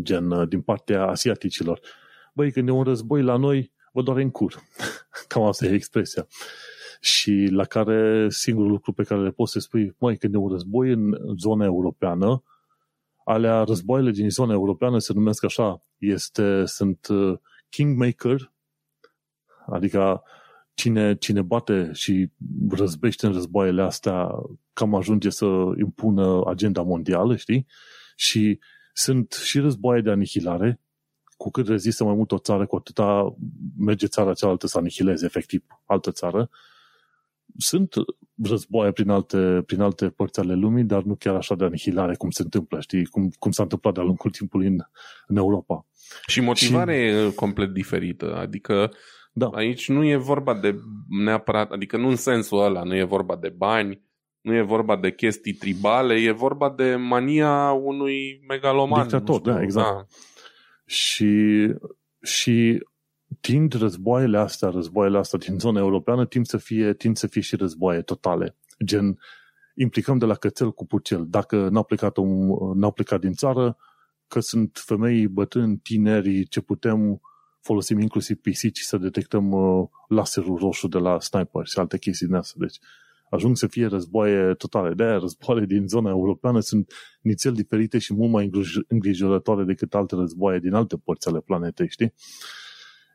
gen 0.03 0.31
uh, 0.31 0.49
din 0.49 0.61
partea 0.61 1.07
asiaticilor. 1.07 1.81
Băi, 2.35 2.53
când 2.53 2.69
e 2.69 2.71
un 2.71 2.83
război 2.83 3.23
la 3.23 3.37
noi, 3.37 3.73
vă 3.93 4.03
doare 4.03 4.23
în 4.23 4.31
cur. 4.31 4.63
Cam 5.29 5.43
asta 5.43 5.67
e 5.67 5.75
expresia 5.75 6.27
și 7.01 7.49
la 7.51 7.65
care 7.65 8.29
singurul 8.29 8.71
lucru 8.71 8.93
pe 8.93 9.03
care 9.03 9.21
le 9.21 9.31
poți 9.31 9.53
să 9.53 9.59
spui, 9.59 9.95
mai 9.99 10.17
când 10.17 10.35
e 10.35 10.37
un 10.37 10.49
război 10.49 10.91
în 10.91 11.17
zona 11.37 11.65
europeană, 11.65 12.43
alea 13.25 13.63
războaiele 13.63 14.11
din 14.11 14.31
zona 14.31 14.53
europeană 14.53 14.99
se 14.99 15.13
numesc 15.13 15.45
așa, 15.45 15.83
este, 15.99 16.65
sunt 16.65 17.07
uh, 17.09 17.39
kingmaker, 17.69 18.53
adică 19.67 20.23
cine, 20.75 21.17
cine 21.17 21.43
bate 21.43 21.91
și 21.93 22.31
răzbește 22.71 23.27
în 23.27 23.33
războaiele 23.33 23.83
astea 23.83 24.29
cam 24.73 24.95
ajunge 24.95 25.31
să 25.31 25.47
impună 25.79 26.43
agenda 26.47 26.83
mondială, 26.83 27.37
știi? 27.37 27.67
Și 28.17 28.59
sunt 28.93 29.33
și 29.33 29.59
războaie 29.59 30.01
de 30.01 30.11
anihilare, 30.11 30.81
cu 31.37 31.51
cât 31.51 31.69
rezistă 31.69 32.05
mai 32.05 32.15
mult 32.15 32.33
o 32.33 32.39
țară, 32.39 32.67
cu 32.67 32.77
atâta 32.77 33.37
merge 33.79 34.07
țara 34.07 34.35
cealaltă 34.35 34.67
să 34.67 34.79
anihileze 34.79 35.25
efectiv 35.25 35.65
altă 35.85 36.11
țară 36.11 36.51
sunt 37.59 37.95
războaie 38.43 38.93
prin 38.93 39.11
alte, 39.11 39.63
prin 39.67 39.81
alte 39.81 40.09
părți 40.09 40.41
ale 40.41 40.55
lumii, 40.55 40.85
dar 40.85 41.03
nu 41.03 41.15
chiar 41.15 41.35
așa 41.35 41.55
de 41.55 41.65
anihilare 41.65 42.15
cum 42.15 42.31
se 42.31 42.43
întâmplă, 42.43 42.81
știi, 42.81 43.05
cum, 43.05 43.31
cum 43.39 43.51
s-a 43.51 43.63
întâmplat 43.63 43.95
de-a 43.95 44.03
lungul 44.03 44.31
timpului 44.31 44.67
în, 44.67 44.79
în 45.27 45.37
Europa. 45.37 45.87
Și 46.27 46.41
motivarea 46.41 46.95
și... 46.95 47.27
e 47.27 47.33
complet 47.35 47.73
diferită, 47.73 48.37
adică 48.37 48.91
da. 49.33 49.47
aici 49.47 49.89
nu 49.89 50.05
e 50.05 50.17
vorba 50.17 50.55
de 50.55 50.75
neapărat, 51.09 51.71
adică 51.71 51.97
nu 51.97 52.09
în 52.09 52.17
sensul 52.17 52.63
ăla, 52.63 52.83
nu 52.83 52.97
e 52.97 53.05
vorba 53.05 53.37
de 53.37 53.49
bani, 53.49 54.03
nu 54.41 54.55
e 54.55 54.63
vorba 54.63 54.97
de 54.97 55.13
chestii 55.13 55.53
tribale, 55.53 56.15
e 56.15 56.31
vorba 56.31 56.71
de 56.77 56.95
mania 56.95 57.71
unui 57.71 58.45
megaloman. 58.49 59.03
Dictator, 59.03 59.39
știu, 59.39 59.53
da, 59.53 59.63
exact. 59.63 59.95
Da. 59.95 60.05
Și, 60.87 61.67
și 62.23 62.83
tind 63.41 63.73
războaiele 63.73 64.39
astea, 64.39 64.69
războaiele 64.69 65.19
astea 65.19 65.39
din 65.39 65.59
zona 65.59 65.81
europeană, 65.81 66.27
tind 66.27 66.47
să 66.47 66.57
fie, 66.57 66.95
tind 66.95 67.17
să 67.17 67.27
fie 67.27 67.41
și 67.41 67.57
războaie 67.57 68.01
totale. 68.01 68.57
Gen, 68.85 69.19
implicăm 69.75 70.19
de 70.19 70.25
la 70.25 70.35
cățel 70.35 70.73
cu 70.73 70.87
pucel. 70.87 71.27
Dacă 71.29 71.69
n-au 71.69 71.85
plecat, 71.85 72.17
un, 72.17 72.49
n-au 72.79 72.93
plecat 72.93 73.21
din 73.21 73.33
țară, 73.33 73.77
că 74.29 74.41
sunt 74.41 74.81
femei, 74.85 75.29
bătrâni, 75.29 75.77
tineri, 75.77 76.49
ce 76.49 76.61
putem 76.61 77.21
folosim 77.61 77.99
inclusiv 77.99 78.37
pisici 78.37 78.81
să 78.81 78.97
detectăm 78.97 79.53
uh, 79.53 79.89
laserul 80.09 80.57
roșu 80.57 80.89
de 80.89 80.99
la 80.99 81.21
sniper 81.21 81.67
și 81.67 81.79
alte 81.79 81.99
chestii 81.99 82.27
din 82.27 82.35
astea. 82.35 82.57
Deci 82.61 82.79
ajung 83.31 83.57
să 83.57 83.67
fie 83.67 83.87
războaie 83.87 84.55
totale. 84.55 84.95
De-aia 84.95 85.19
războaie 85.19 85.65
din 85.67 85.87
zona 85.87 86.11
europeană 86.11 86.61
sunt 86.61 86.93
nițel 87.21 87.53
diferite 87.53 87.99
și 87.99 88.15
mult 88.15 88.31
mai 88.31 88.51
îngrijorătoare 88.89 89.65
decât 89.65 89.95
alte 89.95 90.15
războaie 90.15 90.59
din 90.59 90.73
alte 90.73 90.97
părți 90.97 91.29
ale 91.29 91.41
planetei, 91.41 91.89
știi? 91.89 92.15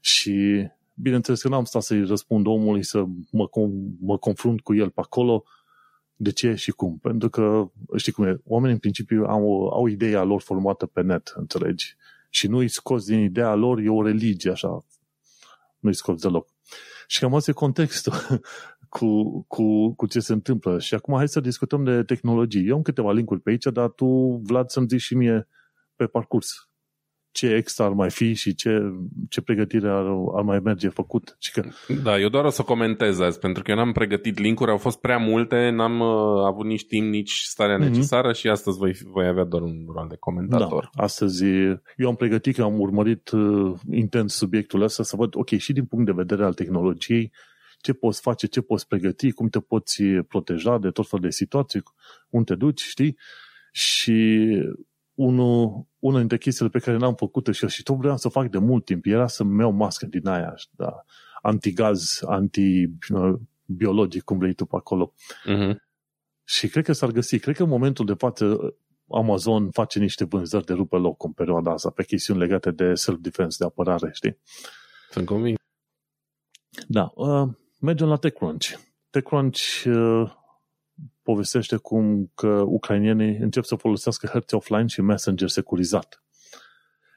Și 0.06 0.68
bineînțeles 0.94 1.42
că 1.42 1.48
n-am 1.48 1.64
stat 1.64 1.82
să-i 1.82 2.06
răspund 2.06 2.46
omului 2.46 2.84
să 2.84 3.04
mă, 3.32 3.50
mă 4.00 4.18
confrunt 4.18 4.62
cu 4.62 4.74
el 4.76 4.90
pe 4.90 5.02
acolo 5.02 5.44
de 6.16 6.32
ce 6.32 6.54
și 6.54 6.72
cum. 6.72 6.98
Pentru 6.98 7.30
că, 7.30 7.72
știi 7.96 8.12
cum 8.12 8.26
e, 8.26 8.42
oamenii 8.46 8.74
în 8.74 8.80
principiu 8.80 9.24
au, 9.24 9.68
au 9.68 9.88
ideea 9.88 10.24
lor 10.24 10.42
formată 10.42 10.86
pe 10.86 11.02
net, 11.02 11.34
înțelegi? 11.36 11.96
Și 12.30 12.48
nu-i 12.48 12.68
scos 12.68 13.06
din 13.06 13.20
ideea 13.20 13.54
lor, 13.54 13.80
e 13.80 13.90
o 13.90 14.04
religie, 14.04 14.52
așa. 14.52 14.86
Nu-i 15.80 15.96
scos 15.96 16.22
deloc. 16.22 16.48
Și 17.08 17.20
cam 17.20 17.36
asta 17.36 17.52
e 17.52 17.54
contextul 17.54 18.14
cu, 18.98 19.42
cu, 19.48 19.94
cu 19.94 20.06
ce 20.06 20.20
se 20.20 20.34
întâmplă. 20.34 20.80
Și 20.80 20.94
acum 20.94 21.16
hai 21.16 21.28
să 21.28 21.40
discutăm 21.40 21.84
de 21.84 22.04
tehnologii. 22.04 22.68
Eu 22.68 22.76
am 22.76 22.82
câteva 22.82 23.12
linkuri 23.12 23.42
pe 23.42 23.50
aici, 23.50 23.66
dar 23.66 23.90
tu, 23.90 24.06
Vlad, 24.44 24.70
să-mi 24.70 24.88
zici 24.88 25.02
și 25.02 25.16
mie 25.16 25.48
pe 25.96 26.06
parcurs 26.06 26.68
ce 27.34 27.48
extra 27.48 27.86
ar 27.86 27.92
mai 27.92 28.10
fi 28.10 28.34
și 28.34 28.56
ce, 28.56 28.80
ce 29.30 29.42
pregătire 29.42 29.90
ar, 29.90 30.06
ar 30.36 30.44
mai 30.44 30.60
merge 30.60 30.90
făcut. 30.90 31.36
Și 31.40 31.52
că... 31.52 31.64
Da, 32.04 32.20
eu 32.20 32.30
doar 32.30 32.46
o 32.46 32.50
să 32.50 32.62
comentez 32.62 33.20
azi, 33.20 33.40
pentru 33.40 33.64
că 33.64 33.72
eu 33.72 33.78
n-am 33.78 33.92
pregătit 33.92 34.40
linkuri, 34.40 34.72
au 34.72 34.78
fost 34.78 35.00
prea 35.00 35.18
multe, 35.18 35.70
n-am 35.70 36.00
uh, 36.00 36.46
avut 36.46 36.66
nici 36.66 36.86
timp, 36.86 37.10
nici 37.10 37.32
starea 37.32 37.78
mm-hmm. 37.78 37.90
necesară 37.90 38.34
și 38.34 38.48
astăzi 38.48 38.78
voi, 38.78 38.98
voi 39.04 39.28
avea 39.28 39.44
doar 39.44 39.62
un 39.62 39.86
rol 39.96 40.08
de 40.10 40.16
comentator. 40.20 40.90
Da, 40.96 41.04
astăzi 41.04 41.44
eu 41.98 42.08
am 42.08 42.16
pregătit, 42.16 42.56
că 42.56 42.64
am 42.64 42.80
urmărit 42.80 43.30
uh, 43.30 43.74
intens 43.92 44.34
subiectul 44.34 44.82
ăsta 44.82 45.04
să 45.04 45.16
văd, 45.16 45.36
ok, 45.36 45.50
și 45.50 45.74
din 45.74 45.86
punct 45.86 46.06
de 46.06 46.12
vedere 46.12 46.44
al 46.44 46.54
tehnologiei, 46.54 47.32
ce 47.82 47.94
poți 47.94 48.22
face, 48.22 48.48
ce 48.48 48.62
poți 48.62 48.88
pregăti, 48.88 49.32
cum 49.32 49.48
te 49.50 49.60
poți 49.60 50.04
proteja 50.04 50.78
de 50.78 50.90
tot 50.90 51.08
felul 51.10 51.26
de 51.26 51.32
situații, 51.32 51.84
unde 52.30 52.54
te 52.54 52.60
duci, 52.60 52.82
știi? 52.82 53.18
Și 53.72 54.48
unul, 55.14 55.88
una 56.00 56.20
dintre 56.20 56.38
chestiile 56.38 56.72
pe 56.72 56.80
care 56.80 56.98
n-am 56.98 57.16
făcut 57.16 57.48
și, 57.52 57.68
și 57.68 57.84
tot 57.84 57.96
vreau 57.96 58.18
să 58.18 58.30
fac 58.30 58.50
de 58.50 58.58
mult 58.58 58.86
timp 58.86 59.06
era 59.06 59.28
să-mi 59.28 59.60
iau 59.60 59.72
mască 59.72 60.06
din 60.06 60.28
aia, 60.28 60.54
da, 60.72 61.04
antigaz, 61.42 62.20
antibiologic, 62.26 64.24
cum 64.24 64.38
vrei 64.38 64.54
tu 64.54 64.66
pe 64.66 64.76
acolo. 64.76 65.14
Uh-huh. 65.48 65.76
Și 66.44 66.68
cred 66.68 66.84
că 66.84 66.94
s-ar 66.94 67.12
găsi. 67.12 67.40
Cred 67.40 67.56
că 67.56 67.64
în 67.64 67.70
momentul 67.70 68.06
de 68.06 68.14
față 68.14 68.76
Amazon 69.10 69.72
face 69.72 70.00
niște 70.00 70.26
vânzări 70.26 70.66
de 70.66 70.74
rupe 70.74 70.96
loc 70.96 71.24
în 71.24 71.32
perioada 71.32 71.72
asta 71.72 71.90
pe 71.90 72.04
chestiuni 72.04 72.40
legate 72.40 72.72
de 72.72 72.94
self-defense, 72.94 73.58
de 73.60 73.66
apărare, 73.66 74.10
știi? 74.14 74.38
Sunt 75.10 75.26
convins. 75.26 75.58
Da. 76.88 77.12
Uh, 77.16 77.50
mergem 77.80 78.08
la 78.08 78.16
TechCrunch. 78.16 78.68
TechCrunch 79.10 79.84
uh, 79.86 80.32
povestește 81.24 81.76
cum 81.76 82.32
că 82.36 82.64
ucrainienii 82.68 83.38
încep 83.38 83.64
să 83.64 83.76
folosească 83.76 84.28
hărți 84.28 84.56
offline 84.56 84.88
și 84.88 85.02
messenger 85.02 85.48
securizat. 85.48 86.24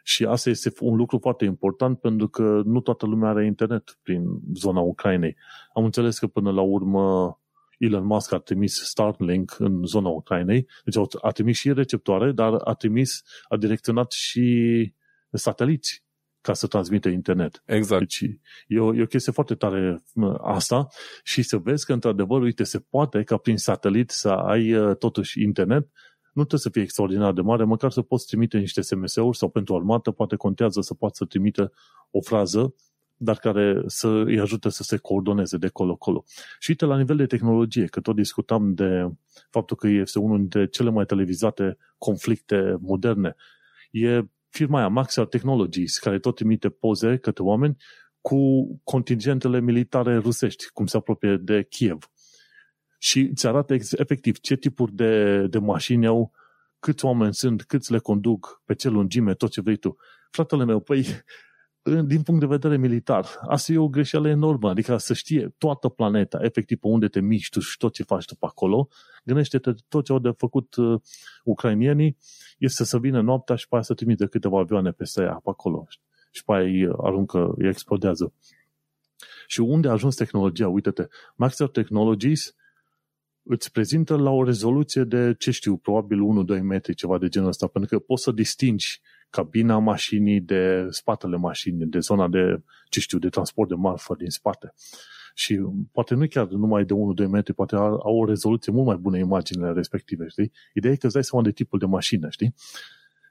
Și 0.04 0.24
asta 0.24 0.50
este 0.50 0.72
un 0.80 0.96
lucru 0.96 1.18
foarte 1.18 1.44
important 1.44 2.00
pentru 2.00 2.28
că 2.28 2.62
nu 2.64 2.80
toată 2.80 3.06
lumea 3.06 3.28
are 3.28 3.46
internet 3.46 3.98
prin 4.02 4.24
zona 4.54 4.80
Ucrainei. 4.80 5.36
Am 5.74 5.84
înțeles 5.84 6.18
că 6.18 6.26
până 6.26 6.50
la 6.50 6.60
urmă 6.60 7.38
Elon 7.78 8.04
Musk 8.04 8.32
a 8.32 8.38
trimis 8.38 8.74
Starlink 8.84 9.56
în 9.58 9.84
zona 9.84 10.08
Ucrainei, 10.08 10.66
deci 10.84 10.96
a 11.22 11.30
trimis 11.30 11.56
și 11.56 11.72
receptoare, 11.72 12.32
dar 12.32 12.52
a 12.64 12.74
trimis, 12.74 13.22
a 13.48 13.56
direcționat 13.56 14.12
și 14.12 14.94
sateliți 15.30 16.05
ca 16.46 16.54
să 16.54 16.66
transmită 16.66 17.08
internet. 17.08 17.62
Exact. 17.64 18.00
Deci 18.00 18.22
e 18.66 18.78
o, 18.78 18.94
e 18.94 19.02
o 19.02 19.06
chestie 19.06 19.32
foarte 19.32 19.54
tare 19.54 20.02
asta 20.40 20.88
și 21.22 21.42
să 21.42 21.56
vezi 21.56 21.84
că 21.84 21.92
într-adevăr, 21.92 22.40
uite, 22.40 22.64
se 22.64 22.78
poate 22.78 23.22
ca 23.22 23.36
prin 23.36 23.56
satelit 23.56 24.10
să 24.10 24.28
ai 24.28 24.74
uh, 24.74 24.96
totuși 24.96 25.42
internet, 25.42 25.88
nu 26.32 26.42
trebuie 26.42 26.60
să 26.60 26.70
fie 26.70 26.82
extraordinar 26.82 27.32
de 27.32 27.40
mare, 27.40 27.64
măcar 27.64 27.90
să 27.90 28.02
poți 28.02 28.26
trimite 28.26 28.58
niște 28.58 28.80
SMS-uri 28.80 29.36
sau 29.36 29.48
pentru 29.48 29.74
armată, 29.74 30.10
poate 30.10 30.36
contează 30.36 30.80
să 30.80 30.94
poți 30.94 31.16
să 31.16 31.24
trimite 31.24 31.70
o 32.10 32.20
frază, 32.20 32.74
dar 33.16 33.36
care 33.36 33.82
să 33.86 34.08
îi 34.08 34.40
ajute 34.40 34.68
să 34.68 34.82
se 34.82 34.96
coordoneze 34.96 35.56
de 35.56 35.68
colo-colo. 35.68 36.24
Și 36.58 36.70
uite, 36.70 36.84
la 36.84 36.96
nivel 36.96 37.16
de 37.16 37.26
tehnologie, 37.26 37.84
că 37.84 38.00
tot 38.00 38.14
discutam 38.14 38.74
de 38.74 39.08
faptul 39.50 39.76
că 39.76 39.88
este 39.88 40.18
unul 40.18 40.38
dintre 40.38 40.66
cele 40.66 40.90
mai 40.90 41.04
televizate 41.04 41.76
conflicte 41.98 42.76
moderne, 42.80 43.36
e 43.90 44.22
firma 44.48 44.78
aia, 44.78 44.88
Maxar 44.88 45.26
Technologies, 45.26 45.98
care 45.98 46.18
tot 46.18 46.34
trimite 46.34 46.68
poze 46.68 47.16
către 47.16 47.42
oameni 47.42 47.76
cu 48.20 48.66
contingentele 48.84 49.60
militare 49.60 50.16
rusești, 50.16 50.64
cum 50.72 50.86
se 50.86 50.96
apropie 50.96 51.36
de 51.36 51.62
Kiev. 51.62 52.10
Și 52.98 53.20
îți 53.20 53.46
arată 53.46 53.74
efectiv 53.74 54.38
ce 54.38 54.56
tipuri 54.56 54.92
de, 54.94 55.46
de 55.46 55.58
mașini 55.58 56.06
au, 56.06 56.32
câți 56.78 57.04
oameni 57.04 57.34
sunt, 57.34 57.62
câți 57.62 57.92
le 57.92 57.98
conduc, 57.98 58.62
pe 58.64 58.74
ce 58.74 58.88
lungime, 58.88 59.34
tot 59.34 59.50
ce 59.50 59.60
vrei 59.60 59.76
tu. 59.76 59.96
Fratele 60.30 60.64
meu, 60.64 60.80
păi 60.80 61.06
din 61.86 62.22
punct 62.22 62.40
de 62.40 62.46
vedere 62.46 62.76
militar, 62.76 63.26
asta 63.48 63.72
e 63.72 63.78
o 63.78 63.88
greșeală 63.88 64.28
enormă, 64.28 64.68
adică 64.68 64.96
să 64.96 65.14
știe 65.14 65.54
toată 65.58 65.88
planeta, 65.88 66.38
efectiv 66.42 66.78
pe 66.78 66.86
unde 66.86 67.08
te 67.08 67.20
miști 67.20 67.50
tu 67.50 67.60
și 67.60 67.76
tot 67.76 67.92
ce 67.92 68.02
faci 68.02 68.24
tu 68.24 68.34
pe 68.34 68.46
acolo, 68.46 68.88
gândește-te 69.24 69.72
tot 69.88 70.04
ce 70.04 70.12
au 70.12 70.18
de 70.18 70.30
făcut 70.36 70.74
uh, 70.76 71.00
ucrainienii, 71.44 72.16
este 72.58 72.84
să 72.84 72.98
vină 72.98 73.20
noaptea 73.20 73.56
și 73.56 73.68
pe 73.68 73.74
aia 73.74 73.84
să 73.84 73.94
trimite 73.94 74.26
câteva 74.26 74.58
avioane 74.58 74.90
peste 74.90 75.22
ea 75.22 75.40
pe 75.44 75.50
acolo 75.50 75.86
și 76.30 76.44
pe 76.44 76.52
aia 76.52 76.62
îi 76.62 76.88
aruncă, 77.02 77.54
îi 77.56 77.68
explodează. 77.68 78.32
Și 79.46 79.60
unde 79.60 79.88
a 79.88 79.92
ajuns 79.92 80.14
tehnologia? 80.14 80.68
Uite-te, 80.68 81.06
Maxer 81.34 81.68
Technologies 81.68 82.54
îți 83.42 83.72
prezintă 83.72 84.16
la 84.16 84.30
o 84.30 84.44
rezoluție 84.44 85.04
de, 85.04 85.34
ce 85.38 85.50
știu, 85.50 85.76
probabil 85.76 86.18
1-2 86.58 86.60
metri, 86.60 86.94
ceva 86.94 87.18
de 87.18 87.28
genul 87.28 87.48
ăsta, 87.48 87.66
pentru 87.66 87.98
că 87.98 88.04
poți 88.04 88.22
să 88.22 88.30
distingi 88.30 89.00
cabina 89.30 89.78
mașinii 89.78 90.40
de 90.40 90.86
spatele 90.90 91.36
mașinii, 91.36 91.86
de 91.86 91.98
zona 91.98 92.28
de, 92.28 92.62
ce 92.88 93.00
știu, 93.00 93.18
de 93.18 93.28
transport 93.28 93.68
de 93.68 93.74
marfă 93.74 94.14
din 94.14 94.30
spate. 94.30 94.74
Și 95.34 95.60
poate 95.92 96.14
nu 96.14 96.26
chiar 96.26 96.46
numai 96.46 96.84
de 96.84 96.94
1-2 97.24 97.28
metri, 97.28 97.54
poate 97.54 97.76
au 97.76 98.16
o 98.20 98.24
rezoluție 98.24 98.72
mult 98.72 98.86
mai 98.86 98.96
bună 98.96 99.18
imaginile 99.18 99.72
respective, 99.72 100.28
știi? 100.28 100.52
Ideea 100.74 100.92
e 100.92 100.96
că 100.96 101.06
îți 101.06 101.14
dai 101.14 101.24
seama 101.24 101.44
de 101.44 101.52
tipul 101.52 101.78
de 101.78 101.86
mașină, 101.86 102.30
știi? 102.30 102.54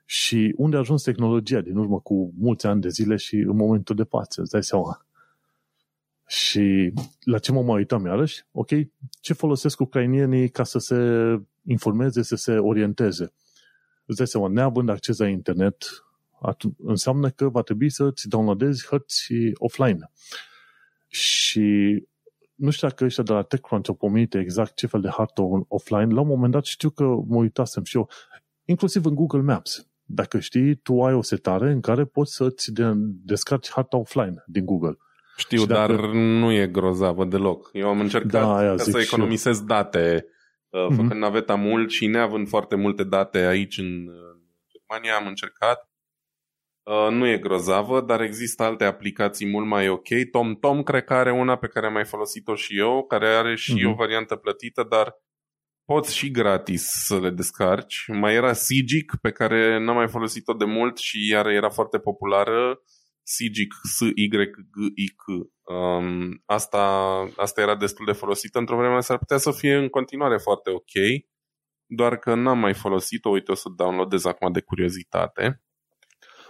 Și 0.06 0.54
unde 0.58 0.76
a 0.76 0.80
ajuns 0.80 1.04
tehnologia 1.04 1.62
din 1.62 1.78
urmă 1.78 2.00
cu 2.00 2.34
mulți 2.38 2.66
ani 2.66 2.82
de 2.82 2.90
zile 2.90 3.16
și 3.16 3.36
în 3.36 3.56
momentul 3.56 3.96
de 3.96 4.04
față, 4.04 4.42
îți 4.42 4.52
dai 4.52 4.64
seama. 4.64 5.06
Și 6.28 6.94
la 7.24 7.38
ce 7.38 7.52
mă 7.52 7.62
mai 7.62 7.76
uitam 7.76 8.06
iarăși? 8.06 8.46
Ok, 8.52 8.70
ce 9.22 9.34
folosesc 9.34 9.80
ucrainienii 9.80 10.50
ca 10.50 10.64
să 10.64 10.80
se 10.80 10.96
informeze, 11.64 12.22
să 12.22 12.36
se 12.36 12.58
orienteze? 12.58 13.34
Îți 14.06 14.18
dai 14.18 14.28
seama, 14.28 14.48
neavând 14.48 14.90
acces 14.90 15.18
la 15.18 15.28
internet, 15.28 16.06
înseamnă 16.78 17.30
că 17.30 17.50
va 17.50 17.62
trebui 17.62 17.90
să-ți 17.90 18.28
downloadezi 18.28 18.88
hărți 18.88 19.34
offline. 19.54 20.12
Și 21.08 21.98
nu 22.56 22.70
știu 22.70 22.88
dacă 22.88 23.06
ăștia 23.06 23.24
de 23.24 23.34
la 23.34 23.42
TechCrunch 23.42 23.90
au 23.90 23.96
pomenit 23.96 24.34
exact 24.34 24.76
ce 24.76 24.88
fel 24.88 25.02
de 25.02 25.10
hartă 25.10 25.42
offline. 25.68 26.14
La 26.14 26.22
un 26.22 26.28
moment 26.28 26.52
dat 26.52 26.66
știu 26.66 26.90
că 26.90 27.04
mă 27.04 27.36
uitasem 27.36 27.84
și 27.84 27.98
eu, 27.98 28.10
inclusiv 28.66 29.06
în 29.06 29.16
Google 29.16 29.42
Maps. 29.42 29.88
Dacă 30.04 30.40
știi, 30.40 30.76
tu 30.76 31.04
ai 31.04 31.14
o 31.14 31.22
setare 31.22 31.72
în 31.72 31.82
care 31.82 32.06
poți 32.06 32.34
să-ți 32.34 32.72
descarci 33.24 33.72
harta 33.72 33.98
offline 33.98 34.44
din 34.46 34.66
Google. 34.66 34.98
Știu, 35.38 35.66
dacă... 35.66 35.94
dar 35.94 36.06
nu 36.14 36.52
e 36.52 36.68
grozavă 36.68 37.26
deloc. 37.26 37.70
Eu 37.74 37.88
am 37.88 38.00
încercat 38.00 38.32
da, 38.32 38.78
să 38.78 39.00
economisez 39.00 39.62
date 39.62 40.26
uh, 40.76 40.88
făcând 40.90 41.12
uh-huh. 41.12 41.20
naveta 41.20 41.56
mult 41.56 41.92
și 41.92 42.08
neavând 42.08 42.48
foarte 42.48 42.76
multe 42.76 43.04
date 43.04 43.38
aici 43.38 43.78
în 43.78 44.10
Germania, 44.72 45.16
am 45.16 45.28
încercat. 45.28 45.90
Uh, 46.84 47.08
nu 47.12 47.28
e 47.28 47.38
grozavă, 47.38 48.02
dar 48.02 48.22
există 48.22 48.64
alte 48.64 48.84
aplicații 48.84 49.48
mult 49.48 49.68
mai 49.68 49.90
ok. 49.90 50.08
TomTom 50.32 50.84
cred 50.84 51.04
că 51.04 51.14
are 51.14 51.32
una 51.32 51.56
pe 51.58 51.68
care 51.68 51.86
am 51.86 51.94
mai 51.94 52.06
folosit-o 52.06 52.56
și 52.56 52.78
eu, 52.78 53.06
care 53.06 53.28
are 53.28 53.56
și 53.56 53.74
uh-huh. 53.80 53.92
o 53.92 53.94
variantă 53.94 54.36
plătită, 54.36 54.84
dar 54.90 55.16
poți 55.86 56.16
și 56.16 56.32
gratis 56.32 56.84
să 56.84 57.20
le 57.20 57.30
descarci. 57.30 58.06
Mai 58.08 58.34
era 58.34 58.54
Sigic, 58.54 59.14
pe 59.22 59.32
care 59.32 59.80
n-am 59.80 59.96
mai 59.96 60.08
folosit-o 60.08 60.54
de 60.54 60.66
mult 60.66 60.98
și 60.98 61.30
iar 61.30 61.46
era 61.46 61.70
foarte 61.70 62.00
populară. 62.00 62.80
Sigic, 63.28 63.74
S-Y-G-I-C. 63.84 65.24
Um, 65.64 66.42
asta, 66.46 66.84
asta 67.36 67.62
era 67.62 67.76
destul 67.76 68.06
de 68.06 68.12
folosită 68.12 68.60
într-o 68.60 68.78
vreme, 68.78 69.00
s-ar 69.00 69.18
putea 69.18 69.38
să 69.38 69.52
fie 69.52 69.76
în 69.76 69.90
continuare 69.90 70.38
foarte 70.38 70.70
ok, 70.70 71.26
doar 71.86 72.18
că 72.18 72.36
n-am 72.36 72.60
mai 72.60 72.74
folosit-o, 72.74 73.30
uite, 73.30 73.52
o 73.52 73.56
să 73.56 73.70
downloadez 73.76 74.26
acum 74.26 74.52
de 74.52 74.62
curiozitate. 74.62 75.64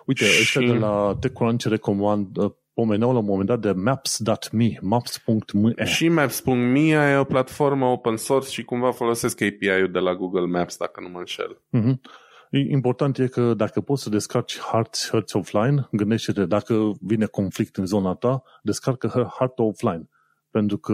Uite, 0.05 0.25
și... 0.25 0.41
ăștia 0.41 0.61
de 0.61 0.77
la 0.77 1.17
TechCrunch 1.19 1.65
recomand, 1.65 2.37
uh, 2.37 2.51
pomeneau 2.73 3.11
la 3.13 3.19
un 3.19 3.25
moment 3.25 3.47
dat 3.47 3.59
de 3.59 3.71
maps.me, 3.71 4.69
maps.me. 4.81 5.85
Și 5.85 6.09
maps.me 6.09 6.89
e 6.89 7.15
o 7.15 7.23
platformă 7.23 7.85
open 7.85 8.17
source 8.17 8.49
și 8.49 8.63
cumva 8.63 8.91
folosesc 8.91 9.41
API-ul 9.41 9.91
de 9.91 9.99
la 9.99 10.15
Google 10.15 10.45
Maps, 10.45 10.77
dacă 10.77 11.01
nu 11.01 11.09
mă 11.09 11.19
înșel. 11.19 11.61
Uh-huh. 11.77 12.23
Important 12.59 13.17
e 13.17 13.27
că 13.27 13.53
dacă 13.53 13.81
poți 13.81 14.03
să 14.03 14.09
descarci 14.09 14.59
hărți, 14.59 15.09
hărți 15.09 15.35
offline, 15.35 15.87
gândește-te, 15.91 16.45
dacă 16.45 16.91
vine 17.01 17.25
conflict 17.25 17.77
în 17.77 17.85
zona 17.85 18.13
ta, 18.13 18.43
descarcă 18.63 19.31
harta 19.37 19.63
offline. 19.63 20.09
Pentru 20.49 20.77
că 20.77 20.93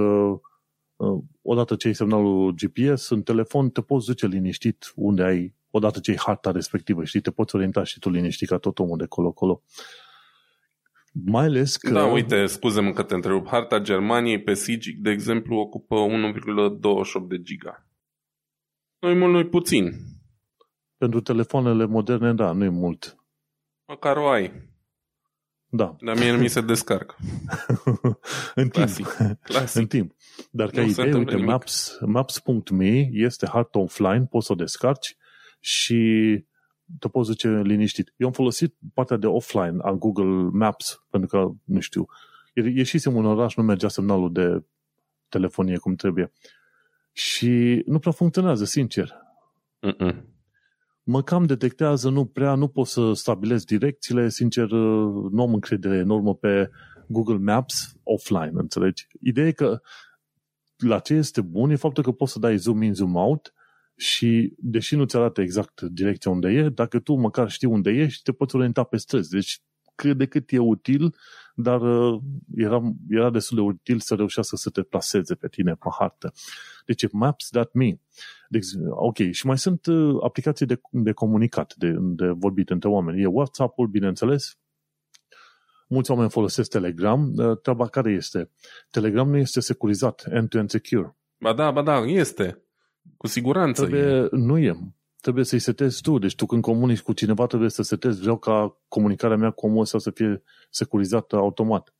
uh, 0.95 1.23
odată 1.41 1.75
ce 1.75 1.87
ai 1.87 1.95
semnalul 1.95 2.51
GPS 2.51 3.09
în 3.09 3.21
telefon, 3.21 3.69
te 3.69 3.81
poți 3.81 4.05
duce 4.05 4.27
liniștit 4.27 4.91
unde 4.95 5.23
ai, 5.23 5.55
odată 5.69 5.99
ce 5.99 6.11
ai 6.11 6.17
harta 6.17 6.51
respectivă, 6.51 7.03
știi, 7.03 7.21
te 7.21 7.31
poți 7.31 7.55
orienta 7.55 7.83
și 7.83 7.99
tu 7.99 8.09
liniștit 8.09 8.47
ca 8.47 8.57
tot 8.57 8.79
omul 8.79 8.97
de 8.97 9.05
colo-colo. 9.05 9.63
Mai 11.25 11.45
ales 11.45 11.77
că... 11.77 11.91
Da, 11.91 12.05
uite, 12.05 12.45
scuze-mă 12.45 12.91
că 12.91 13.03
te 13.03 13.13
întrerup. 13.13 13.47
Harta 13.47 13.79
Germaniei 13.79 14.41
pe 14.41 14.53
SIGIC, 14.53 14.97
de 14.97 15.09
exemplu, 15.09 15.55
ocupă 15.55 15.95
1,28 17.21 17.27
de 17.27 17.41
giga. 17.41 17.87
Nu-i 18.99 19.13
mult, 19.13 19.33
nu 19.33 19.45
puțin. 19.45 19.91
Pentru 21.01 21.21
telefoanele 21.21 21.85
moderne, 21.85 22.33
da, 22.33 22.51
nu 22.51 22.63
e 22.63 22.69
mult. 22.69 23.15
Măcar 23.87 24.17
o 24.17 24.27
ai. 24.27 24.51
Da. 25.67 25.95
Dar 26.01 26.17
mie 26.17 26.31
nu 26.31 26.37
mi 26.37 26.47
se 26.47 26.61
descarcă. 26.61 27.15
în 28.55 28.69
Classic. 28.69 29.07
timp. 29.07 29.43
Classic. 29.43 29.81
în 29.81 29.87
timp. 29.87 30.15
Dar 30.51 30.69
ca 30.69 30.81
nu 30.81 30.87
idee, 30.87 31.13
uite, 31.13 31.35
maps, 31.35 31.97
maps.me 32.05 33.09
este 33.11 33.47
harta 33.47 33.79
offline, 33.79 34.25
poți 34.29 34.45
să 34.45 34.51
o 34.51 34.55
descarci 34.55 35.17
și 35.59 35.99
te 36.99 37.07
poți 37.07 37.29
duce 37.29 37.61
liniștit. 37.63 38.13
Eu 38.17 38.27
am 38.27 38.33
folosit 38.33 38.75
partea 38.93 39.17
de 39.17 39.27
offline 39.27 39.77
a 39.81 39.91
Google 39.91 40.49
Maps, 40.51 41.03
pentru 41.09 41.29
că, 41.29 41.51
nu 41.63 41.79
știu, 41.79 42.05
ieșisem 42.53 43.15
un 43.15 43.25
oraș, 43.25 43.55
nu 43.55 43.63
mergea 43.63 43.87
semnalul 43.87 44.31
de 44.31 44.63
telefonie 45.29 45.77
cum 45.77 45.95
trebuie. 45.95 46.31
Și 47.11 47.83
nu 47.85 47.99
prea 47.99 48.11
funcționează, 48.11 48.65
sincer. 48.65 49.15
Mm-mm. 49.79 50.30
Mă 51.03 51.23
cam 51.23 51.45
detectează, 51.45 52.09
nu 52.09 52.25
prea, 52.25 52.55
nu 52.55 52.67
pot 52.67 52.87
să 52.87 53.13
stabilesc 53.13 53.65
direcțiile, 53.65 54.29
sincer, 54.29 54.69
nu 55.31 55.41
am 55.41 55.53
încredere 55.53 55.97
enormă 55.97 56.35
pe 56.35 56.69
Google 57.07 57.37
Maps 57.37 57.95
offline, 58.03 58.51
înțelegi? 58.53 59.07
Ideea 59.19 59.47
e 59.47 59.51
că 59.51 59.81
la 60.77 60.99
ce 60.99 61.13
este 61.13 61.41
bun 61.41 61.69
e 61.69 61.75
faptul 61.75 62.03
că 62.03 62.11
poți 62.11 62.31
să 62.31 62.39
dai 62.39 62.57
zoom 62.57 62.81
in, 62.81 62.93
zoom 62.93 63.15
out 63.15 63.53
și 63.95 64.53
deși 64.57 64.95
nu-ți 64.95 65.15
arată 65.15 65.41
exact 65.41 65.81
direcția 65.81 66.31
unde 66.31 66.49
e, 66.49 66.69
dacă 66.69 66.99
tu 66.99 67.13
măcar 67.13 67.49
știi 67.49 67.67
unde 67.67 67.89
ești, 67.89 68.23
te 68.23 68.31
poți 68.31 68.55
orienta 68.55 68.83
pe 68.83 68.97
străzi. 68.97 69.29
Deci 69.29 69.61
cât 69.95 70.17
de 70.17 70.25
cât 70.25 70.51
e 70.51 70.57
util, 70.57 71.15
dar 71.61 71.81
uh, 71.81 72.21
era, 72.55 72.81
era 73.09 73.29
destul 73.29 73.57
de 73.57 73.63
util 73.63 73.99
să 73.99 74.15
reușească 74.15 74.55
să 74.55 74.69
te 74.69 74.81
placeze 74.81 75.35
pe 75.35 75.47
tine 75.47 75.73
pe 75.73 75.89
hartă. 75.99 76.33
Deci 76.85 77.11
maps.me. 77.11 77.95
Deci, 78.49 78.65
ok, 78.89 79.17
și 79.31 79.45
mai 79.45 79.57
sunt 79.57 79.85
uh, 79.85 80.17
aplicații 80.23 80.65
de, 80.65 80.81
de 80.89 81.11
comunicat, 81.11 81.73
de, 81.75 81.95
de 81.99 82.27
vorbit 82.27 82.69
între 82.69 82.89
oameni. 82.89 83.21
E 83.21 83.25
WhatsApp-ul, 83.25 83.87
bineînțeles, 83.87 84.59
mulți 85.87 86.11
oameni 86.11 86.29
folosesc 86.29 86.69
Telegram. 86.69 87.33
Uh, 87.35 87.57
treaba 87.61 87.87
care 87.87 88.11
este? 88.11 88.51
Telegram 88.89 89.29
nu 89.29 89.37
este 89.37 89.59
securizat, 89.59 90.23
end-to-end 90.29 90.69
secure. 90.69 91.15
Ba 91.39 91.53
da, 91.53 91.71
ba 91.71 91.81
da, 91.81 91.97
este. 91.97 92.63
Cu 93.17 93.27
siguranță 93.27 93.85
Trebuie, 93.85 94.15
e. 94.15 94.27
Nu 94.31 94.57
e. 94.57 94.93
Trebuie 95.21 95.43
să-i 95.45 95.59
setezi 95.59 96.01
tu. 96.01 96.17
Deci 96.17 96.35
tu 96.35 96.45
când 96.45 96.61
comunici 96.61 97.01
cu 97.01 97.13
cineva 97.13 97.45
trebuie 97.45 97.69
să 97.69 97.81
setezi. 97.81 98.21
Vreau 98.21 98.37
ca 98.37 98.77
comunicarea 98.87 99.37
mea 99.37 99.51
cu 99.51 99.65
omul 99.65 99.81
ăsta 99.81 99.97
să 99.97 100.11
fie 100.11 100.43
securizată 100.69 101.35
automat. 101.35 101.93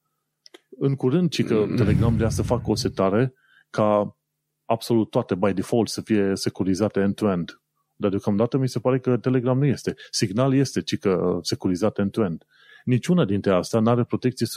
În 0.69 0.95
curând, 0.95 1.29
ci 1.29 1.43
că 1.43 1.65
mm. 1.67 1.75
Telegram 1.75 2.15
vrea 2.15 2.29
să 2.29 2.41
facă 2.41 2.69
o 2.71 2.75
setare 2.75 3.33
ca 3.69 4.17
absolut 4.65 5.09
toate 5.09 5.35
by 5.35 5.53
default 5.53 5.89
să 5.89 6.01
fie 6.01 6.31
securizate 6.35 6.99
end-to-end. 6.99 7.61
Dar 7.95 8.09
deocamdată 8.09 8.57
mi 8.57 8.69
se 8.69 8.79
pare 8.79 8.99
că 8.99 9.17
Telegram 9.17 9.57
nu 9.57 9.65
este. 9.65 9.95
Signal 10.09 10.53
este, 10.53 10.81
ci 10.81 10.97
că 10.97 11.39
securizat 11.41 11.97
end-to-end. 11.97 12.45
Niciuna 12.85 13.25
dintre 13.25 13.51
astea 13.51 13.79
nu 13.79 13.89
are 13.89 14.03
protecție 14.03 14.45
100%. 14.45 14.49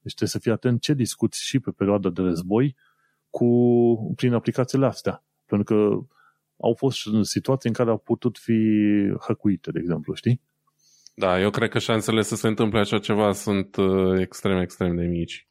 Deci 0.00 0.14
trebuie 0.14 0.28
să 0.28 0.38
fii 0.38 0.50
atent 0.50 0.80
ce 0.80 0.94
discuți 0.94 1.44
și 1.44 1.58
pe 1.58 1.70
perioada 1.70 2.08
de 2.08 2.22
război 2.22 2.76
cu, 3.30 4.12
prin 4.16 4.32
aplicațiile 4.32 4.86
astea. 4.86 5.24
Pentru 5.46 5.74
că 5.74 5.98
au 6.60 6.74
fost 6.74 6.98
situații 7.22 7.68
în 7.68 7.74
care 7.74 7.90
au 7.90 7.98
putut 7.98 8.38
fi 8.38 8.58
hăcuite, 9.26 9.70
de 9.70 9.78
exemplu, 9.78 10.14
știi? 10.14 10.40
Da, 11.14 11.40
eu 11.40 11.50
cred 11.50 11.68
că 11.68 11.78
șansele 11.78 12.22
să 12.22 12.36
se 12.36 12.46
întâmple 12.46 12.78
așa 12.78 12.98
ceva 12.98 13.32
sunt 13.32 13.76
uh, 13.76 14.20
extrem, 14.20 14.60
extrem 14.60 14.96
de 14.96 15.04
mici. 15.04 15.48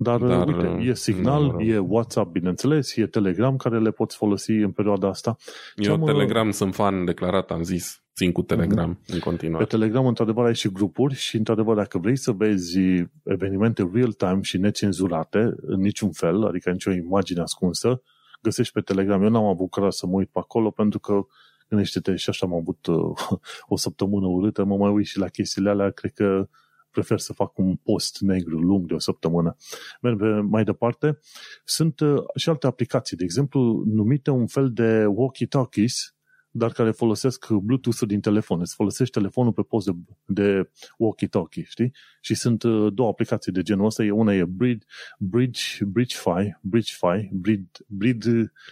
Dar, 0.00 0.20
Dar 0.20 0.46
uite, 0.46 0.90
e 0.90 0.94
Signal, 0.94 1.54
da, 1.56 1.64
e 1.64 1.78
WhatsApp, 1.78 2.32
bineînțeles, 2.32 2.96
e 2.96 3.06
Telegram 3.06 3.56
care 3.56 3.80
le 3.80 3.90
poți 3.90 4.16
folosi 4.16 4.50
în 4.50 4.70
perioada 4.70 5.08
asta. 5.08 5.36
Eu 5.74 5.92
am, 5.92 6.04
Telegram 6.04 6.50
sunt 6.50 6.74
fan 6.74 7.04
declarat, 7.04 7.50
am 7.50 7.62
zis, 7.62 8.02
țin 8.14 8.32
cu 8.32 8.42
Telegram 8.42 8.98
uh-huh. 8.98 9.12
în 9.12 9.18
continuare. 9.18 9.64
Pe 9.64 9.70
Telegram, 9.70 10.06
într-adevăr, 10.06 10.44
ai 10.44 10.54
și 10.54 10.68
grupuri 10.68 11.14
și, 11.14 11.36
într-adevăr, 11.36 11.76
dacă 11.76 11.98
vrei 11.98 12.16
să 12.16 12.32
vezi 12.32 12.78
evenimente 13.24 13.90
real-time 13.92 14.40
și 14.42 14.58
necenzurate, 14.58 15.54
în 15.60 15.80
niciun 15.80 16.12
fel, 16.12 16.44
adică 16.44 16.70
nicio 16.70 16.92
imagine 16.92 17.40
ascunsă, 17.40 18.02
găsești 18.40 18.72
pe 18.72 18.80
Telegram. 18.80 19.22
Eu 19.22 19.28
n-am 19.28 19.44
avut 19.44 19.70
curaj 19.70 19.92
să 19.92 20.06
mă 20.06 20.12
uit 20.12 20.28
pe 20.28 20.38
acolo 20.38 20.70
pentru 20.70 20.98
că 20.98 21.26
gândește-te 21.68 22.16
și 22.16 22.30
așa 22.30 22.46
am 22.46 22.54
avut 22.54 22.86
uh, 22.86 23.38
o 23.74 23.76
săptămână 23.76 24.26
urâtă, 24.26 24.64
mă 24.64 24.76
mai 24.76 24.90
uit 24.90 25.06
și 25.06 25.18
la 25.18 25.28
chestiile 25.28 25.70
alea, 25.70 25.90
cred 25.90 26.12
că 26.12 26.48
prefer 26.90 27.18
să 27.18 27.32
fac 27.32 27.58
un 27.58 27.76
post 27.76 28.20
negru 28.20 28.58
lung 28.58 28.86
de 28.86 28.94
o 28.94 28.98
săptămână. 28.98 29.56
Merg 30.00 30.20
mai 30.42 30.64
departe. 30.64 31.18
Sunt 31.64 32.00
uh, 32.00 32.22
și 32.34 32.48
alte 32.48 32.66
aplicații, 32.66 33.16
de 33.16 33.24
exemplu, 33.24 33.82
numite 33.86 34.30
un 34.30 34.46
fel 34.46 34.72
de 34.72 35.04
walkie-talkies, 35.06 36.17
dar 36.50 36.72
care 36.72 36.90
folosesc 36.90 37.50
Bluetooth-ul 37.50 38.08
din 38.08 38.20
telefon. 38.20 38.60
Îți 38.60 38.74
folosești 38.74 39.12
telefonul 39.12 39.52
pe 39.52 39.62
post 39.62 39.86
de, 39.86 39.92
de 40.26 40.70
walkie-talkie, 40.98 41.64
știi? 41.64 41.92
Și 42.20 42.34
sunt 42.34 42.62
uh, 42.62 42.92
două 42.92 43.08
aplicații 43.08 43.52
de 43.52 43.62
genul 43.62 43.86
ăsta. 43.86 44.02
Una 44.02 44.34
e 44.34 44.44
Bridge, 44.44 44.86
Bridge, 45.18 45.84
BridgeFi, 45.84 46.56
BridgeFi, 46.60 47.28
Bridge, 47.32 47.70
Bridge, 47.86 48.30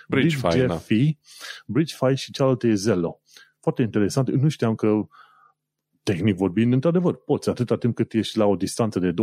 BridgeFi, 0.08 0.40
BridgeFi, 0.40 1.04
da. 1.04 1.18
BridgeFi 1.66 2.14
și 2.14 2.32
cealaltă 2.32 2.66
e 2.66 2.74
Zello. 2.74 3.20
Foarte 3.60 3.82
interesant. 3.82 4.30
Nu 4.30 4.48
știam 4.48 4.74
că 4.74 5.06
tehnic 6.02 6.36
vorbind, 6.36 6.72
într-adevăr, 6.72 7.14
poți 7.14 7.48
atâta 7.48 7.76
timp 7.76 7.94
cât 7.94 8.12
ești 8.12 8.38
la 8.38 8.44
o 8.44 8.56
distanță 8.56 8.98
de 8.98 9.12
25-30 9.12 9.14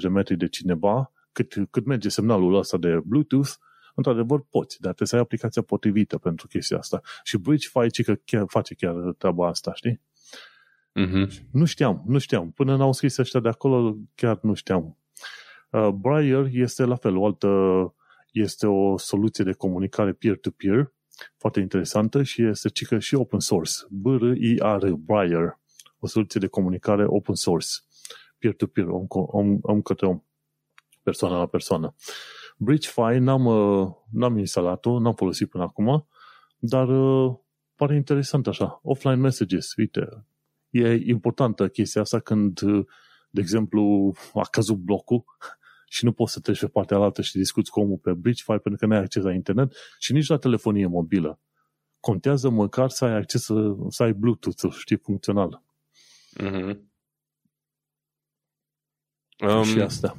de 0.00 0.08
metri 0.08 0.36
de 0.36 0.48
cineva, 0.48 1.12
cât, 1.32 1.54
cât 1.70 1.86
merge 1.86 2.08
semnalul 2.08 2.54
ăsta 2.54 2.76
de 2.76 3.00
Bluetooth, 3.04 3.50
într-adevăr 3.94 4.40
poți, 4.50 4.80
dar 4.80 4.92
trebuie 4.92 5.08
să 5.08 5.14
ai 5.14 5.20
aplicația 5.20 5.62
potrivită 5.62 6.18
pentru 6.18 6.46
chestia 6.46 6.78
asta. 6.78 7.00
Și 7.22 7.38
Bridgefy 7.38 8.02
că 8.02 8.14
chiar, 8.14 8.44
face 8.46 8.74
chiar 8.74 8.94
treaba 9.18 9.48
asta, 9.48 9.72
știi? 9.74 10.00
Mm-hmm. 11.00 11.50
Nu 11.52 11.64
știam, 11.64 12.02
nu 12.06 12.18
știam. 12.18 12.50
Până 12.50 12.76
n-au 12.76 12.92
scris 12.92 13.16
ăștia 13.16 13.40
de 13.40 13.48
acolo, 13.48 13.96
chiar 14.14 14.38
nu 14.42 14.54
știam. 14.54 14.98
Uh, 15.70 15.88
Briar 15.88 16.48
este 16.52 16.84
la 16.84 16.96
fel, 16.96 17.16
o 17.16 17.24
altă, 17.24 17.48
este 18.32 18.66
o 18.66 18.96
soluție 18.98 19.44
de 19.44 19.52
comunicare 19.52 20.12
peer-to-peer, 20.12 20.92
foarte 21.36 21.60
interesantă 21.60 22.22
și 22.22 22.42
este 22.42 22.68
cică 22.68 22.98
și 22.98 23.14
open 23.14 23.40
source. 23.40 23.72
B-R-I-A-R, 23.90 24.90
Briar 24.90 25.62
o 26.04 26.06
soluție 26.06 26.40
de 26.40 26.46
comunicare 26.46 27.04
open 27.06 27.34
source, 27.34 27.68
peer-to-peer, 28.38 28.86
om, 28.86 29.06
om, 29.08 29.58
om 29.60 29.82
către 29.82 30.06
om, 30.06 30.22
persoană 31.02 31.36
la 31.36 31.46
persoană. 31.46 31.94
BridgeFi 32.56 33.18
n-am, 33.18 33.44
uh, 33.44 33.88
n-am 34.10 34.38
instalat-o, 34.38 34.98
n-am 34.98 35.14
folosit 35.14 35.48
până 35.48 35.62
acum, 35.62 36.08
dar 36.58 36.88
uh, 36.88 37.36
pare 37.74 37.94
interesant 37.94 38.46
așa. 38.46 38.80
Offline 38.82 39.14
messages, 39.14 39.74
uite, 39.76 40.26
e 40.70 40.94
importantă 40.94 41.68
chestia 41.68 42.00
asta 42.00 42.20
când, 42.20 42.60
uh, 42.60 42.86
de 43.30 43.40
exemplu, 43.40 44.14
a 44.34 44.46
căzut 44.50 44.76
blocul 44.76 45.24
și 45.94 46.04
nu 46.04 46.12
poți 46.12 46.32
să 46.32 46.40
treci 46.40 46.60
pe 46.60 46.68
partea 46.68 46.96
altă 46.96 47.22
și 47.22 47.36
discuți 47.36 47.70
cu 47.70 47.80
omul 47.80 47.98
pe 47.98 48.12
BridgeFi 48.12 48.58
pentru 48.58 48.76
că 48.76 48.86
nu 48.86 48.94
ai 48.94 49.00
acces 49.00 49.22
la 49.22 49.32
internet 49.32 49.72
și 49.98 50.12
nici 50.12 50.28
la 50.28 50.36
telefonie 50.36 50.86
mobilă. 50.86 51.40
Contează 52.00 52.48
măcar 52.48 52.90
să 52.90 53.04
ai 53.04 53.16
acces, 53.16 53.42
să, 53.42 53.76
să 53.88 54.02
ai 54.02 54.12
Bluetooth, 54.12 54.76
știi, 54.78 54.96
funcțional. 54.96 55.62
Mm-hmm. 56.40 56.92
Um, 59.38 59.64
și 59.64 59.80
asta. 59.80 60.16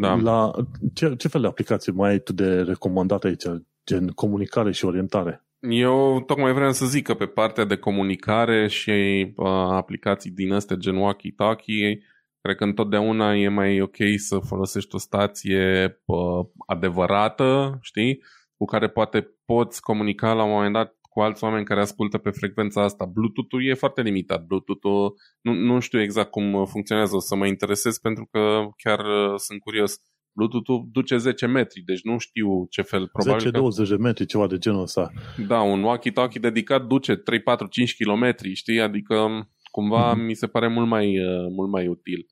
Da. 0.00 0.14
La, 0.14 0.50
ce, 0.94 1.14
ce 1.16 1.28
fel 1.28 1.40
de 1.40 1.46
aplicații 1.46 1.92
mai 1.92 2.10
ai 2.10 2.18
tu 2.18 2.32
de 2.32 2.62
recomandat 2.62 3.24
aici, 3.24 3.44
gen 3.86 4.08
comunicare 4.08 4.72
și 4.72 4.84
orientare? 4.84 5.46
Eu 5.60 6.22
tocmai 6.26 6.52
vreau 6.52 6.72
să 6.72 6.86
zic 6.86 7.04
că 7.06 7.14
pe 7.14 7.26
partea 7.26 7.64
de 7.64 7.76
comunicare 7.76 8.68
și 8.68 8.90
uh, 9.36 9.46
aplicații 9.70 10.30
din 10.30 10.52
astea 10.52 10.76
gen 10.76 10.96
walkie-talkie, 10.96 11.98
cred 12.40 12.56
că 12.56 12.64
întotdeauna 12.64 13.34
e 13.34 13.48
mai 13.48 13.80
ok 13.80 13.96
să 14.16 14.38
folosești 14.38 14.94
o 14.94 14.98
stație 14.98 15.98
uh, 16.04 16.46
adevărată, 16.66 17.78
știi, 17.82 18.22
cu 18.56 18.64
care 18.64 18.88
poate 18.88 19.30
poți 19.44 19.82
comunica 19.82 20.32
la 20.32 20.44
un 20.44 20.50
moment 20.50 20.72
dat 20.72 20.94
cu 21.16 21.22
alți 21.22 21.44
oameni 21.44 21.64
care 21.64 21.80
ascultă 21.80 22.18
pe 22.18 22.30
frecvența 22.30 22.82
asta. 22.82 23.04
Bluetooth-ul 23.04 23.66
e 23.66 23.74
foarte 23.74 24.02
limitat. 24.02 24.44
Bluetooth-ul 24.44 25.14
nu, 25.40 25.52
nu 25.52 25.78
știu 25.80 26.00
exact 26.00 26.30
cum 26.30 26.64
funcționează, 26.64 27.16
o 27.16 27.20
să 27.20 27.36
mă 27.36 27.46
interesez 27.46 27.98
pentru 27.98 28.28
că 28.30 28.66
chiar 28.76 28.98
uh, 28.98 29.34
sunt 29.36 29.60
curios. 29.60 29.98
Bluetooth-ul 30.32 30.88
duce 30.92 31.16
10 31.16 31.46
metri, 31.46 31.80
deci 31.80 32.02
nu 32.02 32.18
știu 32.18 32.66
ce 32.70 32.82
fel. 32.82 33.08
Probabil 33.08 33.50
10-20 33.50 33.52
că... 33.52 33.82
de 33.82 33.96
metri, 33.96 34.26
ceva 34.26 34.46
de 34.46 34.58
genul 34.58 34.82
ăsta. 34.82 35.12
Da, 35.46 35.60
un 35.60 35.82
walkie-talkie 35.82 36.40
dedicat 36.40 36.86
duce 36.86 37.14
3, 37.14 37.40
4, 37.40 37.66
5 37.66 37.96
km, 37.96 38.36
știi? 38.52 38.80
Adică 38.80 39.14
um, 39.14 39.50
cumva 39.70 40.14
mm-hmm. 40.14 40.26
mi 40.26 40.34
se 40.34 40.46
pare 40.46 40.68
mult 40.68 40.88
mai, 40.88 41.18
uh, 41.18 41.46
mult 41.56 41.70
mai 41.70 41.86
util. 41.86 42.26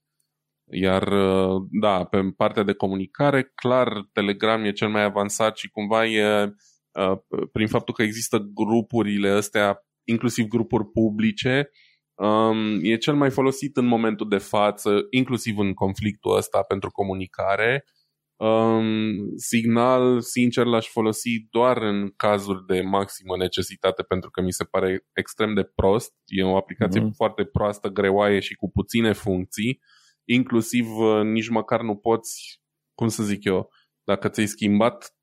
Iar, 0.73 1.13
uh, 1.13 1.63
da, 1.81 2.05
pe 2.05 2.19
partea 2.37 2.63
de 2.63 2.73
comunicare, 2.73 3.53
clar, 3.55 4.09
Telegram 4.13 4.65
e 4.65 4.73
cel 4.73 4.89
mai 4.89 5.05
avansat 5.05 5.57
și 5.57 5.69
cumva 5.69 6.07
e 6.07 6.45
Uh, 6.45 6.53
prin 7.53 7.67
faptul 7.67 7.95
că 7.95 8.03
există 8.03 8.39
grupurile 8.39 9.29
astea, 9.29 9.79
inclusiv 10.05 10.47
grupuri 10.47 10.85
publice, 10.85 11.71
um, 12.15 12.79
e 12.83 12.97
cel 12.97 13.15
mai 13.15 13.31
folosit 13.31 13.77
în 13.77 13.87
momentul 13.87 14.29
de 14.29 14.39
față, 14.39 15.07
inclusiv 15.11 15.59
în 15.59 15.75
conflictul 15.75 16.37
ăsta 16.37 16.63
pentru 16.63 16.91
comunicare. 16.91 17.85
Um, 18.37 19.37
signal, 19.37 20.21
sincer, 20.21 20.65
l-aș 20.67 20.87
folosi 20.87 21.47
doar 21.51 21.77
în 21.77 22.11
cazuri 22.17 22.67
de 22.67 22.81
maximă 22.81 23.37
necesitate 23.37 24.03
pentru 24.03 24.31
că 24.31 24.41
mi 24.41 24.53
se 24.53 24.65
pare 24.65 25.07
extrem 25.13 25.55
de 25.55 25.63
prost. 25.75 26.13
E 26.27 26.43
o 26.43 26.57
aplicație 26.57 27.01
mm-hmm. 27.01 27.17
foarte 27.17 27.45
proastă, 27.45 27.89
greoaie 27.89 28.41
și 28.41 28.55
cu 28.55 28.71
puține 28.71 29.13
funcții. 29.13 29.81
Inclusiv 30.25 30.87
uh, 30.97 31.23
nici 31.23 31.49
măcar 31.49 31.83
nu 31.83 31.97
poți, 31.97 32.61
cum 32.95 33.09
să 33.09 33.23
zic 33.23 33.45
eu, 33.45 33.71
dacă 34.05 34.29
ți-ai 34.29 34.47
schimbat 34.47 35.15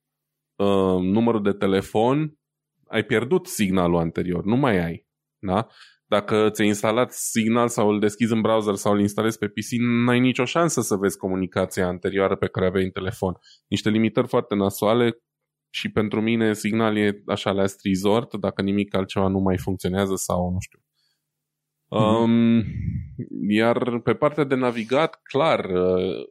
uh, 0.61 1.01
numărul 1.01 1.43
de 1.43 1.51
telefon, 1.51 2.39
ai 2.87 3.03
pierdut 3.03 3.47
signalul 3.47 3.97
anterior, 3.97 4.43
nu 4.43 4.55
mai 4.55 4.85
ai. 4.85 5.07
Da? 5.39 5.67
Dacă 6.05 6.49
ți-ai 6.49 6.67
instalat 6.67 7.11
Signal 7.11 7.67
sau 7.67 7.89
îl 7.89 7.99
deschizi 7.99 8.33
în 8.33 8.41
browser 8.41 8.75
sau 8.75 8.93
îl 8.93 8.99
instalezi 8.99 9.37
pe 9.37 9.47
PC, 9.47 9.79
n-ai 9.79 10.19
nicio 10.19 10.45
șansă 10.45 10.81
să 10.81 10.95
vezi 10.95 11.17
comunicația 11.17 11.87
anterioară 11.87 12.35
pe 12.35 12.47
care 12.47 12.65
aveai 12.65 12.83
în 12.83 12.89
telefon. 12.89 13.37
Niște 13.67 13.89
limitări 13.89 14.27
foarte 14.27 14.55
nasoale 14.55 15.21
și 15.69 15.91
pentru 15.91 16.21
mine 16.21 16.53
Signal 16.53 16.97
e 16.97 17.21
așa 17.25 17.51
last 17.51 17.79
resort 17.83 18.33
dacă 18.33 18.61
nimic 18.61 18.95
altceva 18.95 19.27
nu 19.27 19.39
mai 19.39 19.57
funcționează 19.57 20.15
sau 20.15 20.51
nu 20.51 20.59
știu. 20.59 20.79
Mm-hmm. 20.79 22.23
Um, 22.23 22.63
iar 23.49 23.99
pe 23.99 24.13
partea 24.13 24.43
de 24.43 24.55
navigat, 24.55 25.19
clar, 25.23 25.65
uh, 25.65 26.23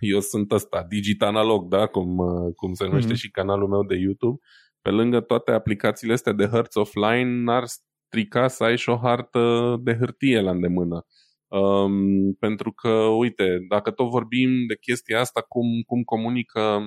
eu 0.00 0.20
sunt 0.20 0.52
ăsta, 0.52 0.84
digit 0.88 1.22
analog, 1.22 1.68
da? 1.68 1.86
cum, 1.86 2.18
uh, 2.18 2.54
cum 2.56 2.72
se 2.72 2.84
numește 2.84 3.12
mm-hmm. 3.12 3.16
și 3.16 3.30
canalul 3.30 3.68
meu 3.68 3.84
de 3.84 3.94
YouTube. 3.94 4.40
Pe 4.82 4.90
lângă 4.90 5.20
toate 5.20 5.50
aplicațiile 5.52 6.12
astea 6.12 6.32
de 6.32 6.46
hărți 6.46 6.78
offline, 6.78 7.42
n-ar 7.42 7.64
strica 7.66 8.48
să 8.48 8.64
ai 8.64 8.76
și 8.76 8.88
o 8.88 8.96
hartă 8.96 9.76
de 9.82 9.96
hârtie 9.96 10.40
la 10.40 10.50
îndemână. 10.50 11.06
Um, 11.48 12.32
pentru 12.38 12.72
că, 12.72 12.88
uite, 12.88 13.58
dacă 13.68 13.90
tot 13.90 14.10
vorbim 14.10 14.66
de 14.66 14.76
chestia 14.76 15.20
asta, 15.20 15.40
cum, 15.40 15.66
cum 15.86 16.02
comunică 16.02 16.80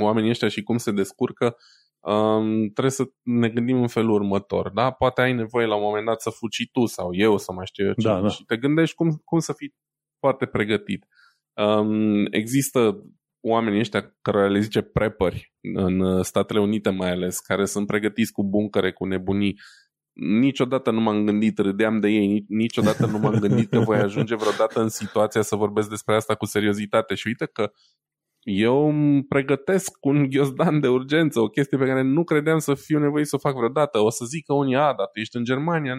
oamenii 0.00 0.30
ăștia 0.30 0.48
și 0.48 0.62
cum 0.62 0.76
se 0.76 0.90
descurcă, 0.90 1.56
um, 2.00 2.68
trebuie 2.68 2.90
să 2.90 3.04
ne 3.22 3.48
gândim 3.48 3.80
în 3.80 3.88
felul 3.88 4.10
următor. 4.10 4.70
Da? 4.70 4.90
Poate 4.90 5.20
ai 5.20 5.32
nevoie 5.32 5.66
la 5.66 5.74
un 5.74 5.82
moment 5.82 6.06
dat 6.06 6.20
să 6.20 6.30
fugi 6.30 6.70
tu 6.70 6.86
sau 6.86 7.14
eu 7.14 7.36
să 7.36 7.52
mai 7.52 7.66
știu 7.66 7.86
eu 7.86 7.92
ce. 7.92 8.08
Da, 8.08 8.20
da. 8.20 8.28
Și 8.28 8.44
te 8.44 8.56
gândești 8.56 8.94
cum, 8.94 9.20
cum 9.24 9.38
să 9.38 9.52
fii 9.52 9.74
foarte 10.18 10.46
pregătit. 10.46 11.06
Um, 11.66 12.26
există 12.30 13.02
oamenii 13.40 13.78
ăștia 13.78 14.16
care 14.22 14.48
le 14.48 14.60
zice 14.60 14.82
prepperi 14.82 15.52
în 15.60 16.22
Statele 16.22 16.60
Unite 16.60 16.90
mai 16.90 17.10
ales, 17.10 17.38
care 17.38 17.64
sunt 17.64 17.86
pregătiți 17.86 18.32
cu 18.32 18.44
buncăre, 18.44 18.92
cu 18.92 19.04
nebunii. 19.04 19.58
Niciodată 20.40 20.90
nu 20.90 21.00
m-am 21.00 21.24
gândit, 21.24 21.58
râdeam 21.58 22.00
de 22.00 22.08
ei, 22.08 22.44
niciodată 22.48 23.06
nu 23.06 23.18
m-am 23.18 23.38
gândit 23.38 23.70
că 23.70 23.78
voi 23.78 23.98
ajunge 23.98 24.34
vreodată 24.34 24.80
în 24.80 24.88
situația 24.88 25.42
să 25.42 25.56
vorbesc 25.56 25.88
despre 25.88 26.14
asta 26.14 26.34
cu 26.34 26.44
seriozitate. 26.44 27.14
Și 27.14 27.26
uite 27.26 27.46
că 27.46 27.70
eu 28.40 28.88
îmi 28.88 29.24
pregătesc 29.24 30.04
un 30.04 30.28
ghiozdan 30.28 30.80
de 30.80 30.88
urgență, 30.88 31.40
o 31.40 31.48
chestie 31.48 31.78
pe 31.78 31.86
care 31.86 32.02
nu 32.02 32.24
credeam 32.24 32.58
să 32.58 32.74
fiu 32.74 32.98
nevoit 32.98 33.26
să 33.26 33.36
o 33.36 33.38
fac 33.38 33.54
vreodată. 33.54 33.98
O 33.98 34.10
să 34.10 34.24
zică 34.24 34.52
unii, 34.52 34.76
a, 34.76 34.94
dar 34.94 35.06
tu 35.12 35.20
ești 35.20 35.36
în 35.36 35.44
Germania. 35.44 35.96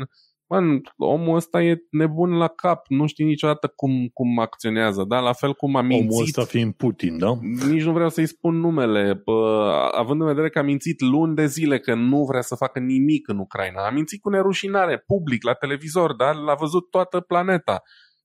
Man, 0.50 0.82
omul 0.98 1.36
ăsta 1.36 1.62
e 1.64 1.78
nebun 1.90 2.38
la 2.38 2.48
cap, 2.48 2.86
nu 2.88 3.06
știi 3.06 3.26
niciodată 3.26 3.68
cum, 3.68 4.08
cum 4.14 4.40
acționează, 4.40 5.04
da? 5.08 5.20
La 5.20 5.34
fel 5.34 5.54
cum 5.54 5.76
a 5.76 5.82
mințit. 5.82 6.12
Omul 6.12 6.24
ăsta 6.24 6.44
fiind 6.44 6.74
Putin, 6.74 7.18
da? 7.18 7.38
Nici 7.70 7.84
nu 7.84 7.92
vreau 7.92 8.10
să-i 8.10 8.26
spun 8.26 8.60
numele, 8.60 9.22
bă, 9.26 9.92
având 9.96 10.22
în 10.22 10.28
vedere 10.28 10.50
că 10.50 10.60
a 10.60 10.62
mințit 10.62 11.02
luni 11.02 11.36
de 11.36 11.46
zile 11.46 11.80
că 11.80 11.94
nu 11.94 12.24
vrea 12.24 12.42
să 12.42 12.56
facă 12.56 12.80
nimic 12.80 13.28
în 13.28 13.38
Ucraina. 13.38 13.86
A 13.86 13.90
mințit 13.90 14.22
cu 14.22 14.30
nerușinare, 14.30 14.98
public, 14.98 15.44
la 15.44 15.54
televizor, 15.54 16.14
da? 16.16 16.32
L-a 16.32 16.56
văzut 16.56 16.90
toată 16.90 17.20
planeta. 17.20 17.82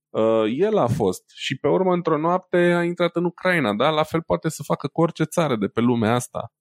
Uh, 0.09 0.45
el 0.57 0.77
a 0.77 0.87
fost 0.87 1.23
și 1.35 1.59
pe 1.59 1.69
urmă 1.69 1.93
într-o 1.93 2.19
noapte 2.19 2.57
a 2.57 2.83
intrat 2.83 3.17
în 3.17 3.25
Ucraina, 3.25 3.75
da? 3.75 3.91
La 3.91 4.03
fel 4.03 4.23
poate 4.23 4.49
să 4.49 4.63
facă 4.63 4.89
cu 4.93 5.01
orice 5.01 5.25
țară 5.25 5.57
de 5.57 5.67
pe 5.67 5.81
lumea 5.81 6.15
asta. 6.15 6.53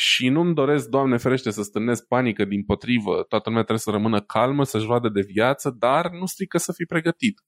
Și 0.00 0.28
nu-mi 0.28 0.54
doresc, 0.54 0.88
Doamne 0.88 1.16
ferește, 1.16 1.50
să 1.50 1.62
stârnesc 1.62 2.06
panică 2.06 2.44
din 2.44 2.64
potrivă. 2.64 3.12
Toată 3.28 3.48
lumea 3.48 3.62
trebuie 3.64 3.78
să 3.78 3.90
rămână 3.90 4.20
calmă, 4.20 4.64
să-și 4.64 4.86
vadă 4.86 5.08
de 5.08 5.20
viață, 5.20 5.76
dar 5.78 6.10
nu 6.10 6.26
strică 6.26 6.58
să 6.58 6.72
fii 6.72 6.86
pregătit. 6.86 7.40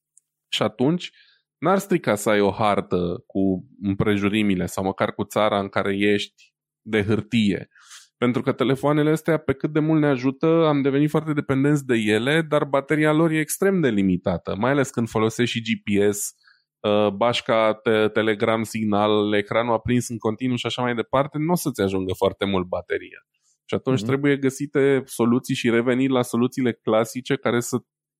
Și 0.47 0.61
atunci, 0.63 1.11
n-ar 1.57 1.77
strica 1.77 2.15
să 2.15 2.29
ai 2.29 2.39
o 2.39 2.51
hartă 2.51 3.23
cu 3.27 3.67
împrejurimile 3.81 4.65
sau 4.65 4.83
măcar 4.83 5.13
cu 5.13 5.23
țara 5.23 5.59
în 5.59 5.69
care 5.69 5.97
ești 5.97 6.53
de 6.81 7.03
hârtie. 7.03 7.69
Pentru 8.17 8.41
că 8.41 8.51
telefoanele 8.51 9.09
astea, 9.09 9.37
pe 9.37 9.53
cât 9.53 9.73
de 9.73 9.79
mult 9.79 10.01
ne 10.01 10.07
ajută, 10.07 10.65
am 10.67 10.81
devenit 10.81 11.09
foarte 11.09 11.33
dependenți 11.33 11.85
de 11.85 11.95
ele, 11.95 12.41
dar 12.41 12.63
bateria 12.63 13.11
lor 13.11 13.31
e 13.31 13.39
extrem 13.39 13.79
de 13.79 13.89
limitată, 13.89 14.55
mai 14.55 14.71
ales 14.71 14.89
când 14.89 15.09
folosești 15.09 15.57
și 15.57 15.63
GPS, 15.63 16.17
uh, 16.17 16.40
bașca, 17.13 17.73
te- 17.73 18.07
Telegram, 18.07 18.63
Signal, 18.63 19.33
ecranul 19.33 19.73
aprins 19.73 20.09
în 20.09 20.17
continuu 20.17 20.55
și 20.55 20.65
așa 20.65 20.81
mai 20.81 20.95
departe, 20.95 21.37
nu 21.37 21.51
o 21.51 21.55
să-ți 21.55 21.81
ajungă 21.81 22.13
foarte 22.13 22.45
mult 22.45 22.67
bateria. 22.67 23.25
Și 23.65 23.75
atunci 23.75 24.01
mm-hmm. 24.01 24.05
trebuie 24.05 24.37
găsite 24.37 25.03
soluții 25.05 25.55
și 25.55 25.69
reveni 25.69 26.07
la 26.07 26.21
soluțiile 26.21 26.73
clasice 26.73 27.35
care 27.35 27.59
să 27.59 27.77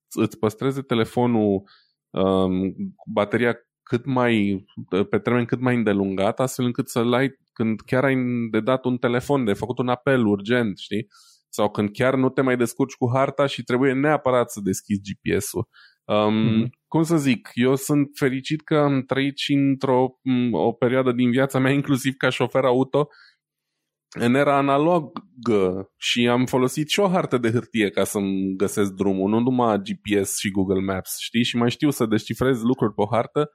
îți 0.10 0.38
păstreze 0.40 0.82
telefonul 0.82 1.64
um, 2.10 2.72
cu 2.72 3.12
bateria 3.12 3.56
cât 3.84 4.06
mai, 4.06 4.66
pe 5.10 5.20
termen 5.20 5.46
cât 5.46 5.60
mai 5.60 5.76
îndelungat, 5.76 6.40
astfel 6.40 6.66
încât 6.66 6.90
să-l 6.90 7.14
ai 7.14 7.40
când 7.54 7.80
chiar 7.82 8.04
ai 8.04 8.16
de 8.52 8.60
dat 8.60 8.86
un 8.86 8.98
telefon, 8.98 9.46
de 9.46 9.54
făcut 9.54 9.78
un 9.78 9.88
apel 9.88 10.26
urgent, 10.26 10.78
știi? 10.78 11.08
Sau 11.50 11.70
când 11.70 11.90
chiar 11.92 12.16
nu 12.16 12.30
te 12.30 12.42
mai 12.42 12.58
descurci 12.58 12.94
cu 12.94 13.10
harta 13.14 13.46
și 13.46 13.64
trebuie 13.64 13.94
neapărat 13.94 14.52
să 14.52 14.60
deschizi 14.64 15.02
GPS-ul. 15.02 15.68
Um, 16.14 16.66
mm-hmm. 16.66 16.70
Cum 16.88 17.04
să 17.04 17.18
zic, 17.18 17.50
eu 17.54 17.76
sunt 17.76 18.10
fericit 18.14 18.62
că 18.62 18.78
am 18.78 19.02
trăit 19.02 19.38
și 19.38 19.54
într-o 19.54 20.20
o 20.52 20.72
perioadă 20.72 21.12
din 21.12 21.32
viața 21.32 21.60
mea, 21.60 21.72
inclusiv 21.80 22.14
ca 22.18 22.30
șofer 22.30 22.64
auto, 22.64 23.08
în 24.20 24.36
era 24.36 24.58
analogă 24.58 25.92
și 25.98 26.28
am 26.28 26.46
folosit 26.46 26.90
și 26.90 27.00
o 27.00 27.10
hartă 27.10 27.38
de 27.38 27.52
hârtie 27.52 27.90
ca 27.90 28.04
să-mi 28.04 28.56
găsesc 28.56 28.92
drumul, 28.92 29.30
nu 29.30 29.40
numai 29.40 29.82
GPS 29.82 30.38
și 30.38 30.52
Google 30.52 30.94
Maps, 30.94 31.18
știi? 31.20 31.44
Și 31.44 31.58
mai 31.58 31.70
știu 31.70 31.90
să 31.90 32.06
descifrez 32.06 32.62
lucruri 32.62 32.94
pe 32.94 33.02
o 33.02 33.08
hartă 33.12 33.52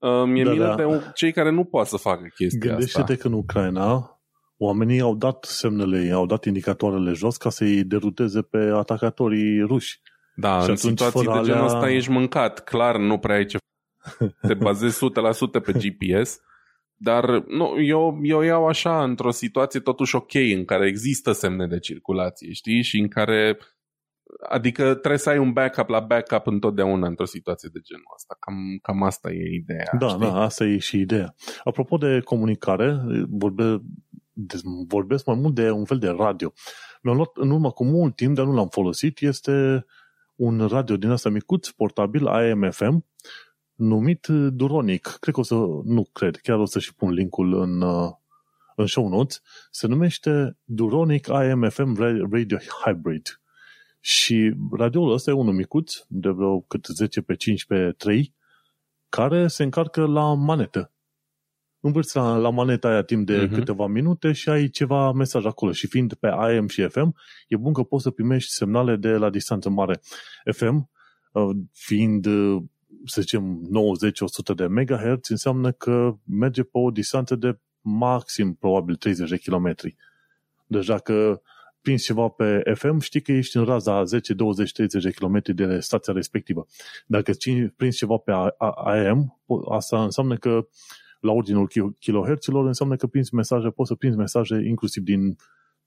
Uh, 0.00 0.24
mi-e 0.26 0.44
da, 0.44 0.50
milă 0.50 0.66
da. 0.66 0.74
de 0.74 1.10
cei 1.14 1.32
care 1.32 1.50
nu 1.50 1.64
pot 1.64 1.86
să 1.86 1.96
facă 1.96 2.26
chestia 2.34 2.70
Gândește-te 2.70 3.12
asta. 3.12 3.14
că 3.14 3.26
în 3.26 3.32
Ucraina 3.32 4.20
oamenii 4.56 5.00
au 5.00 5.16
dat 5.16 5.44
semnele, 5.44 6.10
au 6.12 6.26
dat 6.26 6.44
indicatoarele 6.44 7.12
jos 7.12 7.36
ca 7.36 7.50
să-i 7.50 7.84
deruteze 7.84 8.42
pe 8.42 8.58
atacatorii 8.58 9.60
ruși. 9.60 10.00
Da, 10.34 10.60
și 10.60 10.70
în 10.70 10.76
situații 10.76 11.26
de 11.26 11.40
genul 11.42 11.64
ăsta 11.64 11.78
alea... 11.78 11.94
ești 11.94 12.10
mâncat. 12.10 12.64
Clar, 12.64 12.96
nu 12.96 13.18
prea 13.18 13.36
ai 13.36 13.46
ce 13.46 13.58
te 14.48 14.54
bazezi 14.54 14.98
100% 15.58 15.62
pe 15.62 15.72
GPS, 15.72 16.40
dar 16.94 17.44
nu, 17.46 17.80
eu, 17.80 18.18
eu 18.22 18.40
iau 18.40 18.66
așa 18.66 19.02
într-o 19.02 19.30
situație 19.30 19.80
totuși 19.80 20.14
ok, 20.14 20.34
în 20.34 20.64
care 20.64 20.86
există 20.86 21.32
semne 21.32 21.66
de 21.66 21.78
circulație, 21.78 22.52
știi? 22.52 22.82
Și 22.82 22.98
în 22.98 23.08
care 23.08 23.58
Adică 24.48 24.94
trebuie 24.94 25.18
să 25.18 25.30
ai 25.30 25.38
un 25.38 25.52
backup 25.52 25.88
la 25.88 26.00
backup 26.00 26.46
întotdeauna 26.46 27.06
într-o 27.06 27.24
situație 27.24 27.68
de 27.72 27.78
genul 27.82 28.12
ăsta. 28.14 28.36
Cam, 28.40 28.54
cam 28.82 29.02
asta 29.02 29.30
e 29.30 29.54
ideea. 29.54 29.90
Da, 29.98 30.08
știi? 30.08 30.20
da, 30.20 30.42
asta 30.42 30.64
e 30.64 30.78
și 30.78 30.98
ideea. 30.98 31.34
Apropo 31.64 31.96
de 31.96 32.20
comunicare, 32.24 33.00
vorbe, 33.28 33.82
vorbesc 34.88 35.26
mai 35.26 35.36
mult 35.36 35.54
de 35.54 35.70
un 35.70 35.84
fel 35.84 35.98
de 35.98 36.08
radio. 36.08 36.52
Mi-am 37.02 37.16
luat 37.16 37.30
în 37.34 37.50
urmă 37.50 37.70
cu 37.70 37.84
mult 37.84 38.16
timp, 38.16 38.34
dar 38.34 38.44
nu 38.44 38.54
l-am 38.54 38.68
folosit. 38.68 39.20
Este 39.20 39.84
un 40.40 40.66
radio 40.66 40.96
din 40.96 41.10
asta 41.10 41.28
micuț, 41.28 41.68
portabil, 41.68 42.26
AM-FM, 42.26 43.06
numit 43.74 44.26
Duronic. 44.26 45.16
Cred 45.20 45.34
că 45.34 45.40
o 45.40 45.42
să, 45.42 45.54
nu 45.84 46.08
cred, 46.12 46.36
chiar 46.36 46.58
o 46.58 46.64
să 46.64 46.78
și 46.78 46.94
pun 46.94 47.10
linkul 47.10 47.60
în, 47.60 47.82
în 48.76 48.86
show 48.86 49.08
notes. 49.08 49.40
Se 49.70 49.86
numește 49.86 50.58
Duronic 50.64 51.28
AM-FM 51.28 51.96
Radio 52.30 52.58
Hybrid. 52.84 53.40
Și 54.00 54.54
radioul 54.72 55.12
ăsta 55.12 55.30
e 55.30 55.34
unul 55.34 55.54
micuț, 55.54 55.94
de 56.08 56.28
vreo 56.28 56.60
cât 56.60 56.86
10 56.86 57.20
pe 57.20 57.34
5 57.34 57.64
pe 57.64 57.94
3, 57.96 58.34
care 59.08 59.46
se 59.46 59.62
încarcă 59.62 60.06
la 60.06 60.34
manetă. 60.34 60.92
Învârți 61.80 62.16
la, 62.16 62.36
la 62.36 62.50
maneta 62.50 62.88
aia 62.88 63.02
timp 63.02 63.26
de 63.26 63.46
uh-huh. 63.46 63.52
câteva 63.52 63.86
minute 63.86 64.32
și 64.32 64.48
ai 64.48 64.68
ceva 64.68 65.12
mesaj 65.12 65.44
acolo. 65.44 65.72
Și 65.72 65.86
fiind 65.86 66.14
pe 66.14 66.26
AM 66.26 66.68
și 66.68 66.86
FM, 66.88 67.14
e 67.48 67.56
bun 67.56 67.72
că 67.72 67.82
poți 67.82 68.02
să 68.02 68.10
primești 68.10 68.52
semnale 68.52 68.96
de 68.96 69.08
la 69.08 69.30
distanță 69.30 69.68
mare. 69.68 70.00
FM, 70.52 70.90
uh, 71.32 71.56
fiind, 71.72 72.26
uh, 72.26 72.62
să 73.04 73.20
zicem, 73.20 73.68
90-100 73.70 74.54
de 74.54 74.66
MHz, 74.66 75.28
înseamnă 75.28 75.72
că 75.72 76.14
merge 76.24 76.62
pe 76.62 76.78
o 76.78 76.90
distanță 76.90 77.34
de 77.36 77.58
maxim, 77.80 78.54
probabil, 78.54 78.94
30 78.94 79.28
de 79.28 79.36
kilometri. 79.36 79.96
Deci 80.66 80.86
dacă 80.86 81.42
prinzi 81.80 82.04
ceva 82.04 82.28
pe 82.28 82.62
FM, 82.74 82.98
știi 82.98 83.20
că 83.22 83.32
ești 83.32 83.56
în 83.56 83.64
raza 83.64 84.04
10, 84.04 84.34
20, 84.34 84.72
30 84.72 85.02
de 85.02 85.10
km 85.10 85.42
de 85.54 85.80
stația 85.80 86.12
respectivă. 86.12 86.66
Dacă 87.06 87.32
prinzi 87.76 87.96
ceva 87.96 88.16
pe 88.16 88.32
AM, 88.58 89.40
asta 89.68 90.02
înseamnă 90.02 90.36
că 90.36 90.68
la 91.20 91.32
ordinul 91.32 91.68
kilohertzilor 91.98 92.66
înseamnă 92.66 92.96
că 92.96 93.06
prinzi 93.06 93.34
mesaje, 93.34 93.68
poți 93.68 93.88
să 93.88 93.94
prinzi 93.94 94.16
mesaje 94.16 94.62
inclusiv 94.66 95.02
din 95.02 95.36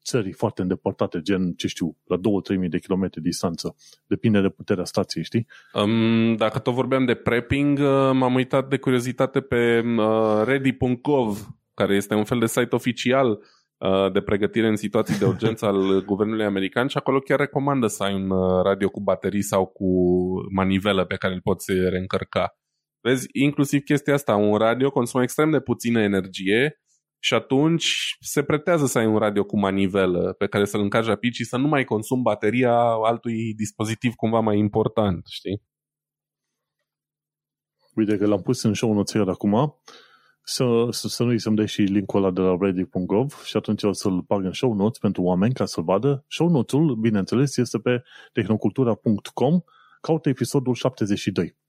țări 0.04 0.32
foarte 0.32 0.62
îndepărtate, 0.62 1.22
gen, 1.22 1.52
ce 1.52 1.68
știu, 1.68 1.98
la 2.04 2.18
2-3 2.18 2.70
de 2.70 2.80
kilometri 2.80 3.22
distanță. 3.22 3.76
Depinde 4.08 4.42
de 4.42 4.50
puterea 4.50 4.84
stației, 4.84 5.24
știi? 5.24 5.48
Um, 5.74 6.36
dacă 6.36 6.60
tot 6.60 6.74
vorbeam 6.74 7.06
de 7.06 7.14
prepping, 7.14 7.78
uh, 7.80 7.86
m-am 8.14 8.34
uitat 8.34 8.70
de 8.70 8.78
curiozitate 8.78 9.42
pe 9.42 9.84
uh, 9.98 10.42
ready.gov, 10.46 11.48
care 11.74 11.96
este 11.96 12.14
un 12.14 12.24
fel 12.24 12.40
de 12.40 12.46
site 12.46 12.76
oficial 12.76 13.40
Uh, 13.84 14.12
de 14.12 14.22
pregătire 14.22 14.68
în 14.68 14.76
situații 14.76 15.18
de 15.18 15.26
urgență 15.26 15.66
al 15.66 15.78
guvernului 16.06 16.46
american 16.46 16.88
și 16.88 16.98
acolo 16.98 17.20
chiar 17.20 17.40
recomandă 17.40 17.88
să 17.88 18.04
ai 18.04 18.14
un 18.14 18.30
uh, 18.30 18.64
radio 18.64 18.90
cu 18.90 19.02
baterii 19.02 19.42
sau 19.42 19.66
cu 19.66 19.86
manivelă 20.50 21.06
pe 21.06 21.16
care 21.16 21.34
îl 21.34 21.42
poți 21.42 21.72
reîncărca. 21.72 22.58
Vezi, 23.04 23.28
inclusiv 23.32 23.82
chestia 23.82 24.14
asta, 24.14 24.36
un 24.36 24.58
radio 24.58 24.92
consumă 24.92 25.24
extrem 25.24 25.52
de 25.52 25.60
puțină 25.60 26.02
energie 26.02 26.82
și 27.20 27.34
atunci 27.34 28.18
se 28.20 28.44
pretează 28.44 28.86
să 28.86 28.98
ai 28.98 29.06
un 29.06 29.18
radio 29.18 29.44
cu 29.44 29.60
manivelă 29.60 30.34
pe 30.34 30.48
care 30.48 30.66
să-l 30.66 30.82
încarci 30.82 31.08
rapid 31.08 31.34
și 31.34 31.44
să 31.44 31.58
nu 31.58 31.68
mai 31.68 31.84
consum 31.84 32.22
bateria 32.22 32.74
altui 32.82 33.54
dispozitiv 33.54 34.14
cumva 34.14 34.40
mai 34.40 34.58
important, 34.58 35.26
știi? 35.30 35.62
Uite 37.96 38.18
că 38.18 38.26
l-am 38.26 38.42
pus 38.42 38.64
în 38.64 38.74
show 38.74 38.94
notes 38.94 39.28
acum, 39.28 39.82
să, 40.44 40.88
să, 40.90 41.08
să 41.08 41.24
nu-i 41.24 41.40
să-mi 41.40 41.56
dai 41.56 41.68
și 41.68 41.82
linkul 41.82 42.24
ăla 42.24 42.32
de 42.32 42.42
la 42.42 42.58
ready.gov 42.60 43.42
și 43.44 43.58
atunci 43.58 43.84
o 43.84 43.92
să-l 43.92 44.22
bag 44.22 44.44
în 44.44 44.54
show 44.54 44.74
notes 44.74 44.98
pentru 44.98 45.22
oameni 45.22 45.54
ca 45.54 45.66
să-l 45.66 45.84
vadă. 45.84 46.26
Show 46.28 46.50
notes-ul, 46.50 46.96
bineînțeles, 46.96 47.58
este 47.58 47.80
pe 47.80 48.04
tehnocultura.com, 48.34 49.62
caută 50.02 50.30
episodul 50.30 50.74
72. 50.74 51.62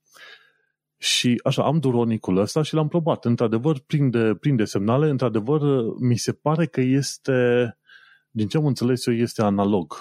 Și 1.05 1.41
așa, 1.43 1.63
am 1.63 1.79
duronicul 1.79 2.37
ăsta 2.37 2.61
și 2.61 2.73
l-am 2.73 2.87
probat. 2.87 3.25
Într-adevăr, 3.25 3.79
prinde, 3.87 4.35
prinde 4.39 4.63
semnale. 4.63 5.09
Într-adevăr, 5.09 5.61
mi 5.99 6.17
se 6.17 6.31
pare 6.31 6.65
că 6.65 6.81
este, 6.81 7.33
din 8.31 8.47
ce 8.47 8.57
am 8.57 8.65
înțeles 8.65 9.05
eu, 9.05 9.13
este 9.13 9.41
analog. 9.41 9.93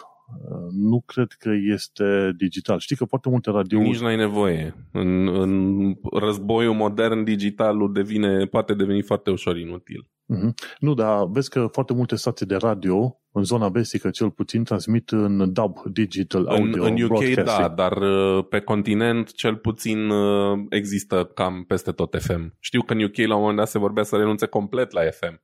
Nu 0.70 1.02
cred 1.06 1.32
că 1.38 1.50
este 1.72 2.32
digital. 2.36 2.78
Știi 2.78 2.96
că 2.96 3.04
foarte 3.04 3.28
multe 3.28 3.50
radio 3.50 3.80
Nici 3.80 4.00
n-ai 4.00 4.16
nevoie. 4.16 4.74
În, 4.92 5.28
în 5.28 5.94
războiul 6.12 6.74
modern, 6.74 7.24
digitalul 7.24 7.92
devine, 7.92 8.44
poate 8.44 8.74
deveni 8.74 9.02
foarte 9.02 9.30
ușor 9.30 9.56
inutil. 9.56 10.08
Mm-hmm. 10.32 10.54
Nu, 10.78 10.94
dar 10.94 11.26
vezi 11.26 11.50
că 11.50 11.66
foarte 11.72 11.92
multe 11.92 12.16
stații 12.16 12.46
de 12.46 12.56
radio, 12.56 13.20
în 13.32 13.42
zona 13.42 13.68
vestică 13.68 14.10
cel 14.10 14.30
puțin, 14.30 14.64
transmit 14.64 15.10
în 15.10 15.52
DAB, 15.52 15.76
Digital 15.92 16.46
Audio 16.46 16.84
În, 16.84 16.96
în 16.96 17.02
UK 17.02 17.44
da, 17.44 17.68
dar 17.68 17.96
uh, 17.96 18.46
pe 18.48 18.60
continent 18.60 19.32
cel 19.32 19.56
puțin 19.56 20.10
uh, 20.10 20.58
există 20.68 21.24
cam 21.34 21.64
peste 21.64 21.92
tot 21.92 22.16
FM. 22.20 22.56
Știu 22.60 22.82
că 22.82 22.92
în 22.92 23.02
UK 23.02 23.16
la 23.16 23.34
un 23.34 23.40
moment 23.40 23.58
dat 23.58 23.68
se 23.68 23.78
vorbea 23.78 24.02
să 24.02 24.16
renunțe 24.16 24.46
complet 24.46 24.90
la 24.90 25.00
FM, 25.10 25.42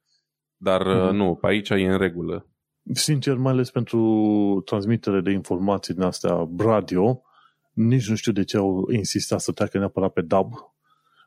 dar 0.56 0.82
mm-hmm. 0.82 1.12
nu, 1.12 1.34
pe 1.40 1.46
aici 1.46 1.68
e 1.70 1.74
în 1.74 1.98
regulă. 1.98 2.46
Sincer, 2.92 3.36
mai 3.36 3.52
ales 3.52 3.70
pentru 3.70 4.62
transmitere 4.64 5.20
de 5.20 5.30
informații 5.30 5.94
din 5.94 6.02
astea 6.02 6.48
radio, 6.58 7.22
nici 7.72 8.08
nu 8.08 8.14
știu 8.14 8.32
de 8.32 8.44
ce 8.44 8.56
au 8.56 8.88
insistat 8.90 9.40
să 9.40 9.52
treacă 9.52 9.78
neapărat 9.78 10.12
pe 10.12 10.20
DAB, 10.20 10.52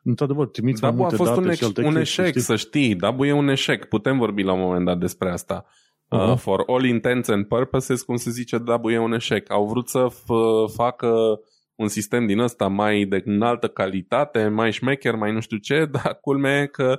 într-adevăr, 0.04 0.46
trimiți 0.48 0.82
mai 0.82 0.90
multe 0.90 1.14
a 1.14 1.16
fost 1.16 1.30
date 1.30 1.40
un, 1.42 1.48
ex- 1.48 1.58
și 1.58 1.64
alte 1.64 1.80
un 1.84 1.94
chestii, 1.94 2.00
eșec, 2.22 2.26
știi? 2.26 2.40
să 2.40 2.56
știi. 2.56 2.94
Dabu 2.94 3.24
e 3.24 3.32
un 3.32 3.48
eșec. 3.48 3.84
Putem 3.84 4.18
vorbi 4.18 4.42
la 4.42 4.52
un 4.52 4.60
moment 4.60 4.84
dat 4.84 4.98
despre 4.98 5.30
asta. 5.30 5.64
Uh, 6.08 6.18
Aha. 6.20 6.34
for 6.36 6.62
all 6.66 6.84
intents 6.84 7.28
and 7.28 7.46
purposes, 7.46 8.02
cum 8.02 8.16
se 8.16 8.30
zice, 8.30 8.58
Dabu 8.58 8.90
e 8.90 8.98
un 8.98 9.12
eșec. 9.12 9.50
Au 9.50 9.66
vrut 9.66 9.88
să 9.88 10.06
f- 10.10 10.74
facă 10.74 11.14
un 11.74 11.88
sistem 11.88 12.26
din 12.26 12.38
ăsta 12.38 12.66
mai 12.68 13.04
de 13.04 13.22
înaltă 13.24 13.68
calitate, 13.68 14.48
mai 14.48 14.72
șmecher, 14.72 15.14
mai 15.14 15.32
nu 15.32 15.40
știu 15.40 15.56
ce, 15.56 15.84
dar 15.92 16.18
culmea 16.20 16.60
e 16.60 16.66
că 16.66 16.98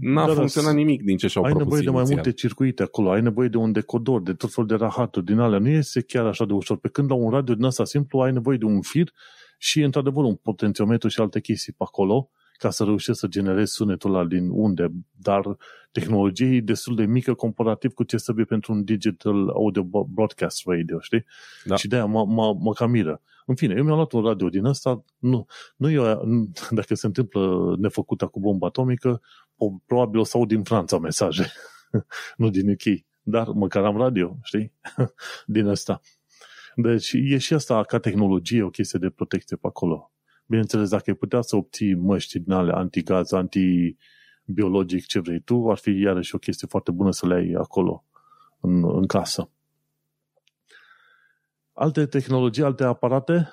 n-a 0.00 0.26
Dar 0.26 0.34
funcționat 0.34 0.74
nimic 0.74 1.02
din 1.02 1.16
ce 1.16 1.26
și-au 1.26 1.44
Ai 1.44 1.50
propus 1.50 1.66
nevoie 1.66 1.84
de 1.84 1.90
mai 1.90 1.98
inițial. 1.98 2.22
multe 2.24 2.38
circuite 2.40 2.82
acolo, 2.82 3.10
ai 3.10 3.20
nevoie 3.20 3.48
de 3.48 3.56
un 3.56 3.72
decodor, 3.72 4.22
de 4.22 4.32
tot 4.32 4.52
felul 4.52 4.68
de 4.68 4.74
rahaturi 4.74 5.24
din 5.24 5.38
alea. 5.38 5.58
Nu 5.58 5.68
este 5.68 6.02
chiar 6.02 6.26
așa 6.26 6.44
de 6.44 6.52
ușor. 6.52 6.78
Pe 6.78 6.88
când 6.88 7.10
la 7.10 7.16
un 7.16 7.30
radio 7.30 7.54
din 7.54 7.64
ăsta 7.64 7.84
simplu 7.84 8.18
ai 8.18 8.32
nevoie 8.32 8.56
de 8.56 8.64
un 8.64 8.80
fir 8.80 9.10
și, 9.58 9.80
într-adevăr, 9.82 10.24
un 10.24 10.34
potențiometru 10.34 11.08
și 11.08 11.20
alte 11.20 11.40
chestii 11.40 11.72
pe 11.72 11.84
acolo 11.86 12.30
ca 12.58 12.70
să 12.70 12.84
reușești 12.84 13.20
să 13.20 13.26
generezi 13.26 13.72
sunetul 13.72 14.14
ăla 14.14 14.24
din 14.24 14.48
unde, 14.50 14.88
dar 15.12 15.56
tehnologie 15.92 16.46
e 16.46 16.60
destul 16.60 16.94
de 16.96 17.04
mică 17.04 17.34
comparativ 17.34 17.92
cu 17.92 18.02
ce 18.02 18.16
trebuie 18.16 18.44
pentru 18.44 18.72
un 18.72 18.84
digital 18.84 19.48
audio 19.48 19.82
broadcast 20.04 20.62
radio, 20.66 21.00
știi? 21.00 21.24
Da. 21.64 21.76
Și 21.76 21.88
de-aia 21.88 22.04
mă, 22.04 22.24
mă, 22.24 22.56
mă 22.60 22.72
cam 22.72 22.90
miră. 22.90 23.20
În 23.46 23.54
fine, 23.54 23.74
eu 23.76 23.84
mi-am 23.84 23.96
luat 23.96 24.12
un 24.12 24.22
radio 24.22 24.48
din 24.48 24.64
ăsta, 24.64 25.04
nu, 25.18 25.46
nu 25.76 25.90
eu, 25.90 26.04
dacă 26.78 26.94
se 26.94 27.06
întâmplă 27.06 27.74
nefăcuta 27.78 28.26
cu 28.26 28.40
bomba 28.40 28.66
atomică, 28.66 29.20
o, 29.56 29.70
probabil 29.86 30.20
o 30.20 30.24
să 30.24 30.36
aud 30.36 30.48
din 30.48 30.62
Franța 30.62 30.98
mesaje, 30.98 31.52
nu 32.36 32.50
din 32.50 32.70
UK, 32.70 33.04
dar 33.22 33.46
măcar 33.48 33.84
am 33.84 33.96
radio, 33.96 34.36
știi? 34.42 34.72
din 35.56 35.66
ăsta. 35.66 36.00
Deci 36.74 37.12
e 37.12 37.38
și 37.38 37.54
asta 37.54 37.82
ca 37.82 37.98
tehnologie 37.98 38.62
o 38.62 38.70
chestie 38.70 38.98
de 38.98 39.10
protecție 39.10 39.56
pe 39.56 39.66
acolo. 39.66 40.10
Bineînțeles, 40.46 40.88
dacă 40.88 41.04
ai 41.06 41.14
putea 41.16 41.40
să 41.40 41.56
obții 41.56 41.94
măști 41.94 42.38
din 42.38 42.52
ale 42.52 42.72
antigaz, 42.72 43.32
antibiologic, 43.32 45.06
ce 45.06 45.20
vrei 45.20 45.40
tu, 45.40 45.70
ar 45.70 45.76
fi 45.76 45.90
iarăși 45.90 46.34
o 46.34 46.38
chestie 46.38 46.66
foarte 46.70 46.90
bună 46.90 47.10
să 47.10 47.26
le 47.26 47.34
ai 47.34 47.52
acolo, 47.52 48.04
în, 48.60 48.96
în 48.96 49.06
casă. 49.06 49.50
Alte 51.72 52.06
tehnologii, 52.06 52.62
alte 52.62 52.84
aparate, 52.84 53.52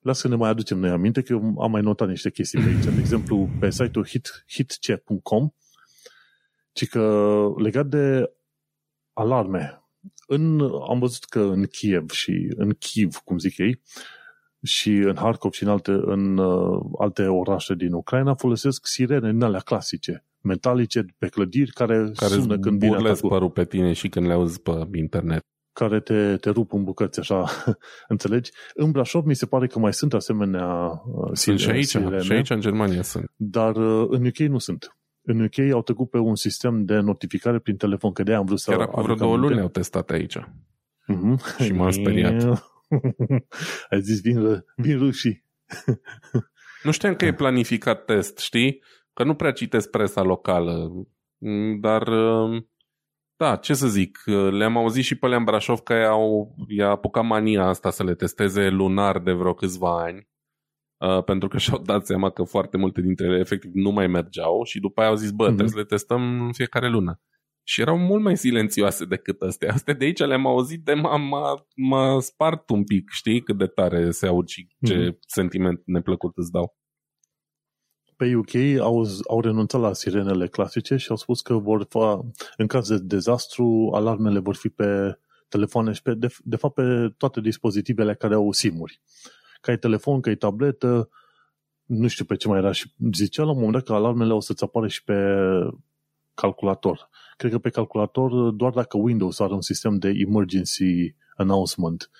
lasă 0.00 0.20
să 0.20 0.28
ne 0.28 0.34
mai 0.34 0.50
aducem 0.50 0.78
noi 0.78 0.90
aminte, 0.90 1.22
că 1.22 1.32
eu 1.32 1.60
am 1.60 1.70
mai 1.70 1.82
notat 1.82 2.08
niște 2.08 2.30
chestii 2.30 2.60
pe 2.60 2.68
aici. 2.68 2.84
De 2.84 3.00
exemplu, 3.00 3.48
pe 3.60 3.70
site-ul 3.70 4.06
hit, 4.06 4.44
hitche.com, 4.48 5.48
ci 6.72 6.88
că 6.88 7.44
legat 7.56 7.86
de 7.86 8.32
alarme, 9.12 9.80
în, 10.26 10.60
am 10.88 10.98
văzut 10.98 11.24
că 11.24 11.40
în 11.40 11.66
Kiev 11.66 12.10
și 12.10 12.52
în 12.56 12.70
Kiev, 12.70 13.16
cum 13.16 13.38
zic 13.38 13.58
ei, 13.58 13.82
și 14.66 14.90
în 14.90 15.16
Harkov 15.16 15.52
și 15.52 15.62
în 15.62 15.68
alte, 15.68 15.90
în, 15.90 16.36
uh, 16.38 16.80
alte 16.98 17.22
orașe 17.26 17.74
din 17.74 17.92
Ucraina 17.92 18.34
folosesc 18.34 18.86
sirene 18.86 19.30
din 19.30 19.42
alea 19.42 19.60
clasice, 19.60 20.24
metalice 20.40 21.04
pe 21.18 21.26
clădiri 21.28 21.70
care, 21.70 22.10
care 22.14 22.32
sună 22.34 22.58
când 22.58 22.78
vine 22.78 22.90
burlesc 22.92 23.10
atacul, 23.12 23.28
părul 23.30 23.50
pe 23.50 23.64
tine 23.64 23.92
și 23.92 24.08
când 24.08 24.26
le 24.26 24.32
auzi 24.32 24.60
pe 24.62 24.70
internet. 24.92 25.40
care 25.72 26.00
te, 26.00 26.36
te 26.36 26.50
rup 26.50 26.72
în 26.72 26.84
bucăți, 26.84 27.18
așa, 27.20 27.44
înțelegi? 28.08 28.50
În 28.74 28.90
Brașov 28.90 29.24
mi 29.24 29.34
se 29.34 29.46
pare 29.46 29.66
că 29.66 29.78
mai 29.78 29.92
sunt 29.94 30.14
asemenea 30.14 30.66
uh, 31.06 31.30
Sunt 31.32 31.58
și 31.58 31.70
aici, 31.70 31.84
sirene, 31.84 32.18
și 32.18 32.32
aici 32.32 32.50
în 32.50 32.60
Germania 32.60 33.02
sunt. 33.02 33.32
dar 33.36 33.76
uh, 33.76 34.06
în 34.10 34.26
UK 34.26 34.38
nu 34.38 34.58
sunt. 34.58 34.96
În 35.28 35.40
UK 35.40 35.58
au 35.72 35.82
trecut 35.82 36.10
pe 36.10 36.18
un 36.18 36.34
sistem 36.34 36.84
de 36.84 36.98
notificare 36.98 37.58
prin 37.58 37.76
telefon, 37.76 38.12
că 38.12 38.22
de-aia 38.22 38.38
am 38.38 38.46
vrut 38.46 38.60
să 38.60 38.70
Chiar 38.70 38.80
acum 38.80 39.02
vreo 39.02 39.14
aduc 39.14 39.18
două 39.18 39.32
aminte. 39.32 39.48
luni 39.52 39.62
au 39.64 39.68
testat 39.70 40.10
aici. 40.10 40.36
Mhm. 41.06 41.40
Și 41.62 41.72
m-am 41.72 41.90
speriat. 41.90 42.42
Ai 43.90 44.00
zis, 44.00 44.20
vin, 44.20 44.38
ră- 44.48 44.64
vin 44.76 44.98
rușii. 44.98 45.44
Nu 46.82 46.90
știam 46.90 47.14
că 47.14 47.24
e 47.24 47.32
planificat 47.34 48.04
test, 48.04 48.38
știi? 48.38 48.82
Că 49.12 49.24
nu 49.24 49.34
prea 49.34 49.52
citesc 49.52 49.90
presa 49.90 50.22
locală. 50.22 50.90
Mm, 51.38 51.80
Dar, 51.80 52.06
uh, 52.08 52.62
da, 53.36 53.56
ce 53.56 53.74
să 53.74 53.88
zic, 53.88 54.22
uh, 54.26 54.50
le-am 54.52 54.76
auzit 54.76 55.04
și 55.04 55.14
pe 55.14 55.26
alea 55.26 55.38
în 55.38 55.44
Brașov 55.44 55.78
că 55.80 55.92
au, 55.94 56.54
i-a 56.68 56.88
apucat 56.88 57.24
mania 57.24 57.64
asta 57.64 57.90
să 57.90 58.04
le 58.04 58.14
testeze 58.14 58.68
lunar 58.68 59.18
de 59.18 59.32
vreo 59.32 59.54
câțiva 59.54 60.02
ani. 60.02 60.28
Uh, 60.96 61.24
pentru 61.24 61.48
că 61.48 61.58
și-au 61.58 61.78
dat 61.78 62.06
seama 62.06 62.30
că 62.30 62.42
foarte 62.42 62.76
multe 62.76 63.00
dintre 63.00 63.26
ele 63.26 63.38
efectiv 63.38 63.70
nu 63.74 63.90
mai 63.90 64.06
mergeau 64.06 64.62
și 64.64 64.80
după 64.80 65.00
aia 65.00 65.08
au 65.10 65.16
zis, 65.16 65.30
bă, 65.30 65.44
Mhm. 65.44 65.52
trebuie 65.54 65.72
să 65.74 65.78
le 65.78 65.84
testăm 65.84 66.40
în 66.46 66.52
fiecare 66.52 66.88
lună. 66.88 67.20
Și 67.68 67.80
erau 67.80 67.98
mult 67.98 68.22
mai 68.22 68.36
silențioase 68.36 69.04
decât 69.04 69.40
astea. 69.42 69.72
Astea 69.72 69.94
de 69.94 70.04
aici 70.04 70.18
le-am 70.18 70.46
auzit 70.46 70.84
de 70.84 70.94
m-a, 70.94 71.16
m-a, 71.16 71.66
m-a 71.76 72.20
spart 72.20 72.70
un 72.70 72.84
pic, 72.84 73.10
știi, 73.10 73.42
cât 73.42 73.58
de 73.58 73.66
tare 73.66 74.10
se 74.10 74.26
aud 74.26 74.48
și 74.48 74.68
ce 74.86 74.94
Mhm. 74.96 75.18
sentiment 75.26 75.82
neplăcut 75.84 76.36
îți 76.36 76.50
dau. 76.50 76.76
Pe 78.16 78.34
UK 78.34 78.54
au, 78.80 79.06
au 79.28 79.40
renunțat 79.40 79.80
la 79.80 79.92
sirenele 79.92 80.48
clasice 80.48 80.96
și 80.96 81.10
au 81.10 81.16
spus 81.16 81.40
că 81.40 81.54
vor 81.54 81.86
fa, 81.88 82.20
în 82.56 82.66
caz 82.66 82.88
de 82.88 82.98
dezastru, 82.98 83.90
alarmele 83.94 84.38
vor 84.38 84.54
fi 84.54 84.68
pe 84.68 85.18
telefoane 85.48 85.92
și 85.92 86.02
pe, 86.02 86.14
de, 86.14 86.26
de 86.44 86.56
fapt 86.56 86.74
pe 86.74 87.14
toate 87.18 87.40
dispozitivele 87.40 88.14
care 88.14 88.34
au 88.34 88.52
simuri. 88.52 89.00
Că 89.60 89.70
ai 89.70 89.78
telefon, 89.78 90.20
că 90.20 90.28
ai 90.28 90.34
tabletă, 90.34 91.08
nu 91.84 92.06
știu 92.06 92.24
pe 92.24 92.36
ce 92.36 92.48
mai 92.48 92.58
era 92.58 92.72
și 92.72 92.92
zicea 93.12 93.42
la 93.42 93.50
un 93.50 93.56
moment 93.56 93.72
dat 93.74 93.84
că 93.84 93.92
alarmele 93.92 94.32
o 94.32 94.40
să-ți 94.40 94.64
apară 94.64 94.88
și 94.88 95.04
pe 95.04 95.14
calculator. 96.36 97.08
Cred 97.36 97.50
că 97.50 97.58
pe 97.58 97.70
calculator 97.70 98.50
doar 98.50 98.72
dacă 98.72 98.96
Windows 98.96 99.38
are 99.38 99.52
un 99.52 99.60
sistem 99.60 99.98
de 99.98 100.08
emergency 100.08 101.14
announcement. 101.36 102.10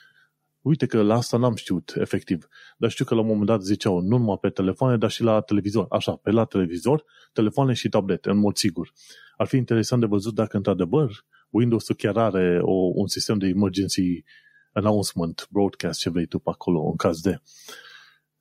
Uite 0.60 0.86
că 0.86 1.02
la 1.02 1.14
asta 1.14 1.36
n-am 1.36 1.54
știut, 1.54 1.94
efectiv. 1.98 2.48
Dar 2.76 2.90
știu 2.90 3.04
că 3.04 3.14
la 3.14 3.20
un 3.20 3.26
moment 3.26 3.46
dat 3.46 3.62
ziceau 3.62 4.00
nu 4.00 4.16
numai 4.16 4.38
pe 4.40 4.48
telefoane, 4.48 4.96
dar 4.96 5.10
și 5.10 5.22
la 5.22 5.40
televizor. 5.40 5.86
Așa, 5.90 6.12
pe 6.16 6.30
la 6.30 6.44
televizor, 6.44 7.04
telefoane 7.32 7.72
și 7.72 7.88
tablete, 7.88 8.30
în 8.30 8.38
mod 8.38 8.56
sigur. 8.56 8.92
Ar 9.36 9.46
fi 9.46 9.56
interesant 9.56 10.00
de 10.00 10.06
văzut 10.06 10.34
dacă, 10.34 10.56
într-adevăr, 10.56 11.24
Windows-ul 11.50 11.94
chiar 11.94 12.16
are 12.16 12.58
o, 12.62 12.72
un 12.94 13.06
sistem 13.06 13.38
de 13.38 13.46
emergency 13.46 14.24
announcement, 14.72 15.48
broadcast, 15.50 16.00
ce 16.00 16.10
vrei 16.10 16.26
tu 16.26 16.38
pe 16.38 16.50
acolo, 16.50 16.82
în 16.82 16.96
caz 16.96 17.20
de... 17.20 17.40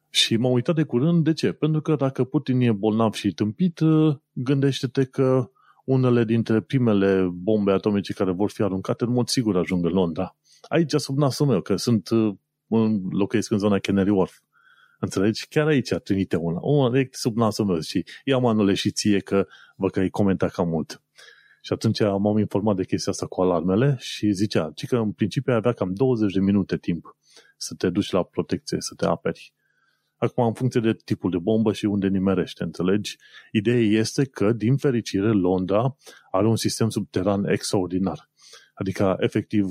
Și 0.10 0.38
m-am 0.38 0.52
uitat 0.52 0.76
de 0.76 0.84
curând, 0.84 1.24
de 1.24 1.34
ce? 1.34 1.52
Pentru 1.52 1.82
că 1.82 1.96
dacă 1.96 2.24
Putin 2.24 2.62
e 2.62 2.72
bolnav 2.72 3.14
și 3.14 3.32
tâmpit, 3.32 3.80
gândește-te 4.32 5.04
că 5.04 5.50
unele 5.86 6.24
dintre 6.24 6.62
primele 6.62 7.30
bombe 7.32 7.72
atomice 7.72 8.14
care 8.14 8.32
vor 8.32 8.50
fi 8.50 8.62
aruncate, 8.62 9.04
în 9.04 9.12
mod 9.12 9.28
sigur 9.28 9.58
ajung 9.58 9.86
în 9.86 9.92
Londra. 9.92 10.36
Aici, 10.62 10.94
sub 10.94 11.18
nasul 11.18 11.46
meu, 11.46 11.62
că 11.62 11.76
sunt 11.76 12.10
în, 12.68 13.02
locuiesc 13.10 13.52
în 13.52 13.58
zona 13.58 13.80
Canary 13.80 14.10
Wharf. 14.10 14.40
Înțelegi? 15.00 15.48
Chiar 15.48 15.68
aici 15.68 15.94
trimite 16.04 16.36
una. 16.36 16.60
Una 16.62 16.90
direct 16.90 17.16
sub 17.16 17.38
nasul 17.38 17.66
meu 17.66 17.80
și 17.80 18.06
ia 18.24 18.38
manule 18.38 18.74
și 18.74 18.92
ție 18.92 19.20
că 19.20 19.48
vă 19.76 19.90
că 19.90 20.00
ai 20.00 20.10
comentat 20.10 20.52
cam 20.52 20.70
mult. 20.70 21.02
Și 21.62 21.74
atunci 21.74 22.00
m-am 22.00 22.38
informat 22.38 22.76
de 22.76 22.86
chestia 22.86 23.12
asta 23.12 23.26
cu 23.26 23.42
alarmele 23.42 23.96
și 24.00 24.32
zicea, 24.32 24.72
ci 24.76 24.86
că 24.86 24.96
în 24.96 25.12
principiu 25.12 25.54
avea 25.54 25.72
cam 25.72 25.94
20 25.94 26.34
de 26.34 26.40
minute 26.40 26.78
timp 26.78 27.16
să 27.58 27.76
te 27.78 27.90
duci 27.90 28.12
la 28.12 28.24
protecție, 28.24 28.78
să 28.80 28.94
te 28.96 29.06
aperi. 29.06 29.54
Acum, 30.18 30.46
în 30.46 30.54
funcție 30.54 30.80
de 30.80 30.94
tipul 31.06 31.32
de 31.32 31.38
bombă 31.38 31.74
și 31.74 31.86
unde 31.86 32.08
nimerește, 32.08 32.64
înțelegi? 32.64 33.18
Ideea 33.52 34.00
este 34.00 34.26
că, 34.26 34.54
din 34.54 34.78
fericire, 34.78 35.32
Londra 35.32 35.96
are 36.32 36.48
un 36.48 36.56
sistem 36.56 36.90
subteran 36.90 37.46
extraordinar. 37.46 38.30
Adică, 38.74 39.16
efectiv, 39.20 39.66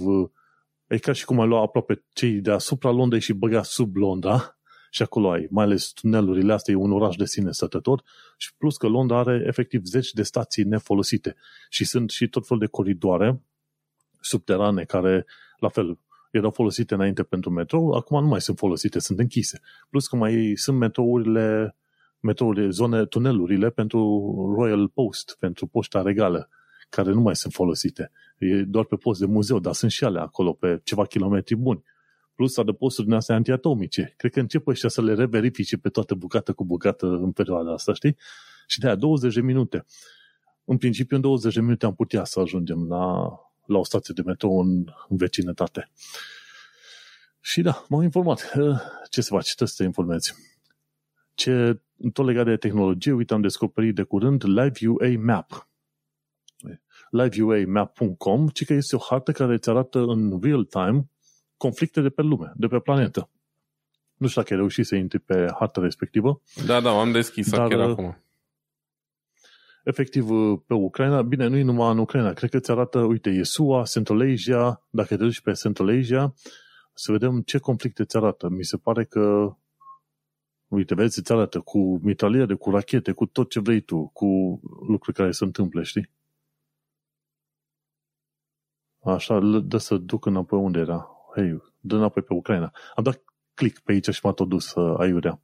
e 0.87 0.99
ca 0.99 1.13
și 1.13 1.25
cum 1.25 1.41
ai 1.41 1.47
lua 1.47 1.61
aproape 1.61 2.05
cei 2.13 2.41
deasupra 2.41 2.91
Londrei 2.91 3.21
și 3.21 3.33
băga 3.33 3.63
sub 3.63 3.97
Londra 3.97 4.59
și 4.91 5.03
acolo 5.03 5.31
ai, 5.31 5.47
mai 5.51 5.65
ales 5.65 5.87
tunelurile 5.87 6.53
astea, 6.53 6.75
e 6.75 6.77
un 6.77 6.93
oraș 6.93 7.17
de 7.17 7.25
sine 7.25 7.51
stătător 7.51 8.03
și 8.37 8.57
plus 8.57 8.77
că 8.77 8.87
Londra 8.87 9.19
are 9.19 9.45
efectiv 9.47 9.85
zeci 9.85 10.13
de 10.13 10.23
stații 10.23 10.65
nefolosite 10.65 11.37
și 11.69 11.85
sunt 11.85 12.11
și 12.11 12.29
tot 12.29 12.47
fel 12.47 12.59
de 12.59 12.67
coridoare 12.67 13.43
subterane 14.21 14.85
care, 14.85 15.27
la 15.59 15.69
fel, 15.69 15.99
erau 16.39 16.51
folosite 16.51 16.95
înainte 16.95 17.23
pentru 17.23 17.51
metrou, 17.51 17.91
acum 17.91 18.23
nu 18.23 18.29
mai 18.29 18.41
sunt 18.41 18.59
folosite, 18.59 18.99
sunt 18.99 19.19
închise. 19.19 19.61
Plus 19.91 20.07
că 20.07 20.17
mai 20.17 20.53
sunt 20.55 20.79
metrourile, 20.79 21.77
metrourile 22.21 22.69
zone, 22.69 23.05
tunelurile 23.05 23.71
pentru 23.71 23.99
Royal 24.57 24.89
Post, 24.89 25.37
pentru 25.39 25.67
poșta 25.67 26.03
regală, 26.03 26.49
care 26.89 27.13
nu 27.13 27.21
mai 27.21 27.37
sunt 27.37 27.53
folosite. 27.53 28.11
E 28.39 28.63
doar 28.63 28.85
pe 28.85 28.97
post 28.97 29.21
de 29.21 29.27
muzeu, 29.27 29.59
dar 29.59 29.73
sunt 29.73 29.91
și 29.91 30.05
ale 30.05 30.21
acolo, 30.21 30.53
pe 30.53 30.81
ceva 30.85 31.05
kilometri 31.05 31.57
buni. 31.57 31.83
Plus 32.35 32.57
adăposturi 32.57 33.07
din 33.07 33.17
astea 33.17 33.35
antiatomice. 33.35 34.15
Cred 34.17 34.33
că 34.33 34.41
încep 34.41 34.67
ăștia 34.67 34.89
să 34.89 35.03
le 35.03 35.15
reverifice 35.15 35.77
pe 35.77 35.89
toată 35.89 36.15
bucată 36.15 36.53
cu 36.53 36.65
bucată 36.65 37.07
în 37.07 37.33
perioada 37.33 37.73
asta, 37.73 37.93
știi? 37.93 38.17
Și 38.67 38.79
de 38.79 38.87
aia 38.87 38.97
20 38.97 39.35
de 39.35 39.41
minute. 39.41 39.85
În 40.65 40.77
principiu, 40.77 41.17
în 41.17 41.23
20 41.23 41.55
de 41.55 41.61
minute 41.61 41.87
am 41.87 41.95
putea 41.95 42.25
să 42.25 42.41
ajungem 42.41 42.87
la 42.89 43.33
la 43.67 43.79
o 43.79 43.85
stație 43.85 44.15
de 44.17 44.23
metrou 44.25 44.61
în, 44.61 44.85
în 45.09 45.17
vecinătate. 45.17 45.91
Și 47.41 47.63
da, 47.63 47.85
m-am 47.89 48.03
informat. 48.03 48.53
Eh, 48.55 48.81
ce 49.11 49.21
să 49.21 49.29
faci? 49.29 49.45
Trebuie 49.45 49.69
să 49.69 49.75
te 49.77 49.85
informezi. 49.85 50.35
Ce, 51.35 51.81
tot 52.13 52.27
legat 52.27 52.45
de 52.45 52.57
tehnologie, 52.57 53.13
uite, 53.13 53.35
am 53.35 53.41
descoperit 53.41 53.95
de 53.95 54.03
curând 54.03 54.45
Live 54.45 54.89
UA 54.89 55.19
Map. 55.19 55.69
liveuamap.com, 57.11 58.49
ci 58.49 58.65
că 58.65 58.73
este 58.73 58.97
o 58.97 58.99
hartă 58.99 59.33
care 59.33 59.55
îți 59.55 59.69
arată 59.69 59.99
în 59.99 60.41
real 60.43 60.65
time 60.65 61.09
conflicte 61.57 62.01
de 62.01 62.09
pe 62.09 62.23
lume, 62.23 62.53
de 62.57 62.67
pe 62.67 62.79
planetă. 62.79 63.31
Nu 64.17 64.27
știu 64.27 64.41
dacă 64.41 64.55
ai 64.55 64.61
reușit 64.61 64.87
să 64.87 64.95
intri 64.95 65.19
pe 65.19 65.53
harta 65.59 65.81
respectivă. 65.81 66.41
Da, 66.67 66.81
da, 66.81 66.91
am 67.01 67.13
deschis 67.13 67.51
dar, 67.51 67.69
chiar 67.69 67.81
acum 67.81 68.24
efectiv 69.85 70.31
uh, 70.31 70.61
pe 70.67 70.75
Ucraina, 70.75 71.23
bine, 71.23 71.47
nu 71.47 71.57
e 71.57 71.63
numai 71.63 71.91
în 71.91 71.99
Ucraina, 71.99 72.33
cred 72.33 72.51
că 72.51 72.57
îți 72.57 72.71
arată, 72.71 72.99
uite, 73.01 73.31
e 73.31 73.43
SUA, 73.43 73.83
Central 73.83 74.33
Asia, 74.33 74.83
dacă 74.91 75.17
te 75.17 75.23
duci 75.23 75.41
pe 75.41 75.53
Central 75.53 75.99
Asia, 75.99 76.35
să 76.95 77.13
vedem 77.13 77.41
ce 77.41 77.59
conflicte 77.59 78.03
îți 78.03 78.17
arată. 78.17 78.49
Mi 78.49 78.65
se 78.65 78.77
pare 78.77 79.05
că, 79.05 79.57
uite, 80.69 80.95
vezi, 80.95 81.19
îți 81.19 81.33
arată 81.33 81.61
cu 81.61 82.01
mitraliere, 82.03 82.55
cu 82.55 82.71
rachete, 82.71 83.13
cu 83.13 83.27
tot 83.27 83.51
ce 83.51 83.61
vrei 83.61 83.81
tu, 83.81 84.11
cu 84.13 84.61
lucruri 84.89 85.17
care 85.17 85.31
se 85.31 85.45
întâmplă, 85.45 85.83
știi? 85.83 86.11
Așa, 89.05 89.41
dă 89.65 89.77
să 89.77 89.97
duc 89.97 90.27
înapoi 90.27 90.59
unde 90.59 90.79
era. 90.79 91.09
Hei, 91.35 91.63
dă 91.81 91.97
înapoi 91.97 92.23
pe 92.23 92.35
Ucraina. 92.35 92.73
Am 92.95 93.05
dat 93.05 93.23
click 93.55 93.81
pe 93.81 93.93
aici 93.93 94.09
și 94.09 94.21
m-a 94.23 94.33
tot 94.33 94.49
dus 94.49 94.75
uh, 94.75 94.95
aiurea 94.99 95.41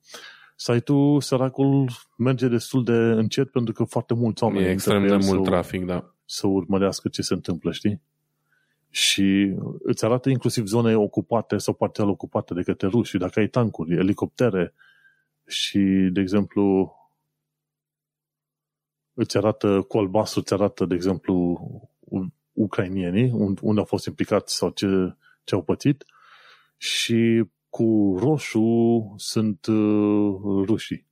site-ul, 0.61 1.21
săracul, 1.21 1.91
merge 2.17 2.49
destul 2.49 2.85
de 2.85 2.93
încet 2.93 3.51
pentru 3.51 3.73
că 3.73 3.85
foarte 3.85 4.15
mulți 4.15 4.43
oameni 4.43 4.65
E 4.65 4.71
extrem 4.71 5.07
de 5.07 5.17
mult 5.17 5.45
să, 5.45 5.51
trafic, 5.51 5.85
da. 5.85 6.15
Să 6.25 6.47
urmărească 6.47 7.09
ce 7.09 7.23
se 7.23 7.35
întâmplă, 7.35 7.73
știi? 7.73 8.01
Și 8.91 9.55
îți 9.83 10.05
arată 10.05 10.29
inclusiv 10.29 10.67
zone 10.67 10.97
ocupate 10.97 11.57
sau 11.57 11.75
parțial 11.75 12.09
ocupate 12.09 12.55
de 12.55 12.63
către 12.63 12.89
ruși. 12.89 13.19
Dacă 13.19 13.41
ai 13.41 13.47
tancuri, 13.47 13.97
elicoptere 13.97 14.75
și, 15.47 16.09
de 16.13 16.21
exemplu, 16.21 16.95
îți 19.15 19.37
arată 19.37 19.85
cu 19.89 19.99
albastru, 19.99 20.41
îți 20.41 20.53
arată, 20.53 20.85
de 20.85 20.95
exemplu, 20.95 21.61
ucrainienii, 22.53 23.31
unde 23.61 23.81
au 23.81 23.87
fost 23.87 24.07
implicați 24.07 24.57
sau 24.57 24.71
ce, 24.71 25.15
ce 25.45 25.55
au 25.55 25.63
pățit 25.63 26.05
și 26.77 27.45
cu 27.71 28.17
roșu 28.19 29.15
sunt 29.17 29.67
uh, 29.67 30.65
rușii. 30.67 31.07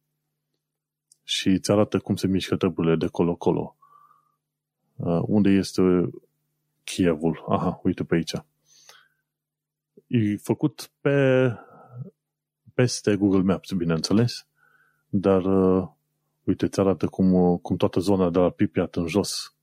Și 1.23 1.49
îți 1.49 1.71
arată 1.71 1.99
cum 1.99 2.17
se 2.17 2.27
mișcă 2.27 2.57
treburile 2.57 2.97
de 2.97 3.07
colo-colo. 3.07 3.77
Uh, 4.97 5.21
unde 5.27 5.51
este 5.51 6.11
Kievul? 6.85 7.45
Aha, 7.49 7.81
uite 7.83 8.05
pe 8.05 8.15
aici. 8.15 8.33
E 10.07 10.37
făcut 10.37 10.91
pe 11.01 11.51
peste 12.75 13.17
Google 13.17 13.43
Maps, 13.43 13.73
bineînțeles, 13.73 14.47
dar 15.09 15.45
uh, 15.45 15.89
uite, 16.45 16.65
îți 16.65 16.81
arată 16.81 17.07
cum, 17.07 17.33
uh, 17.33 17.59
cum 17.63 17.77
toată 17.77 18.01
zona 18.01 18.31
de 18.31 18.39
la 18.39 18.51
Pripyat 18.51 18.97
în 18.97 19.07
jos 19.07 19.57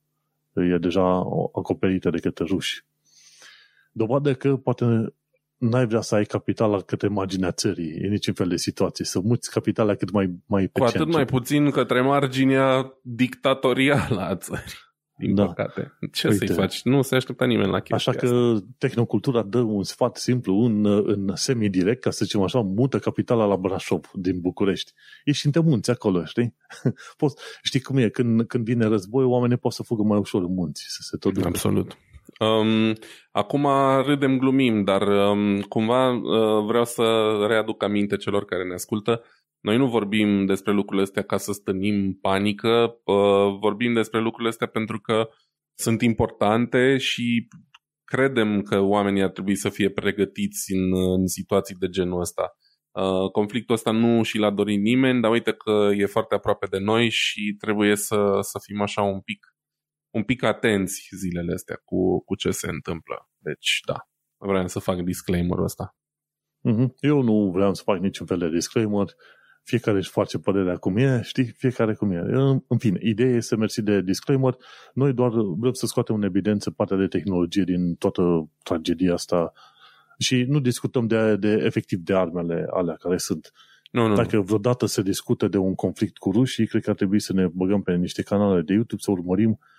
e 0.53 0.77
deja 0.77 1.15
acoperită 1.53 2.09
de 2.09 2.19
către 2.19 2.45
ruși. 2.45 2.85
Dovadă 3.91 4.35
că 4.35 4.57
poate 4.57 5.13
n-ai 5.69 5.85
vrea 5.85 6.01
să 6.01 6.15
ai 6.15 6.23
capitala 6.23 6.81
către 6.81 7.07
marginea 7.07 7.51
țării, 7.51 7.91
e 8.01 8.07
niciun 8.07 8.33
fel 8.33 8.47
de 8.47 8.55
situație, 8.55 9.05
să 9.05 9.19
muți 9.19 9.51
capitala 9.51 9.95
cât 9.95 10.11
mai, 10.11 10.35
mai 10.45 10.67
pe 10.67 10.79
Cu 10.79 10.85
atât 10.85 11.11
mai 11.11 11.25
puțin 11.25 11.69
către 11.69 12.01
marginea 12.01 12.93
dictatorială 13.01 14.21
a 14.21 14.35
țării. 14.35 14.73
Din 15.17 15.35
da. 15.35 15.45
păcate. 15.45 15.97
Ce 16.11 16.27
Uite, 16.27 16.45
să-i 16.45 16.55
faci? 16.55 16.81
Nu 16.83 17.01
se 17.01 17.15
aștepta 17.15 17.45
nimeni 17.45 17.71
la 17.71 17.79
chestia 17.79 17.95
Așa 17.95 18.11
că 18.11 18.25
asta. 18.25 18.65
tehnocultura 18.77 19.43
dă 19.43 19.59
un 19.59 19.83
sfat 19.83 20.17
simplu 20.17 20.55
în, 20.55 20.85
în 20.85 21.31
semi-direct, 21.33 22.01
ca 22.01 22.09
să 22.09 22.25
zicem 22.25 22.41
așa, 22.41 22.59
mută 22.59 22.99
capitala 22.99 23.45
la 23.45 23.55
Brașov 23.55 24.11
din 24.13 24.39
București. 24.39 24.91
Ești 25.23 25.45
în 25.45 25.51
te 25.51 25.59
munți 25.59 25.89
acolo, 25.89 26.25
știi? 26.25 26.55
Poți, 27.17 27.35
știi 27.63 27.79
cum 27.79 27.97
e, 27.97 28.09
când, 28.09 28.47
când 28.47 28.65
vine 28.65 28.85
război, 28.85 29.23
oamenii 29.23 29.57
pot 29.57 29.71
să 29.71 29.83
fugă 29.83 30.03
mai 30.03 30.17
ușor 30.17 30.41
în 30.41 30.53
munți, 30.53 30.85
să 30.87 30.99
se 31.01 31.17
tot 31.17 31.33
ducă. 31.33 31.47
Absolut. 31.47 31.97
Um, 32.39 32.93
acum 33.31 33.67
râdem, 34.05 34.37
glumim, 34.37 34.83
dar 34.83 35.01
um, 35.01 35.61
cumva 35.61 36.11
uh, 36.11 36.65
vreau 36.65 36.85
să 36.85 37.35
readuc 37.47 37.83
aminte 37.83 38.17
celor 38.17 38.45
care 38.45 38.63
ne 38.63 38.73
ascultă. 38.73 39.23
Noi 39.59 39.77
nu 39.77 39.87
vorbim 39.87 40.45
despre 40.45 40.71
lucrurile 40.71 41.03
astea 41.03 41.23
ca 41.23 41.37
să 41.37 41.51
stănim 41.51 42.17
panică, 42.21 43.01
uh, 43.03 43.57
vorbim 43.59 43.93
despre 43.93 44.19
lucrurile 44.19 44.49
astea 44.49 44.67
pentru 44.67 44.99
că 44.99 45.29
sunt 45.77 46.01
importante 46.01 46.97
și 46.97 47.47
credem 48.03 48.61
că 48.61 48.79
oamenii 48.79 49.21
ar 49.21 49.29
trebui 49.29 49.55
să 49.55 49.69
fie 49.69 49.89
pregătiți 49.89 50.73
în, 50.73 51.11
în 51.17 51.27
situații 51.27 51.75
de 51.75 51.87
genul 51.87 52.19
ăsta. 52.19 52.57
Uh, 52.91 53.31
conflictul 53.31 53.75
ăsta 53.75 53.91
nu 53.91 54.23
și 54.23 54.37
l-a 54.37 54.51
dorit 54.51 54.81
nimeni, 54.81 55.21
dar 55.21 55.31
uite 55.31 55.53
că 55.53 55.89
e 55.97 56.05
foarte 56.05 56.35
aproape 56.35 56.67
de 56.69 56.77
noi 56.77 57.09
și 57.09 57.55
trebuie 57.59 57.95
să, 57.95 58.37
să 58.41 58.59
fim 58.63 58.81
așa 58.81 59.01
un 59.01 59.19
pic 59.19 59.54
un 60.15 60.23
pic 60.23 60.43
atenți 60.43 61.09
zilele 61.15 61.53
astea 61.53 61.81
cu, 61.83 62.23
cu 62.23 62.35
ce 62.35 62.51
se 62.51 62.69
întâmplă. 62.69 63.29
Deci, 63.37 63.79
da, 63.85 64.07
vreau 64.37 64.67
să 64.67 64.79
fac 64.79 65.01
disclaimer-ul 65.01 65.63
ăsta. 65.63 65.95
Mhm. 66.59 66.95
Eu 66.99 67.21
nu 67.21 67.51
vreau 67.53 67.73
să 67.73 67.81
fac 67.85 67.99
niciun 67.99 68.25
fel 68.25 68.37
de 68.37 68.49
disclaimer. 68.49 69.05
Fiecare 69.63 69.97
își 69.97 70.09
face 70.09 70.37
părerea 70.37 70.77
cum 70.77 70.97
e, 70.97 71.21
știi? 71.21 71.45
Fiecare 71.45 71.93
cum 71.93 72.11
e. 72.11 72.19
În 72.67 72.77
fine, 72.77 72.99
ideea 73.01 73.35
este 73.35 73.55
mersi 73.55 73.81
de 73.81 74.01
disclaimer. 74.01 74.55
Noi 74.93 75.13
doar 75.13 75.31
vrem 75.57 75.73
să 75.73 75.85
scoatem 75.85 76.15
în 76.15 76.23
evidență 76.23 76.71
partea 76.71 76.97
de 76.97 77.07
tehnologie 77.07 77.63
din 77.63 77.95
toată 77.95 78.49
tragedia 78.63 79.13
asta 79.13 79.51
și 80.17 80.43
nu 80.47 80.59
discutăm 80.59 81.07
de, 81.07 81.35
de 81.35 81.61
efectiv 81.63 81.99
de 81.99 82.15
armele 82.15 82.65
alea 82.69 82.95
care 82.95 83.17
sunt. 83.17 83.51
Nu, 83.91 84.07
nu. 84.07 84.15
Dacă 84.15 84.41
vreodată 84.41 84.85
se 84.85 85.01
discută 85.01 85.47
de 85.47 85.57
un 85.57 85.75
conflict 85.75 86.17
cu 86.17 86.31
rușii, 86.31 86.67
cred 86.67 86.83
că 86.83 86.89
ar 86.89 86.95
trebui 86.95 87.19
să 87.19 87.33
ne 87.33 87.47
băgăm 87.47 87.81
pe 87.81 87.95
niște 87.95 88.21
canale 88.21 88.61
de 88.61 88.73
YouTube 88.73 89.01
să 89.01 89.11
urmărim 89.11 89.49
Uh, 89.49 89.74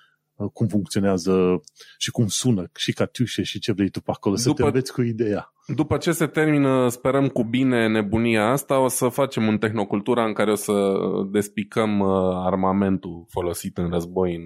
cum 0.52 0.66
funcționează 0.66 1.60
și 1.98 2.10
cum 2.10 2.26
sună 2.26 2.70
și 2.74 2.92
catiușe 2.92 3.42
și 3.42 3.58
ce 3.58 3.72
vrei 3.72 3.88
tu 3.88 4.00
pe 4.00 4.10
acolo, 4.14 4.34
după, 4.34 4.48
să 4.48 4.54
te 4.54 4.62
înveți 4.62 4.92
cu 4.92 5.02
ideea. 5.02 5.52
După 5.66 5.96
ce 5.96 6.12
se 6.12 6.26
termină, 6.26 6.88
sperăm 6.88 7.28
cu 7.28 7.44
bine 7.44 7.88
nebunia 7.88 8.50
asta, 8.50 8.78
o 8.78 8.88
să 8.88 9.08
facem 9.08 9.48
în 9.48 9.58
tehnocultura 9.58 10.24
în 10.24 10.32
care 10.32 10.50
o 10.50 10.54
să 10.54 10.98
despicăm 11.30 12.00
uh, 12.00 12.08
armamentul 12.44 13.24
folosit 13.28 13.78
în 13.78 13.90
război 13.90 14.34
în 14.34 14.42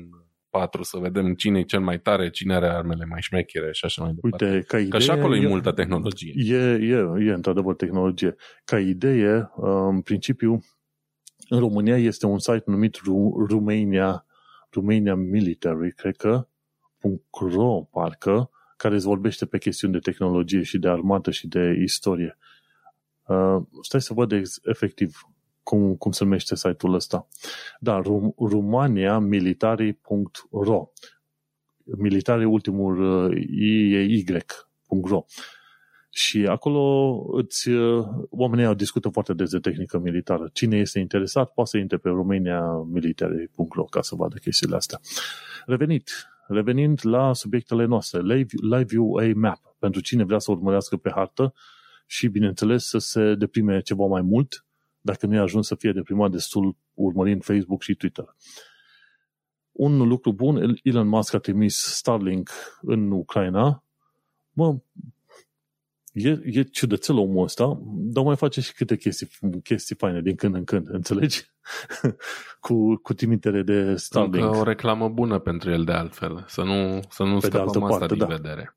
patru, 0.51 0.82
să 0.82 0.99
vedem 1.01 1.34
cine 1.34 1.59
e 1.59 1.62
cel 1.62 1.80
mai 1.80 2.01
tare, 2.01 2.30
cine 2.30 2.55
are 2.55 2.68
armele 2.68 3.05
mai 3.05 3.20
șmechere 3.20 3.72
și 3.72 3.84
așa 3.84 4.03
mai 4.03 4.12
departe. 4.14 4.45
Uite, 4.45 4.64
ca 4.66 4.78
idee, 4.78 4.91
Că 4.91 4.99
și 4.99 5.11
acolo 5.11 5.36
e, 5.36 5.41
e 5.41 5.49
multă 5.49 5.72
tehnologie. 5.72 6.32
E, 6.36 6.72
e, 6.72 7.26
e 7.26 7.32
într-adevăr 7.32 7.74
tehnologie. 7.74 8.34
Ca 8.64 8.78
idee, 8.78 9.51
uh, 9.57 9.86
în 9.88 10.01
principiu, 10.01 10.61
în 11.49 11.59
România 11.59 11.97
este 11.97 12.26
un 12.26 12.38
site 12.38 12.62
numit 12.66 12.99
Romania 13.49 14.24
Romania 14.71 15.14
Military, 15.14 15.93
cred 15.95 16.16
că, 16.16 16.49
.ro, 17.31 17.89
parcă, 17.91 18.51
care 18.77 18.95
îți 18.95 19.05
vorbește 19.05 19.47
pe 19.47 19.59
chestiuni 19.59 19.93
de 19.93 19.99
tehnologie 19.99 20.62
și 20.62 20.79
de 20.79 20.89
armată 20.89 21.31
și 21.31 21.49
de 21.49 21.79
istorie. 21.83 22.39
Uh, 23.27 23.62
stai 23.83 24.01
să 24.01 24.14
văd 24.14 24.33
ex- 24.33 24.61
efectiv 24.64 25.21
cum, 25.62 25.97
cum 25.97 26.12
se 26.12 26.25
numește 26.25 26.57
site-ul 26.57 26.95
ăsta. 26.95 27.29
Da, 27.81 28.01
Rum- 28.01 28.35
Romania 28.51 29.18
Military.ro 29.18 30.91
Militari 31.85 32.45
ultimul 32.45 33.25
uh, 33.31 33.37
I, 33.47 33.91
Y.ro 34.18 35.25
Și 36.13 36.47
acolo 36.47 37.15
îți, 37.33 37.69
uh, 37.69 38.07
oamenii 38.31 38.65
au 38.65 38.75
discută 38.75 39.09
foarte 39.09 39.35
des 39.35 39.51
de 39.51 39.59
tehnică 39.59 39.99
militară. 39.99 40.51
Cine 40.53 40.77
este 40.77 40.99
interesat 40.99 41.53
poate 41.53 41.71
să 41.71 41.77
intre 41.79 41.97
pe 41.97 42.09
romaniamilitary.ro 42.09 43.85
ca 43.85 44.03
să 44.03 44.15
vadă 44.15 44.37
chestiile 44.37 44.77
astea. 44.77 45.01
Revenit, 45.67 46.11
revenind 46.47 47.01
la 47.03 47.33
subiectele 47.33 47.85
noastre, 47.85 48.21
Live, 48.21 48.51
Live 48.77 48.99
UA 48.99 49.31
Map, 49.35 49.61
pentru 49.79 50.01
cine 50.01 50.25
vrea 50.25 50.39
să 50.39 50.51
urmărească 50.51 50.97
pe 50.97 51.11
hartă 51.15 51.55
și, 52.07 52.29
bineînțeles, 52.29 52.85
să 52.85 52.99
se 52.99 53.35
deprime 53.35 53.81
ceva 53.81 54.07
mai 54.07 54.23
mult, 54.23 54.65
dacă 55.01 55.27
nu 55.27 55.35
e 55.35 55.39
ajuns 55.39 55.67
să 55.67 55.75
fie 55.75 55.93
deprimat 55.93 56.31
destul 56.31 56.77
urmărind 56.95 57.45
Facebook 57.45 57.83
și 57.83 57.95
Twitter. 57.95 58.37
Un 59.73 60.09
lucru 60.09 60.33
bun, 60.33 60.79
Elon 60.83 61.09
Musk 61.09 61.35
a 61.35 61.39
trimis 61.39 61.77
Starlink 61.77 62.51
în 62.81 63.11
Ucraina. 63.11 63.85
Mă, 64.53 64.79
e, 66.27 66.41
e 66.45 66.62
ciudățel 66.62 67.16
omul 67.16 67.45
ăsta, 67.45 67.81
dar 67.95 68.25
mai 68.25 68.37
face 68.37 68.61
și 68.61 68.75
câte 68.75 68.97
chestii, 68.97 69.29
chestii 69.62 69.97
faine 69.97 70.21
din 70.21 70.35
când 70.35 70.55
în 70.55 70.64
când, 70.64 70.89
înțelegi? 70.89 71.45
cu, 72.61 72.97
cu 72.97 73.14
trimitere 73.14 73.62
de 73.62 73.95
Starlink. 73.97 74.45
Încă 74.45 74.57
o 74.57 74.62
reclamă 74.62 75.09
bună 75.09 75.39
pentru 75.39 75.71
el 75.71 75.85
de 75.85 75.93
altfel, 75.93 76.45
să 76.49 76.62
nu, 76.62 77.01
să 77.09 77.23
nu 77.23 77.41
scăpăm 77.41 77.83
asta 77.83 77.99
parte, 77.99 78.07
din 78.07 78.18
da. 78.18 78.27
vedere. 78.27 78.75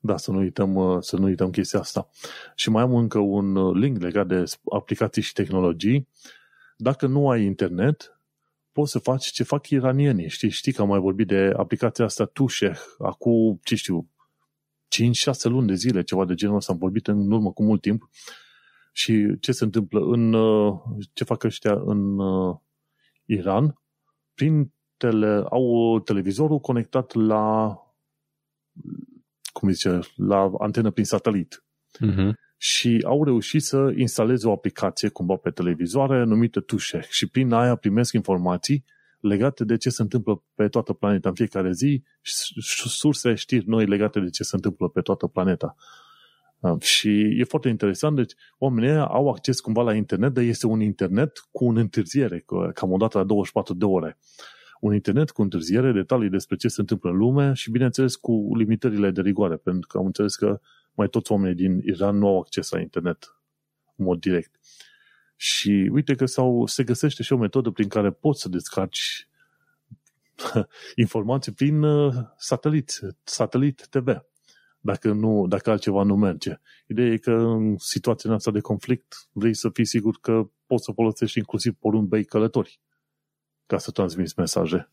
Da, 0.00 0.16
să 0.16 0.30
nu, 0.30 0.38
uităm, 0.38 0.74
uh, 0.74 0.96
să 1.00 1.16
nu 1.16 1.24
uităm 1.24 1.50
chestia 1.50 1.80
asta. 1.80 2.08
Și 2.54 2.70
mai 2.70 2.82
am 2.82 2.94
încă 2.94 3.18
un 3.18 3.56
uh, 3.56 3.76
link 3.76 4.00
legat 4.00 4.26
de 4.26 4.44
aplicații 4.72 5.22
și 5.22 5.32
tehnologii. 5.32 6.08
Dacă 6.76 7.06
nu 7.06 7.28
ai 7.28 7.44
internet, 7.44 8.20
poți 8.72 8.90
să 8.90 8.98
faci 8.98 9.26
ce 9.26 9.42
fac 9.42 9.68
iranienii. 9.68 10.28
Știi, 10.28 10.48
știi 10.50 10.72
că 10.72 10.82
am 10.82 10.88
mai 10.88 11.00
vorbit 11.00 11.26
de 11.26 11.52
aplicația 11.56 12.04
asta 12.04 12.24
Tusheh, 12.24 12.78
acum, 12.98 13.60
ce 13.62 13.74
știu, 13.74 14.08
5-6 14.96 15.42
luni 15.42 15.66
de 15.66 15.74
zile, 15.74 16.02
ceva 16.02 16.24
de 16.24 16.34
genul 16.34 16.56
ăsta, 16.56 16.72
am 16.72 16.78
vorbit 16.78 17.06
în 17.06 17.30
urmă 17.32 17.52
cu 17.52 17.62
mult 17.62 17.80
timp. 17.80 18.08
Și 18.92 19.36
ce 19.40 19.52
se 19.52 19.64
întâmplă 19.64 20.00
în, 20.00 20.32
uh, 20.32 20.80
ce 21.12 21.24
fac 21.24 21.44
ăștia 21.44 21.72
în 21.84 22.18
Iran? 23.24 23.80
Prin 24.34 24.72
tele, 24.96 25.44
au 25.50 26.00
televizorul 26.04 26.58
conectat 26.58 27.14
la 27.14 27.74
cum 29.52 29.70
zice, 29.70 29.98
la 30.16 30.50
antenă 30.58 30.90
prin 30.90 31.04
satelit. 31.04 31.64
Uh-huh. 32.06 32.30
Și 32.56 33.02
au 33.06 33.24
reușit 33.24 33.62
să 33.62 33.92
instaleze 33.96 34.48
o 34.48 34.52
aplicație 34.52 35.08
cumva 35.08 35.36
pe 35.36 35.50
televizoare 35.50 36.24
numită 36.24 36.60
Tușe 36.60 37.06
și 37.08 37.26
prin 37.26 37.52
aia 37.52 37.74
primesc 37.74 38.12
informații 38.12 38.84
legate 39.20 39.64
de 39.64 39.76
ce 39.76 39.90
se 39.90 40.02
întâmplă 40.02 40.42
pe 40.54 40.68
toată 40.68 40.92
planeta 40.92 41.28
în 41.28 41.34
fiecare 41.34 41.72
zi 41.72 42.02
și 42.22 42.88
surse 42.88 43.34
știri 43.34 43.68
noi 43.68 43.86
legate 43.86 44.20
de 44.20 44.30
ce 44.30 44.42
se 44.42 44.54
întâmplă 44.54 44.88
pe 44.88 45.00
toată 45.00 45.26
planeta. 45.26 45.74
Uh, 46.58 46.80
și 46.80 47.38
e 47.38 47.44
foarte 47.44 47.68
interesant, 47.68 48.16
deci 48.16 48.32
oamenii 48.58 48.98
au 48.98 49.28
acces 49.28 49.60
cumva 49.60 49.82
la 49.82 49.94
internet, 49.94 50.32
dar 50.32 50.44
este 50.44 50.66
un 50.66 50.80
internet 50.80 51.48
cu 51.50 51.64
un 51.64 51.76
întârziere, 51.76 52.44
cam 52.74 52.92
o 52.92 52.96
dată 52.96 53.18
la 53.18 53.24
24 53.24 53.74
de 53.74 53.84
ore 53.84 54.18
un 54.80 54.94
internet 54.94 55.30
cu 55.30 55.42
întârziere, 55.42 55.92
detalii 55.92 56.28
despre 56.28 56.56
ce 56.56 56.68
se 56.68 56.80
întâmplă 56.80 57.10
în 57.10 57.16
lume 57.16 57.52
și, 57.52 57.70
bineînțeles, 57.70 58.16
cu 58.16 58.56
limitările 58.56 59.10
de 59.10 59.20
rigoare, 59.20 59.56
pentru 59.56 59.86
că 59.88 59.98
am 59.98 60.06
înțeles 60.06 60.34
că 60.34 60.60
mai 60.94 61.08
toți 61.08 61.32
oamenii 61.32 61.54
din 61.54 61.80
Iran 61.84 62.18
nu 62.18 62.26
au 62.26 62.38
acces 62.38 62.70
la 62.70 62.80
internet 62.80 63.36
în 63.96 64.04
mod 64.04 64.20
direct. 64.20 64.60
Și 65.42 65.88
uite 65.92 66.14
că 66.14 66.26
sau 66.26 66.66
se 66.66 66.84
găsește 66.84 67.22
și 67.22 67.32
o 67.32 67.36
metodă 67.36 67.70
prin 67.70 67.88
care 67.88 68.10
poți 68.10 68.40
să 68.40 68.48
descarci 68.48 69.28
informații 71.04 71.52
prin 71.52 71.82
uh, 71.82 72.14
satelit, 72.36 73.00
satelit 73.22 73.86
TV, 73.90 74.22
dacă, 74.80 75.12
nu, 75.12 75.46
dacă 75.46 75.70
altceva 75.70 76.02
nu 76.02 76.16
merge. 76.16 76.60
Ideea 76.86 77.12
e 77.12 77.16
că 77.16 77.30
în 77.30 77.76
situația 77.78 78.32
asta 78.32 78.50
de 78.50 78.60
conflict 78.60 79.28
vrei 79.32 79.54
să 79.54 79.68
fii 79.72 79.84
sigur 79.84 80.18
că 80.20 80.48
poți 80.66 80.84
să 80.84 80.92
folosești 80.92 81.38
inclusiv 81.38 81.74
porumbei 81.74 82.24
călători 82.24 82.80
ca 83.66 83.78
să 83.78 83.90
transmiți 83.90 84.34
mesaje. 84.36 84.88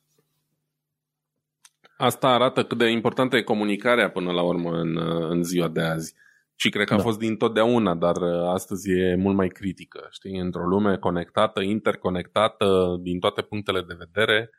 Asta 1.97 2.27
arată 2.27 2.65
cât 2.65 2.77
de 2.77 2.89
importantă 2.89 3.35
e 3.35 3.41
comunicarea 3.41 4.09
până 4.09 4.31
la 4.31 4.41
urmă 4.41 4.71
în, 4.79 4.97
în 5.29 5.43
ziua 5.43 5.67
de 5.67 5.81
azi. 5.81 6.13
Și 6.59 6.69
cred 6.69 6.87
că 6.87 6.93
a 6.93 6.97
da. 6.97 7.03
fost 7.03 7.19
din 7.19 7.37
totdeauna, 7.37 7.95
dar 7.95 8.15
uh, 8.15 8.49
astăzi 8.53 8.91
e 8.91 9.15
mult 9.15 9.35
mai 9.35 9.47
critică. 9.47 10.07
Știi, 10.11 10.37
într-o 10.37 10.67
lume 10.67 10.97
conectată, 10.97 11.61
interconectată, 11.61 12.97
din 13.01 13.19
toate 13.19 13.41
punctele 13.41 13.81
de 13.81 13.95
vedere, 13.97 14.49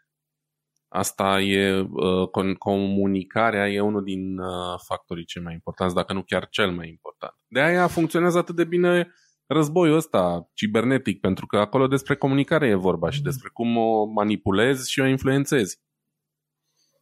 asta 0.89 1.41
e, 1.41 1.81
uh, 1.81 2.57
comunicarea 2.59 3.69
e 3.69 3.81
unul 3.81 4.05
din 4.05 4.39
uh, 4.39 4.81
factorii 4.87 5.25
cei 5.25 5.43
mai 5.43 5.53
importanți, 5.53 5.95
dacă 5.95 6.13
nu 6.13 6.23
chiar 6.23 6.49
cel 6.49 6.71
mai 6.71 6.89
important. 6.89 7.35
De 7.47 7.61
aia 7.61 7.87
funcționează 7.87 8.39
atât 8.39 8.57
de 8.57 8.65
bine 8.65 9.13
războiul 9.47 9.97
ăsta 9.97 10.51
cibernetic, 10.55 11.21
pentru 11.21 11.47
că 11.47 11.59
acolo 11.59 11.87
despre 11.87 12.17
comunicare 12.17 12.67
e 12.67 12.75
vorba 12.75 13.11
și 13.11 13.23
despre 13.23 13.51
cum 13.53 13.77
o 13.77 14.05
manipulezi 14.05 14.91
și 14.91 15.01
o 15.01 15.07
influențezi. 15.07 15.81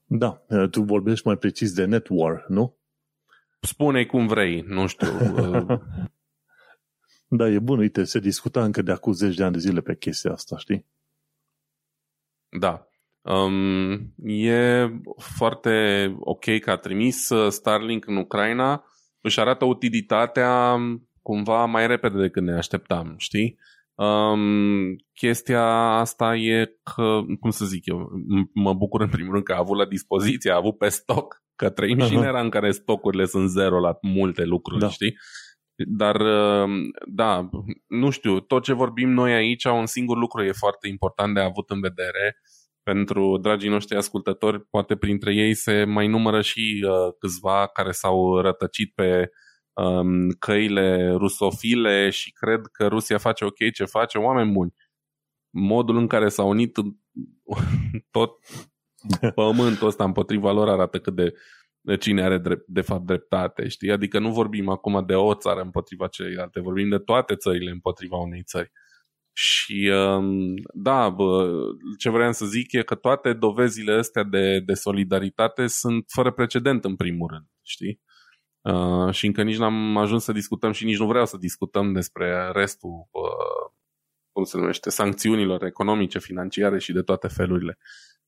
Da, 0.04 0.42
tu 0.70 0.82
vorbești 0.82 1.26
mai 1.26 1.36
precis 1.36 1.72
de 1.72 1.84
net 1.84 2.06
war, 2.10 2.44
nu? 2.48 2.78
Spune 3.66 4.04
cum 4.04 4.26
vrei, 4.26 4.60
nu 4.60 4.86
știu. 4.86 5.08
Uh. 5.08 5.80
da, 7.38 7.48
e 7.48 7.58
bun, 7.58 7.78
uite, 7.78 8.04
se 8.04 8.18
discuta 8.18 8.64
încă 8.64 8.82
de 8.82 8.92
acum 8.92 9.12
zeci 9.12 9.34
de 9.34 9.42
ani 9.42 9.52
de 9.52 9.58
zile 9.58 9.80
pe 9.80 9.96
chestia 9.96 10.32
asta, 10.32 10.56
știi? 10.56 10.86
Da. 12.48 12.86
Um, 13.22 14.14
e 14.16 14.88
foarte 15.16 15.70
ok 16.20 16.58
că 16.60 16.70
a 16.70 16.76
trimis 16.76 17.28
uh, 17.28 17.50
Starlink 17.50 18.06
în 18.06 18.16
Ucraina, 18.16 18.84
își 19.20 19.40
arată 19.40 19.64
utilitatea 19.64 20.76
cumva 21.22 21.64
mai 21.64 21.86
repede 21.86 22.20
decât 22.20 22.42
ne 22.42 22.52
așteptam, 22.52 23.14
știi? 23.18 23.58
Um, 23.94 24.96
chestia 25.12 25.64
asta 25.98 26.36
e 26.36 26.78
că, 26.94 27.20
cum 27.40 27.50
să 27.50 27.64
zic 27.64 27.86
eu, 27.86 28.10
mă 28.52 28.74
bucur 28.74 29.00
în 29.00 29.08
primul 29.08 29.32
rând 29.32 29.44
că 29.44 29.52
a 29.52 29.58
avut 29.58 29.76
la 29.76 29.84
dispoziție, 29.84 30.50
a 30.50 30.56
avut 30.56 30.78
pe 30.78 30.88
stoc, 30.88 31.42
că 31.56 31.70
trăim 31.70 31.98
uh-huh. 32.00 32.06
și 32.06 32.14
în 32.14 32.22
era 32.22 32.40
în 32.40 32.50
care 32.50 32.70
stocurile 32.70 33.24
sunt 33.24 33.50
zero 33.50 33.80
la 33.80 33.98
multe 34.00 34.44
lucruri, 34.44 34.80
da. 34.80 34.88
știi? 34.88 35.16
Dar, 35.86 36.20
um, 36.20 36.90
da, 37.06 37.48
nu 37.86 38.10
știu, 38.10 38.40
tot 38.40 38.62
ce 38.62 38.72
vorbim 38.72 39.10
noi 39.10 39.32
aici, 39.32 39.64
un 39.64 39.86
singur 39.86 40.16
lucru 40.16 40.42
e 40.42 40.52
foarte 40.52 40.88
important 40.88 41.34
de 41.34 41.40
avut 41.40 41.70
în 41.70 41.80
vedere 41.80 42.36
pentru 42.82 43.38
dragii 43.38 43.68
noștri 43.68 43.96
ascultători, 43.96 44.66
poate 44.66 44.96
printre 44.96 45.34
ei 45.34 45.54
se 45.54 45.84
mai 45.84 46.06
numără 46.06 46.40
și 46.40 46.84
uh, 46.84 47.14
câțiva 47.18 47.66
care 47.66 47.90
s-au 47.90 48.40
rătăcit 48.40 48.94
pe 48.94 49.30
um, 49.72 50.30
căile 50.30 51.10
rusofile 51.10 52.10
și 52.10 52.32
cred 52.32 52.60
că 52.72 52.86
Rusia 52.86 53.18
face 53.18 53.44
ok 53.44 53.72
ce 53.74 53.84
face, 53.84 54.18
oameni 54.18 54.52
buni. 54.52 54.74
Modul 55.50 55.96
în 55.96 56.06
care 56.06 56.28
s-a 56.28 56.44
unit 56.44 56.76
tot 58.16 58.30
pământul 59.34 59.86
ăsta 59.86 60.04
împotriva 60.04 60.52
lor 60.52 60.68
arată 60.68 60.98
cât 60.98 61.14
de, 61.14 61.34
de 61.80 61.96
cine 61.96 62.22
are 62.22 62.38
drept, 62.38 62.66
de 62.66 62.80
fapt 62.80 63.06
dreptate, 63.06 63.68
știi? 63.68 63.90
Adică 63.90 64.18
nu 64.18 64.32
vorbim 64.32 64.68
acum 64.68 65.04
de 65.06 65.14
o 65.14 65.34
țară 65.34 65.60
împotriva 65.60 66.06
celelalte, 66.06 66.60
vorbim 66.60 66.88
de 66.88 66.98
toate 66.98 67.34
țările 67.34 67.70
împotriva 67.70 68.16
unei 68.16 68.42
țări. 68.42 68.72
Și 69.32 69.92
um, 69.94 70.54
da, 70.74 71.08
bă, 71.08 71.50
ce 71.98 72.10
vreau 72.10 72.32
să 72.32 72.46
zic 72.46 72.72
e 72.72 72.82
că 72.82 72.94
toate 72.94 73.32
dovezile 73.32 73.92
astea 73.92 74.22
de, 74.22 74.60
de 74.60 74.74
solidaritate 74.74 75.66
sunt 75.66 76.04
fără 76.08 76.32
precedent 76.32 76.84
în 76.84 76.96
primul 76.96 77.28
rând, 77.32 77.46
știi? 77.62 78.00
Uh, 78.60 79.14
și 79.14 79.26
încă 79.26 79.42
nici 79.42 79.56
n-am 79.56 79.96
ajuns 79.96 80.24
să 80.24 80.32
discutăm 80.32 80.72
și 80.72 80.84
nici 80.84 80.98
nu 80.98 81.06
vreau 81.06 81.26
să 81.26 81.36
discutăm 81.36 81.92
despre 81.92 82.50
restul, 82.52 83.08
uh, 83.10 83.72
cum 84.32 84.44
se 84.44 84.58
numește, 84.58 84.90
sancțiunilor 84.90 85.64
economice, 85.64 86.18
financiare 86.18 86.78
și 86.78 86.92
de 86.92 87.02
toate 87.02 87.28
felurile. 87.28 87.78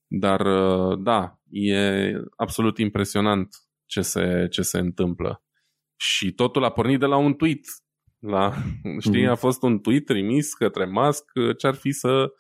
Dar 0.09 0.41
uh, 0.41 0.99
da, 1.03 1.39
e 1.51 2.13
absolut 2.37 2.79
impresionant 2.79 3.49
ce 3.87 4.01
se, 4.01 4.47
ce 4.51 4.63
se 4.63 4.79
întâmplă. 4.79 5.43
Și 5.97 6.33
totul 6.33 6.65
a 6.65 6.71
pornit 6.71 6.99
de 6.99 7.07
la 7.07 7.17
un 7.17 7.35
tweet. 7.35 7.61
La, 8.19 8.53
știi, 9.07 9.25
mm. 9.25 9.31
a 9.31 9.35
fost 9.35 9.63
un 9.63 9.79
tweet 9.79 10.05
trimis 10.05 10.55
către 10.55 10.87
Musk 10.87 11.25
ce 11.59 11.67
ar 11.67 11.75
fi 11.75 11.93
să 11.93 12.33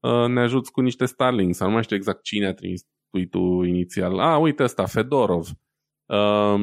uh, 0.00 0.26
ne 0.28 0.40
ajuți 0.40 0.72
cu 0.72 0.80
niște 0.80 1.04
Starlink, 1.04 1.54
sau 1.54 1.66
nu 1.66 1.72
mai 1.72 1.82
știu 1.82 1.96
exact 1.96 2.22
cine 2.22 2.46
a 2.46 2.54
trimis 2.54 2.82
tweet-ul 3.10 3.66
inițial. 3.66 4.18
A, 4.18 4.36
uite 4.36 4.62
ăsta, 4.62 4.86
Fedorov 4.86 5.48
um, 6.06 6.60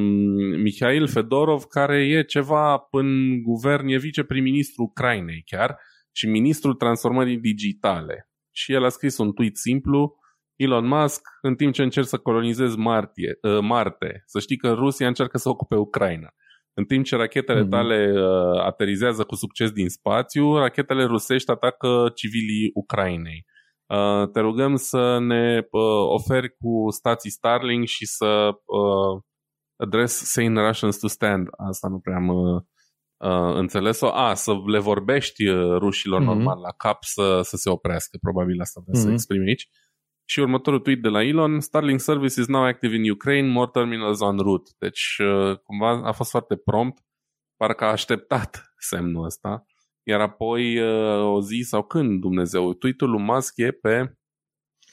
Mihail 0.62 1.08
Fedorov, 1.08 1.64
care 1.64 2.08
e 2.08 2.24
ceva 2.24 2.88
în 2.92 3.42
guvern, 3.42 3.88
e 3.88 3.98
viceprim-ministru 3.98 4.84
Ucrainei 4.84 5.44
chiar 5.46 5.80
și 6.12 6.28
ministrul 6.28 6.74
transformării 6.74 7.38
digitale. 7.38 8.30
Și 8.52 8.74
el 8.74 8.84
a 8.84 8.90
scris 8.90 9.18
un 9.18 9.34
tweet 9.34 9.58
simplu, 9.58 10.18
Elon 10.62 10.88
Musk, 10.88 11.22
în 11.42 11.56
timp 11.56 11.74
ce 11.74 11.84
încerc 11.84 12.08
să 12.08 12.18
colonizez 12.18 12.76
Martie, 12.76 13.38
uh, 13.42 13.60
Marte, 13.62 14.24
să 14.26 14.40
știi 14.40 14.58
că 14.58 14.72
Rusia 14.72 15.08
încearcă 15.08 15.38
să 15.38 15.50
ocupe 15.50 15.76
Ucraina. 15.76 16.30
În 16.74 16.86
timp 16.86 17.06
ce 17.06 17.16
rachetele 17.16 17.62
mhm. 17.62 17.70
tale 17.70 18.12
uh, 18.16 18.64
aterizează 18.66 19.24
cu 19.24 19.36
succes 19.36 19.72
din 19.72 19.90
spațiu, 19.90 20.58
rachetele 20.58 21.04
rusești 21.04 21.52
atacă 21.52 22.12
civilii 22.16 22.72
Ucrainei. 22.74 23.46
Uh, 23.86 24.30
te 24.30 24.40
rugăm 24.40 24.76
să 24.76 25.20
ne 25.20 25.58
uh, 25.58 25.82
oferi 26.08 26.50
cu 26.50 26.92
stații 26.92 27.30
Starlink 27.30 27.88
și 27.88 28.06
să 28.06 28.50
uh, 28.66 29.22
address 29.76 30.24
sane 30.24 30.68
Russians 30.68 30.98
to 30.98 31.08
stand. 31.08 31.48
Asta 31.70 31.88
nu 31.88 32.00
prea 32.00 32.16
am 32.16 32.28
uh, 32.28 32.62
uh, 33.18 33.56
înțeles-o. 33.56 34.08
A, 34.08 34.34
să 34.34 34.52
le 34.66 34.80
vorbești 34.80 35.48
uh, 35.48 35.78
rușilor 35.78 36.22
mm-hmm. 36.22 36.26
normal 36.26 36.60
la 36.60 36.72
cap 36.78 37.04
să, 37.04 37.40
să 37.44 37.56
se 37.58 37.70
oprească. 37.70 38.18
Probabil 38.22 38.62
asta 38.62 38.82
vrea 38.84 38.94
mm-hmm. 38.94 39.04
să 39.04 39.08
mhm. 39.08 39.16
exprime 39.16 39.48
aici. 39.48 39.70
Și 40.32 40.40
următorul 40.40 40.80
tweet 40.80 41.02
de 41.02 41.08
la 41.08 41.24
Elon, 41.24 41.60
Starlink 41.60 42.00
service 42.00 42.40
is 42.40 42.48
now 42.48 42.64
active 42.64 42.96
in 42.96 43.12
Ukraine, 43.12 43.48
more 43.48 43.70
terminals 43.74 44.20
on 44.20 44.38
route. 44.38 44.72
Deci, 44.78 45.18
uh, 45.20 45.58
cumva 45.58 46.02
a 46.04 46.12
fost 46.12 46.30
foarte 46.30 46.56
prompt, 46.56 47.04
parcă 47.56 47.84
a 47.84 47.92
așteptat 47.92 48.74
semnul 48.78 49.26
ăsta. 49.26 49.66
Iar 50.04 50.20
apoi 50.20 50.80
uh, 50.80 51.36
o 51.36 51.42
zi 51.42 51.62
sau 51.68 51.84
când, 51.84 52.20
Dumnezeu, 52.20 52.74
tweetul 52.74 53.10
lui 53.10 53.22
Musk 53.22 53.58
e 53.58 53.72
pe 53.72 54.18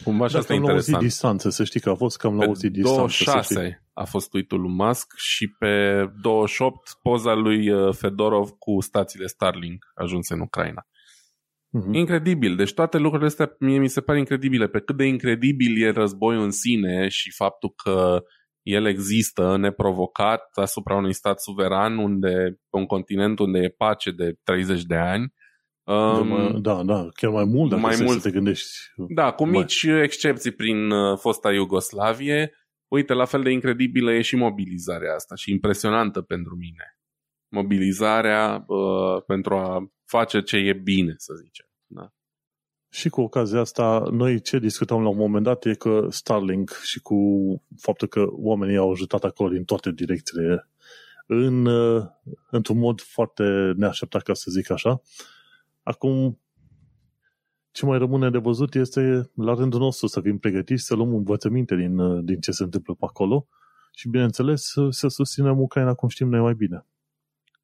Cumva 0.05 0.27
și 0.27 0.37
asta 0.37 0.53
e 0.53 0.57
interesant. 0.57 0.89
la 0.89 0.97
o 0.97 1.01
zi 1.01 1.07
distanță, 1.07 1.51
să 1.51 1.65
știi 1.65 1.81
că 1.81 1.91
a 1.91 1.95
fost 1.95 2.19
cam 2.19 2.37
la 2.37 2.45
pe 2.45 2.51
o 2.51 2.55
zi 2.55 2.71
distanță. 2.71 2.97
26 2.97 3.85
a 3.93 4.05
fost 4.05 4.29
tweetul 4.29 4.61
lui 4.61 4.73
Musk 4.73 5.17
și 5.17 5.49
pe 5.49 6.05
28 6.21 6.99
poza 7.03 7.35
lui 7.35 7.71
uh, 7.71 7.95
Fedorov 7.95 8.51
cu 8.51 8.81
stațiile 8.81 9.27
Starlink 9.27 9.85
ajunse 9.95 10.35
în 10.35 10.41
Ucraina. 10.41 10.87
Uh-huh. 11.79 11.93
Incredibil. 11.93 12.57
Deci 12.57 12.73
toate 12.73 12.99
lucrurile 12.99 13.29
astea 13.29 13.57
mie 13.59 13.79
mi 13.79 13.89
se 13.89 14.01
pare 14.01 14.19
incredibile. 14.19 14.69
Pe 14.69 14.81
cât 14.81 14.97
de 14.97 15.05
incredibil 15.05 15.83
e 15.83 15.91
războiul 15.91 16.43
în 16.43 16.51
sine 16.51 17.09
și 17.09 17.33
faptul 17.33 17.73
că 17.85 18.23
el 18.63 18.87
există 18.87 19.57
neprovocat 19.57 20.43
asupra 20.53 20.95
unui 20.95 21.13
stat 21.13 21.41
suveran 21.41 21.99
unde, 21.99 22.59
pe 22.71 22.77
un 22.79 22.87
continent 22.87 23.39
unde 23.39 23.59
e 23.59 23.69
pace 23.69 24.11
de 24.11 24.35
30 24.43 24.83
de 24.83 24.97
ani. 24.97 25.33
Um, 25.85 26.61
da, 26.61 26.83
da, 26.83 27.09
chiar 27.15 27.31
mai 27.31 27.45
mult 27.45 27.71
dacă 27.71 27.83
mai 27.83 27.97
mult, 28.01 28.21
să 28.21 28.29
te 28.29 28.35
gândești. 28.35 28.69
Da, 29.15 29.33
cu 29.33 29.45
mici 29.45 29.87
mai. 29.87 30.03
excepții 30.03 30.51
prin 30.51 30.91
uh, 30.91 31.19
fosta 31.19 31.53
Iugoslavie. 31.53 32.53
Uite, 32.89 33.13
la 33.13 33.25
fel 33.25 33.43
de 33.43 33.51
incredibilă 33.51 34.13
e 34.13 34.21
și 34.21 34.37
mobilizarea 34.37 35.15
asta 35.15 35.35
și 35.35 35.51
impresionantă 35.51 36.21
pentru 36.21 36.57
mine. 36.57 36.99
Mobilizarea 37.49 38.65
uh, 38.67 39.23
pentru 39.27 39.55
a 39.55 39.93
face 40.05 40.41
ce 40.41 40.57
e 40.57 40.73
bine, 40.73 41.15
să 41.17 41.35
zicem. 41.35 41.68
Da. 42.91 42.99
Și 42.99 43.09
cu 43.09 43.21
ocazia 43.21 43.61
asta, 43.61 44.09
noi 44.11 44.41
ce 44.41 44.59
discutăm 44.59 45.03
la 45.03 45.09
un 45.09 45.17
moment 45.17 45.45
dat 45.45 45.65
e 45.65 45.75
că 45.75 46.07
Starlink 46.11 46.71
și 46.83 47.01
cu 47.01 47.17
faptul 47.79 48.09
că 48.09 48.27
oamenii 48.31 48.77
au 48.77 48.91
ajutat 48.91 49.25
acolo 49.25 49.51
din 49.51 49.65
toate 49.65 49.93
direcțiile 49.93 50.69
în, 51.27 51.67
uh, 51.67 52.05
într-un 52.51 52.79
mod 52.79 53.01
foarte 53.01 53.73
neașteptat, 53.77 54.23
ca 54.23 54.35
să 54.35 54.51
zic 54.51 54.71
așa. 54.71 55.01
Acum, 55.83 56.41
ce 57.71 57.87
mai 57.87 57.99
rămâne 57.99 58.31
de 58.31 58.39
văzut 58.39 58.75
este 58.75 59.31
la 59.35 59.55
rândul 59.55 59.81
nostru 59.81 60.07
să 60.07 60.21
fim 60.21 60.39
pregătiți 60.39 60.85
să 60.85 60.95
luăm 60.95 61.15
învățăminte 61.15 61.77
din, 61.77 61.99
uh, 61.99 62.25
din 62.25 62.41
ce 62.41 62.51
se 62.51 62.63
întâmplă 62.63 62.95
pe 62.95 63.05
acolo 63.09 63.47
și, 63.95 64.09
bineînțeles, 64.09 64.63
să, 64.63 64.87
să 64.91 65.09
susținem 65.09 65.61
Ucraina 65.61 65.95
cum 65.95 66.09
știm 66.09 66.29
noi 66.29 66.41
mai 66.41 66.55
bine. 66.55 66.87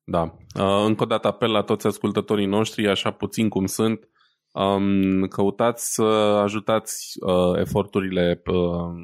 Da. 0.04 0.22
Uh, 0.58 0.84
încă 0.86 1.02
o 1.02 1.06
dată 1.06 1.28
apel 1.28 1.50
la 1.50 1.62
toți 1.62 1.86
ascultătorii 1.86 2.46
noștri, 2.46 2.88
așa 2.88 3.10
puțin 3.10 3.48
cum 3.48 3.66
sunt, 3.66 4.08
um, 4.55 5.26
căutați 5.26 5.94
să 5.94 6.02
ajutați 6.42 7.12
uh, 7.20 7.59
eforturile 7.59 8.42
uh, 8.46 8.94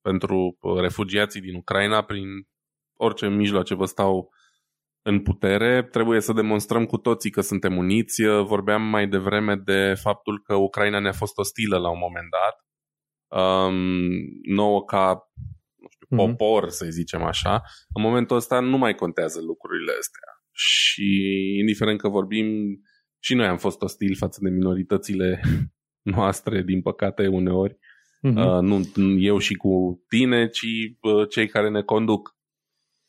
pentru 0.00 0.58
refugiații 0.80 1.40
din 1.40 1.54
Ucraina 1.54 2.02
prin 2.02 2.26
orice 2.98 3.28
mijloace 3.28 3.74
vă 3.74 3.84
stau 3.84 4.30
în 5.02 5.22
putere. 5.22 5.82
Trebuie 5.82 6.20
să 6.20 6.32
demonstrăm 6.32 6.84
cu 6.84 6.96
toții 6.96 7.30
că 7.30 7.40
suntem 7.40 7.76
uniți. 7.76 8.22
Vorbeam 8.24 8.82
mai 8.82 9.08
devreme 9.08 9.54
de 9.54 9.94
faptul 9.94 10.42
că 10.42 10.54
Ucraina 10.54 10.98
ne-a 10.98 11.12
fost 11.12 11.38
ostilă 11.38 11.78
la 11.78 11.90
un 11.90 11.98
moment 11.98 12.26
dat. 12.30 12.64
Um, 13.40 13.74
nouă 14.42 14.84
ca 14.84 15.30
nu 15.76 15.88
știu, 15.90 16.06
mm-hmm. 16.06 16.36
popor, 16.36 16.68
să 16.68 16.86
zicem 16.90 17.22
așa. 17.22 17.62
În 17.94 18.02
momentul 18.02 18.36
ăsta 18.36 18.60
nu 18.60 18.78
mai 18.78 18.94
contează 18.94 19.40
lucrurile 19.40 19.92
astea 19.98 20.30
și 20.52 21.20
indiferent 21.58 22.00
că 22.00 22.08
vorbim, 22.08 22.46
și 23.26 23.34
noi 23.34 23.46
am 23.46 23.56
fost 23.56 23.82
ostili 23.82 24.14
față 24.14 24.38
de 24.42 24.50
minoritățile 24.50 25.40
noastre, 26.16 26.62
din 26.62 26.82
păcate, 26.82 27.26
uneori. 27.26 27.74
Uh-huh. 27.74 28.34
Uh, 28.34 28.60
nu 28.60 28.80
eu 29.18 29.38
și 29.38 29.54
cu 29.54 30.04
tine, 30.08 30.48
ci 30.48 30.66
uh, 31.00 31.28
cei 31.28 31.48
care 31.48 31.70
ne 31.70 31.82
conduc. 31.82 32.36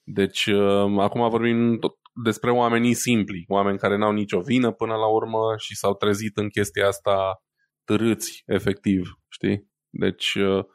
Deci, 0.03 0.45
uh, 0.45 0.99
acum 0.99 1.29
vorbim 1.29 1.77
tot 1.79 1.95
despre 2.23 2.51
oamenii 2.51 2.93
simpli, 2.93 3.45
oameni 3.47 3.77
care 3.77 3.97
n-au 3.97 4.11
nicio 4.11 4.39
vină 4.39 4.71
până 4.71 4.93
la 4.93 5.07
urmă 5.07 5.39
și 5.57 5.75
s-au 5.75 5.95
trezit 5.95 6.37
în 6.37 6.49
chestia 6.49 6.87
asta 6.87 7.43
târâți, 7.83 8.43
efectiv, 8.45 9.19
știi? 9.29 9.67
Deci, 9.89 10.35
uh, 10.35 10.65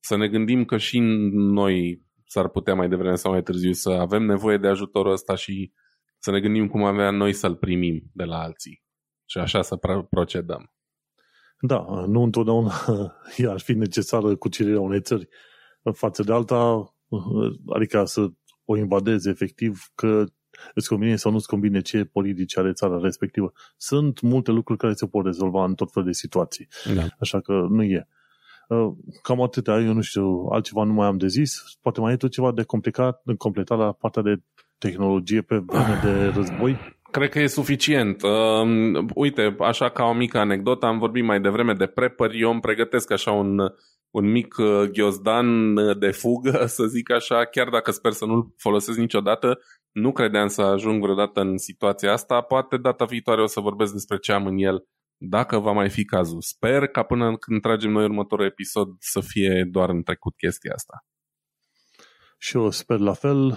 să 0.00 0.16
ne 0.16 0.28
gândim 0.28 0.64
că 0.64 0.76
și 0.76 0.98
noi 1.32 2.02
s-ar 2.24 2.48
putea 2.48 2.74
mai 2.74 2.88
devreme 2.88 3.14
sau 3.14 3.32
mai 3.32 3.42
târziu 3.42 3.72
să 3.72 3.90
avem 3.90 4.22
nevoie 4.22 4.56
de 4.56 4.68
ajutorul 4.68 5.12
ăsta 5.12 5.34
și 5.34 5.72
să 6.18 6.30
ne 6.30 6.40
gândim 6.40 6.68
cum 6.68 6.84
avea 6.84 7.10
noi 7.10 7.32
să-l 7.32 7.56
primim 7.56 8.02
de 8.12 8.24
la 8.24 8.38
alții 8.38 8.84
și 9.26 9.38
așa 9.38 9.62
să 9.62 9.76
procedăm. 10.10 10.70
Da, 11.60 12.04
nu 12.06 12.22
întotdeauna 12.22 12.72
ar 13.54 13.60
fi 13.60 13.72
necesară 13.72 14.36
cucerirea 14.36 14.80
unei 14.80 15.00
țări 15.00 15.28
față 15.92 16.22
de 16.22 16.32
alta, 16.32 16.94
adică 17.68 18.04
să 18.04 18.28
o 18.64 18.76
invadezi 18.76 19.28
efectiv, 19.28 19.90
că 19.94 20.24
îți 20.74 20.88
convine 20.88 21.16
sau 21.16 21.32
nu-ți 21.32 21.46
convine 21.46 21.80
ce 21.80 22.04
politici 22.04 22.58
are 22.58 22.72
țara 22.72 22.98
respectivă. 22.98 23.52
Sunt 23.76 24.20
multe 24.20 24.50
lucruri 24.50 24.78
care 24.78 24.92
se 24.92 25.06
pot 25.06 25.24
rezolva 25.24 25.64
în 25.64 25.74
tot 25.74 25.92
fel 25.92 26.04
de 26.04 26.12
situații. 26.12 26.68
Da. 26.94 27.02
Așa 27.18 27.40
că 27.40 27.52
nu 27.52 27.82
e. 27.82 28.08
Cam 29.22 29.42
atâtea, 29.42 29.74
eu 29.74 29.92
nu 29.92 30.00
știu, 30.00 30.46
altceva 30.50 30.82
nu 30.82 30.92
mai 30.92 31.06
am 31.06 31.16
de 31.16 31.26
zis. 31.26 31.62
Poate 31.80 32.00
mai 32.00 32.12
e 32.12 32.16
tot 32.16 32.30
ceva 32.30 32.52
de 32.52 32.62
complicat, 32.62 33.20
de 33.24 33.34
completat 33.34 33.78
la 33.78 33.92
partea 33.92 34.22
de 34.22 34.42
tehnologie 34.78 35.42
pe 35.42 35.56
vreme 35.56 36.00
de 36.02 36.26
război? 36.26 36.95
Cred 37.16 37.30
că 37.30 37.38
e 37.38 37.46
suficient. 37.46 38.22
Uh, 38.22 39.04
uite, 39.14 39.56
așa 39.58 39.88
ca 39.88 40.04
o 40.04 40.12
mică 40.12 40.38
anecdotă, 40.38 40.86
am 40.86 40.98
vorbit 40.98 41.24
mai 41.24 41.40
devreme 41.40 41.72
de 41.72 41.86
prepper. 41.86 42.30
Eu 42.34 42.50
îmi 42.50 42.60
pregătesc 42.60 43.10
așa 43.10 43.30
un, 43.30 43.58
un 44.10 44.30
mic 44.30 44.56
uh, 44.58 44.90
ghiozdan 44.92 45.74
de 45.98 46.10
fugă, 46.10 46.66
să 46.76 46.84
zic 46.86 47.10
așa, 47.10 47.44
chiar 47.44 47.68
dacă 47.68 47.90
sper 47.90 48.12
să 48.12 48.24
nu-l 48.24 48.54
folosesc 48.56 48.98
niciodată. 48.98 49.58
Nu 49.92 50.12
credeam 50.12 50.48
să 50.48 50.62
ajung 50.62 51.02
vreodată 51.02 51.40
în 51.40 51.58
situația 51.58 52.12
asta. 52.12 52.40
Poate 52.40 52.76
data 52.76 53.04
viitoare 53.04 53.42
o 53.42 53.46
să 53.46 53.60
vorbesc 53.60 53.92
despre 53.92 54.18
ce 54.18 54.32
am 54.32 54.46
în 54.46 54.58
el, 54.58 54.86
dacă 55.16 55.58
va 55.58 55.72
mai 55.72 55.90
fi 55.90 56.04
cazul. 56.04 56.40
Sper 56.40 56.86
ca 56.86 57.02
până 57.02 57.36
când 57.36 57.60
tragem 57.60 57.90
noi 57.90 58.04
următorul 58.04 58.46
episod 58.46 58.88
să 58.98 59.20
fie 59.20 59.68
doar 59.70 59.88
în 59.88 60.02
trecut 60.02 60.36
chestia 60.36 60.72
asta. 60.74 61.04
Și 62.38 62.56
eu 62.56 62.70
sper 62.70 62.98
la 62.98 63.12
fel. 63.12 63.56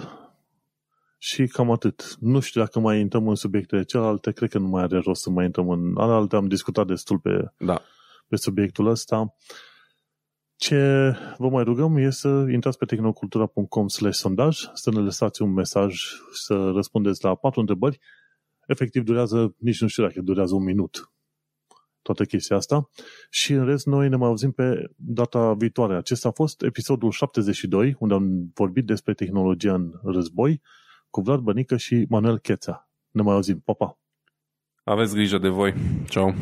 Și 1.22 1.46
cam 1.46 1.70
atât. 1.70 2.16
Nu 2.20 2.40
știu 2.40 2.60
dacă 2.60 2.80
mai 2.80 3.00
intrăm 3.00 3.28
în 3.28 3.34
subiectele 3.34 3.82
celelalte, 3.82 4.32
cred 4.32 4.50
că 4.50 4.58
nu 4.58 4.68
mai 4.68 4.82
are 4.82 4.98
rost 4.98 5.22
să 5.22 5.30
mai 5.30 5.44
intrăm 5.44 5.68
în 5.68 5.96
alte. 5.96 6.36
Am 6.36 6.48
discutat 6.48 6.86
destul 6.86 7.18
pe, 7.18 7.52
da. 7.58 7.82
pe 8.28 8.36
subiectul 8.36 8.86
ăsta. 8.86 9.34
Ce 10.56 11.12
vă 11.38 11.48
mai 11.48 11.64
rugăm 11.64 11.96
e 11.96 12.10
să 12.10 12.46
intrați 12.52 12.78
pe 12.78 12.84
tehnocultura.com 12.84 13.88
slash 13.88 14.16
sondaj, 14.16 14.58
să 14.74 14.90
ne 14.90 14.98
lăsați 14.98 15.42
un 15.42 15.52
mesaj, 15.52 16.02
să 16.32 16.70
răspundeți 16.74 17.24
la 17.24 17.34
patru 17.34 17.60
întrebări. 17.60 17.98
Efectiv 18.66 19.02
durează, 19.04 19.54
nici 19.58 19.80
nu 19.80 19.88
știu 19.88 20.02
dacă 20.02 20.20
durează 20.20 20.54
un 20.54 20.64
minut 20.64 21.12
toată 22.02 22.24
chestia 22.24 22.56
asta. 22.56 22.90
Și 23.30 23.52
în 23.52 23.64
rest, 23.64 23.86
noi 23.86 24.08
ne 24.08 24.16
mai 24.16 24.28
auzim 24.28 24.50
pe 24.50 24.90
data 24.96 25.54
viitoare. 25.54 25.96
Acesta 25.96 26.28
a 26.28 26.32
fost 26.32 26.62
episodul 26.62 27.10
72, 27.10 27.96
unde 27.98 28.14
am 28.14 28.50
vorbit 28.54 28.86
despre 28.86 29.14
tehnologia 29.14 29.74
în 29.74 29.92
război 30.02 30.60
cu 31.10 31.20
Vlad 31.20 31.40
Bănică 31.40 31.76
și 31.76 32.06
Manuel 32.08 32.38
Cheța. 32.38 32.88
Ne 33.10 33.22
mai 33.22 33.34
auzim. 33.34 33.60
Pa, 33.60 33.72
pa! 33.72 33.98
Aveți 34.84 35.14
grijă 35.14 35.38
de 35.38 35.48
voi. 35.48 35.74
Ciao! 36.08 36.34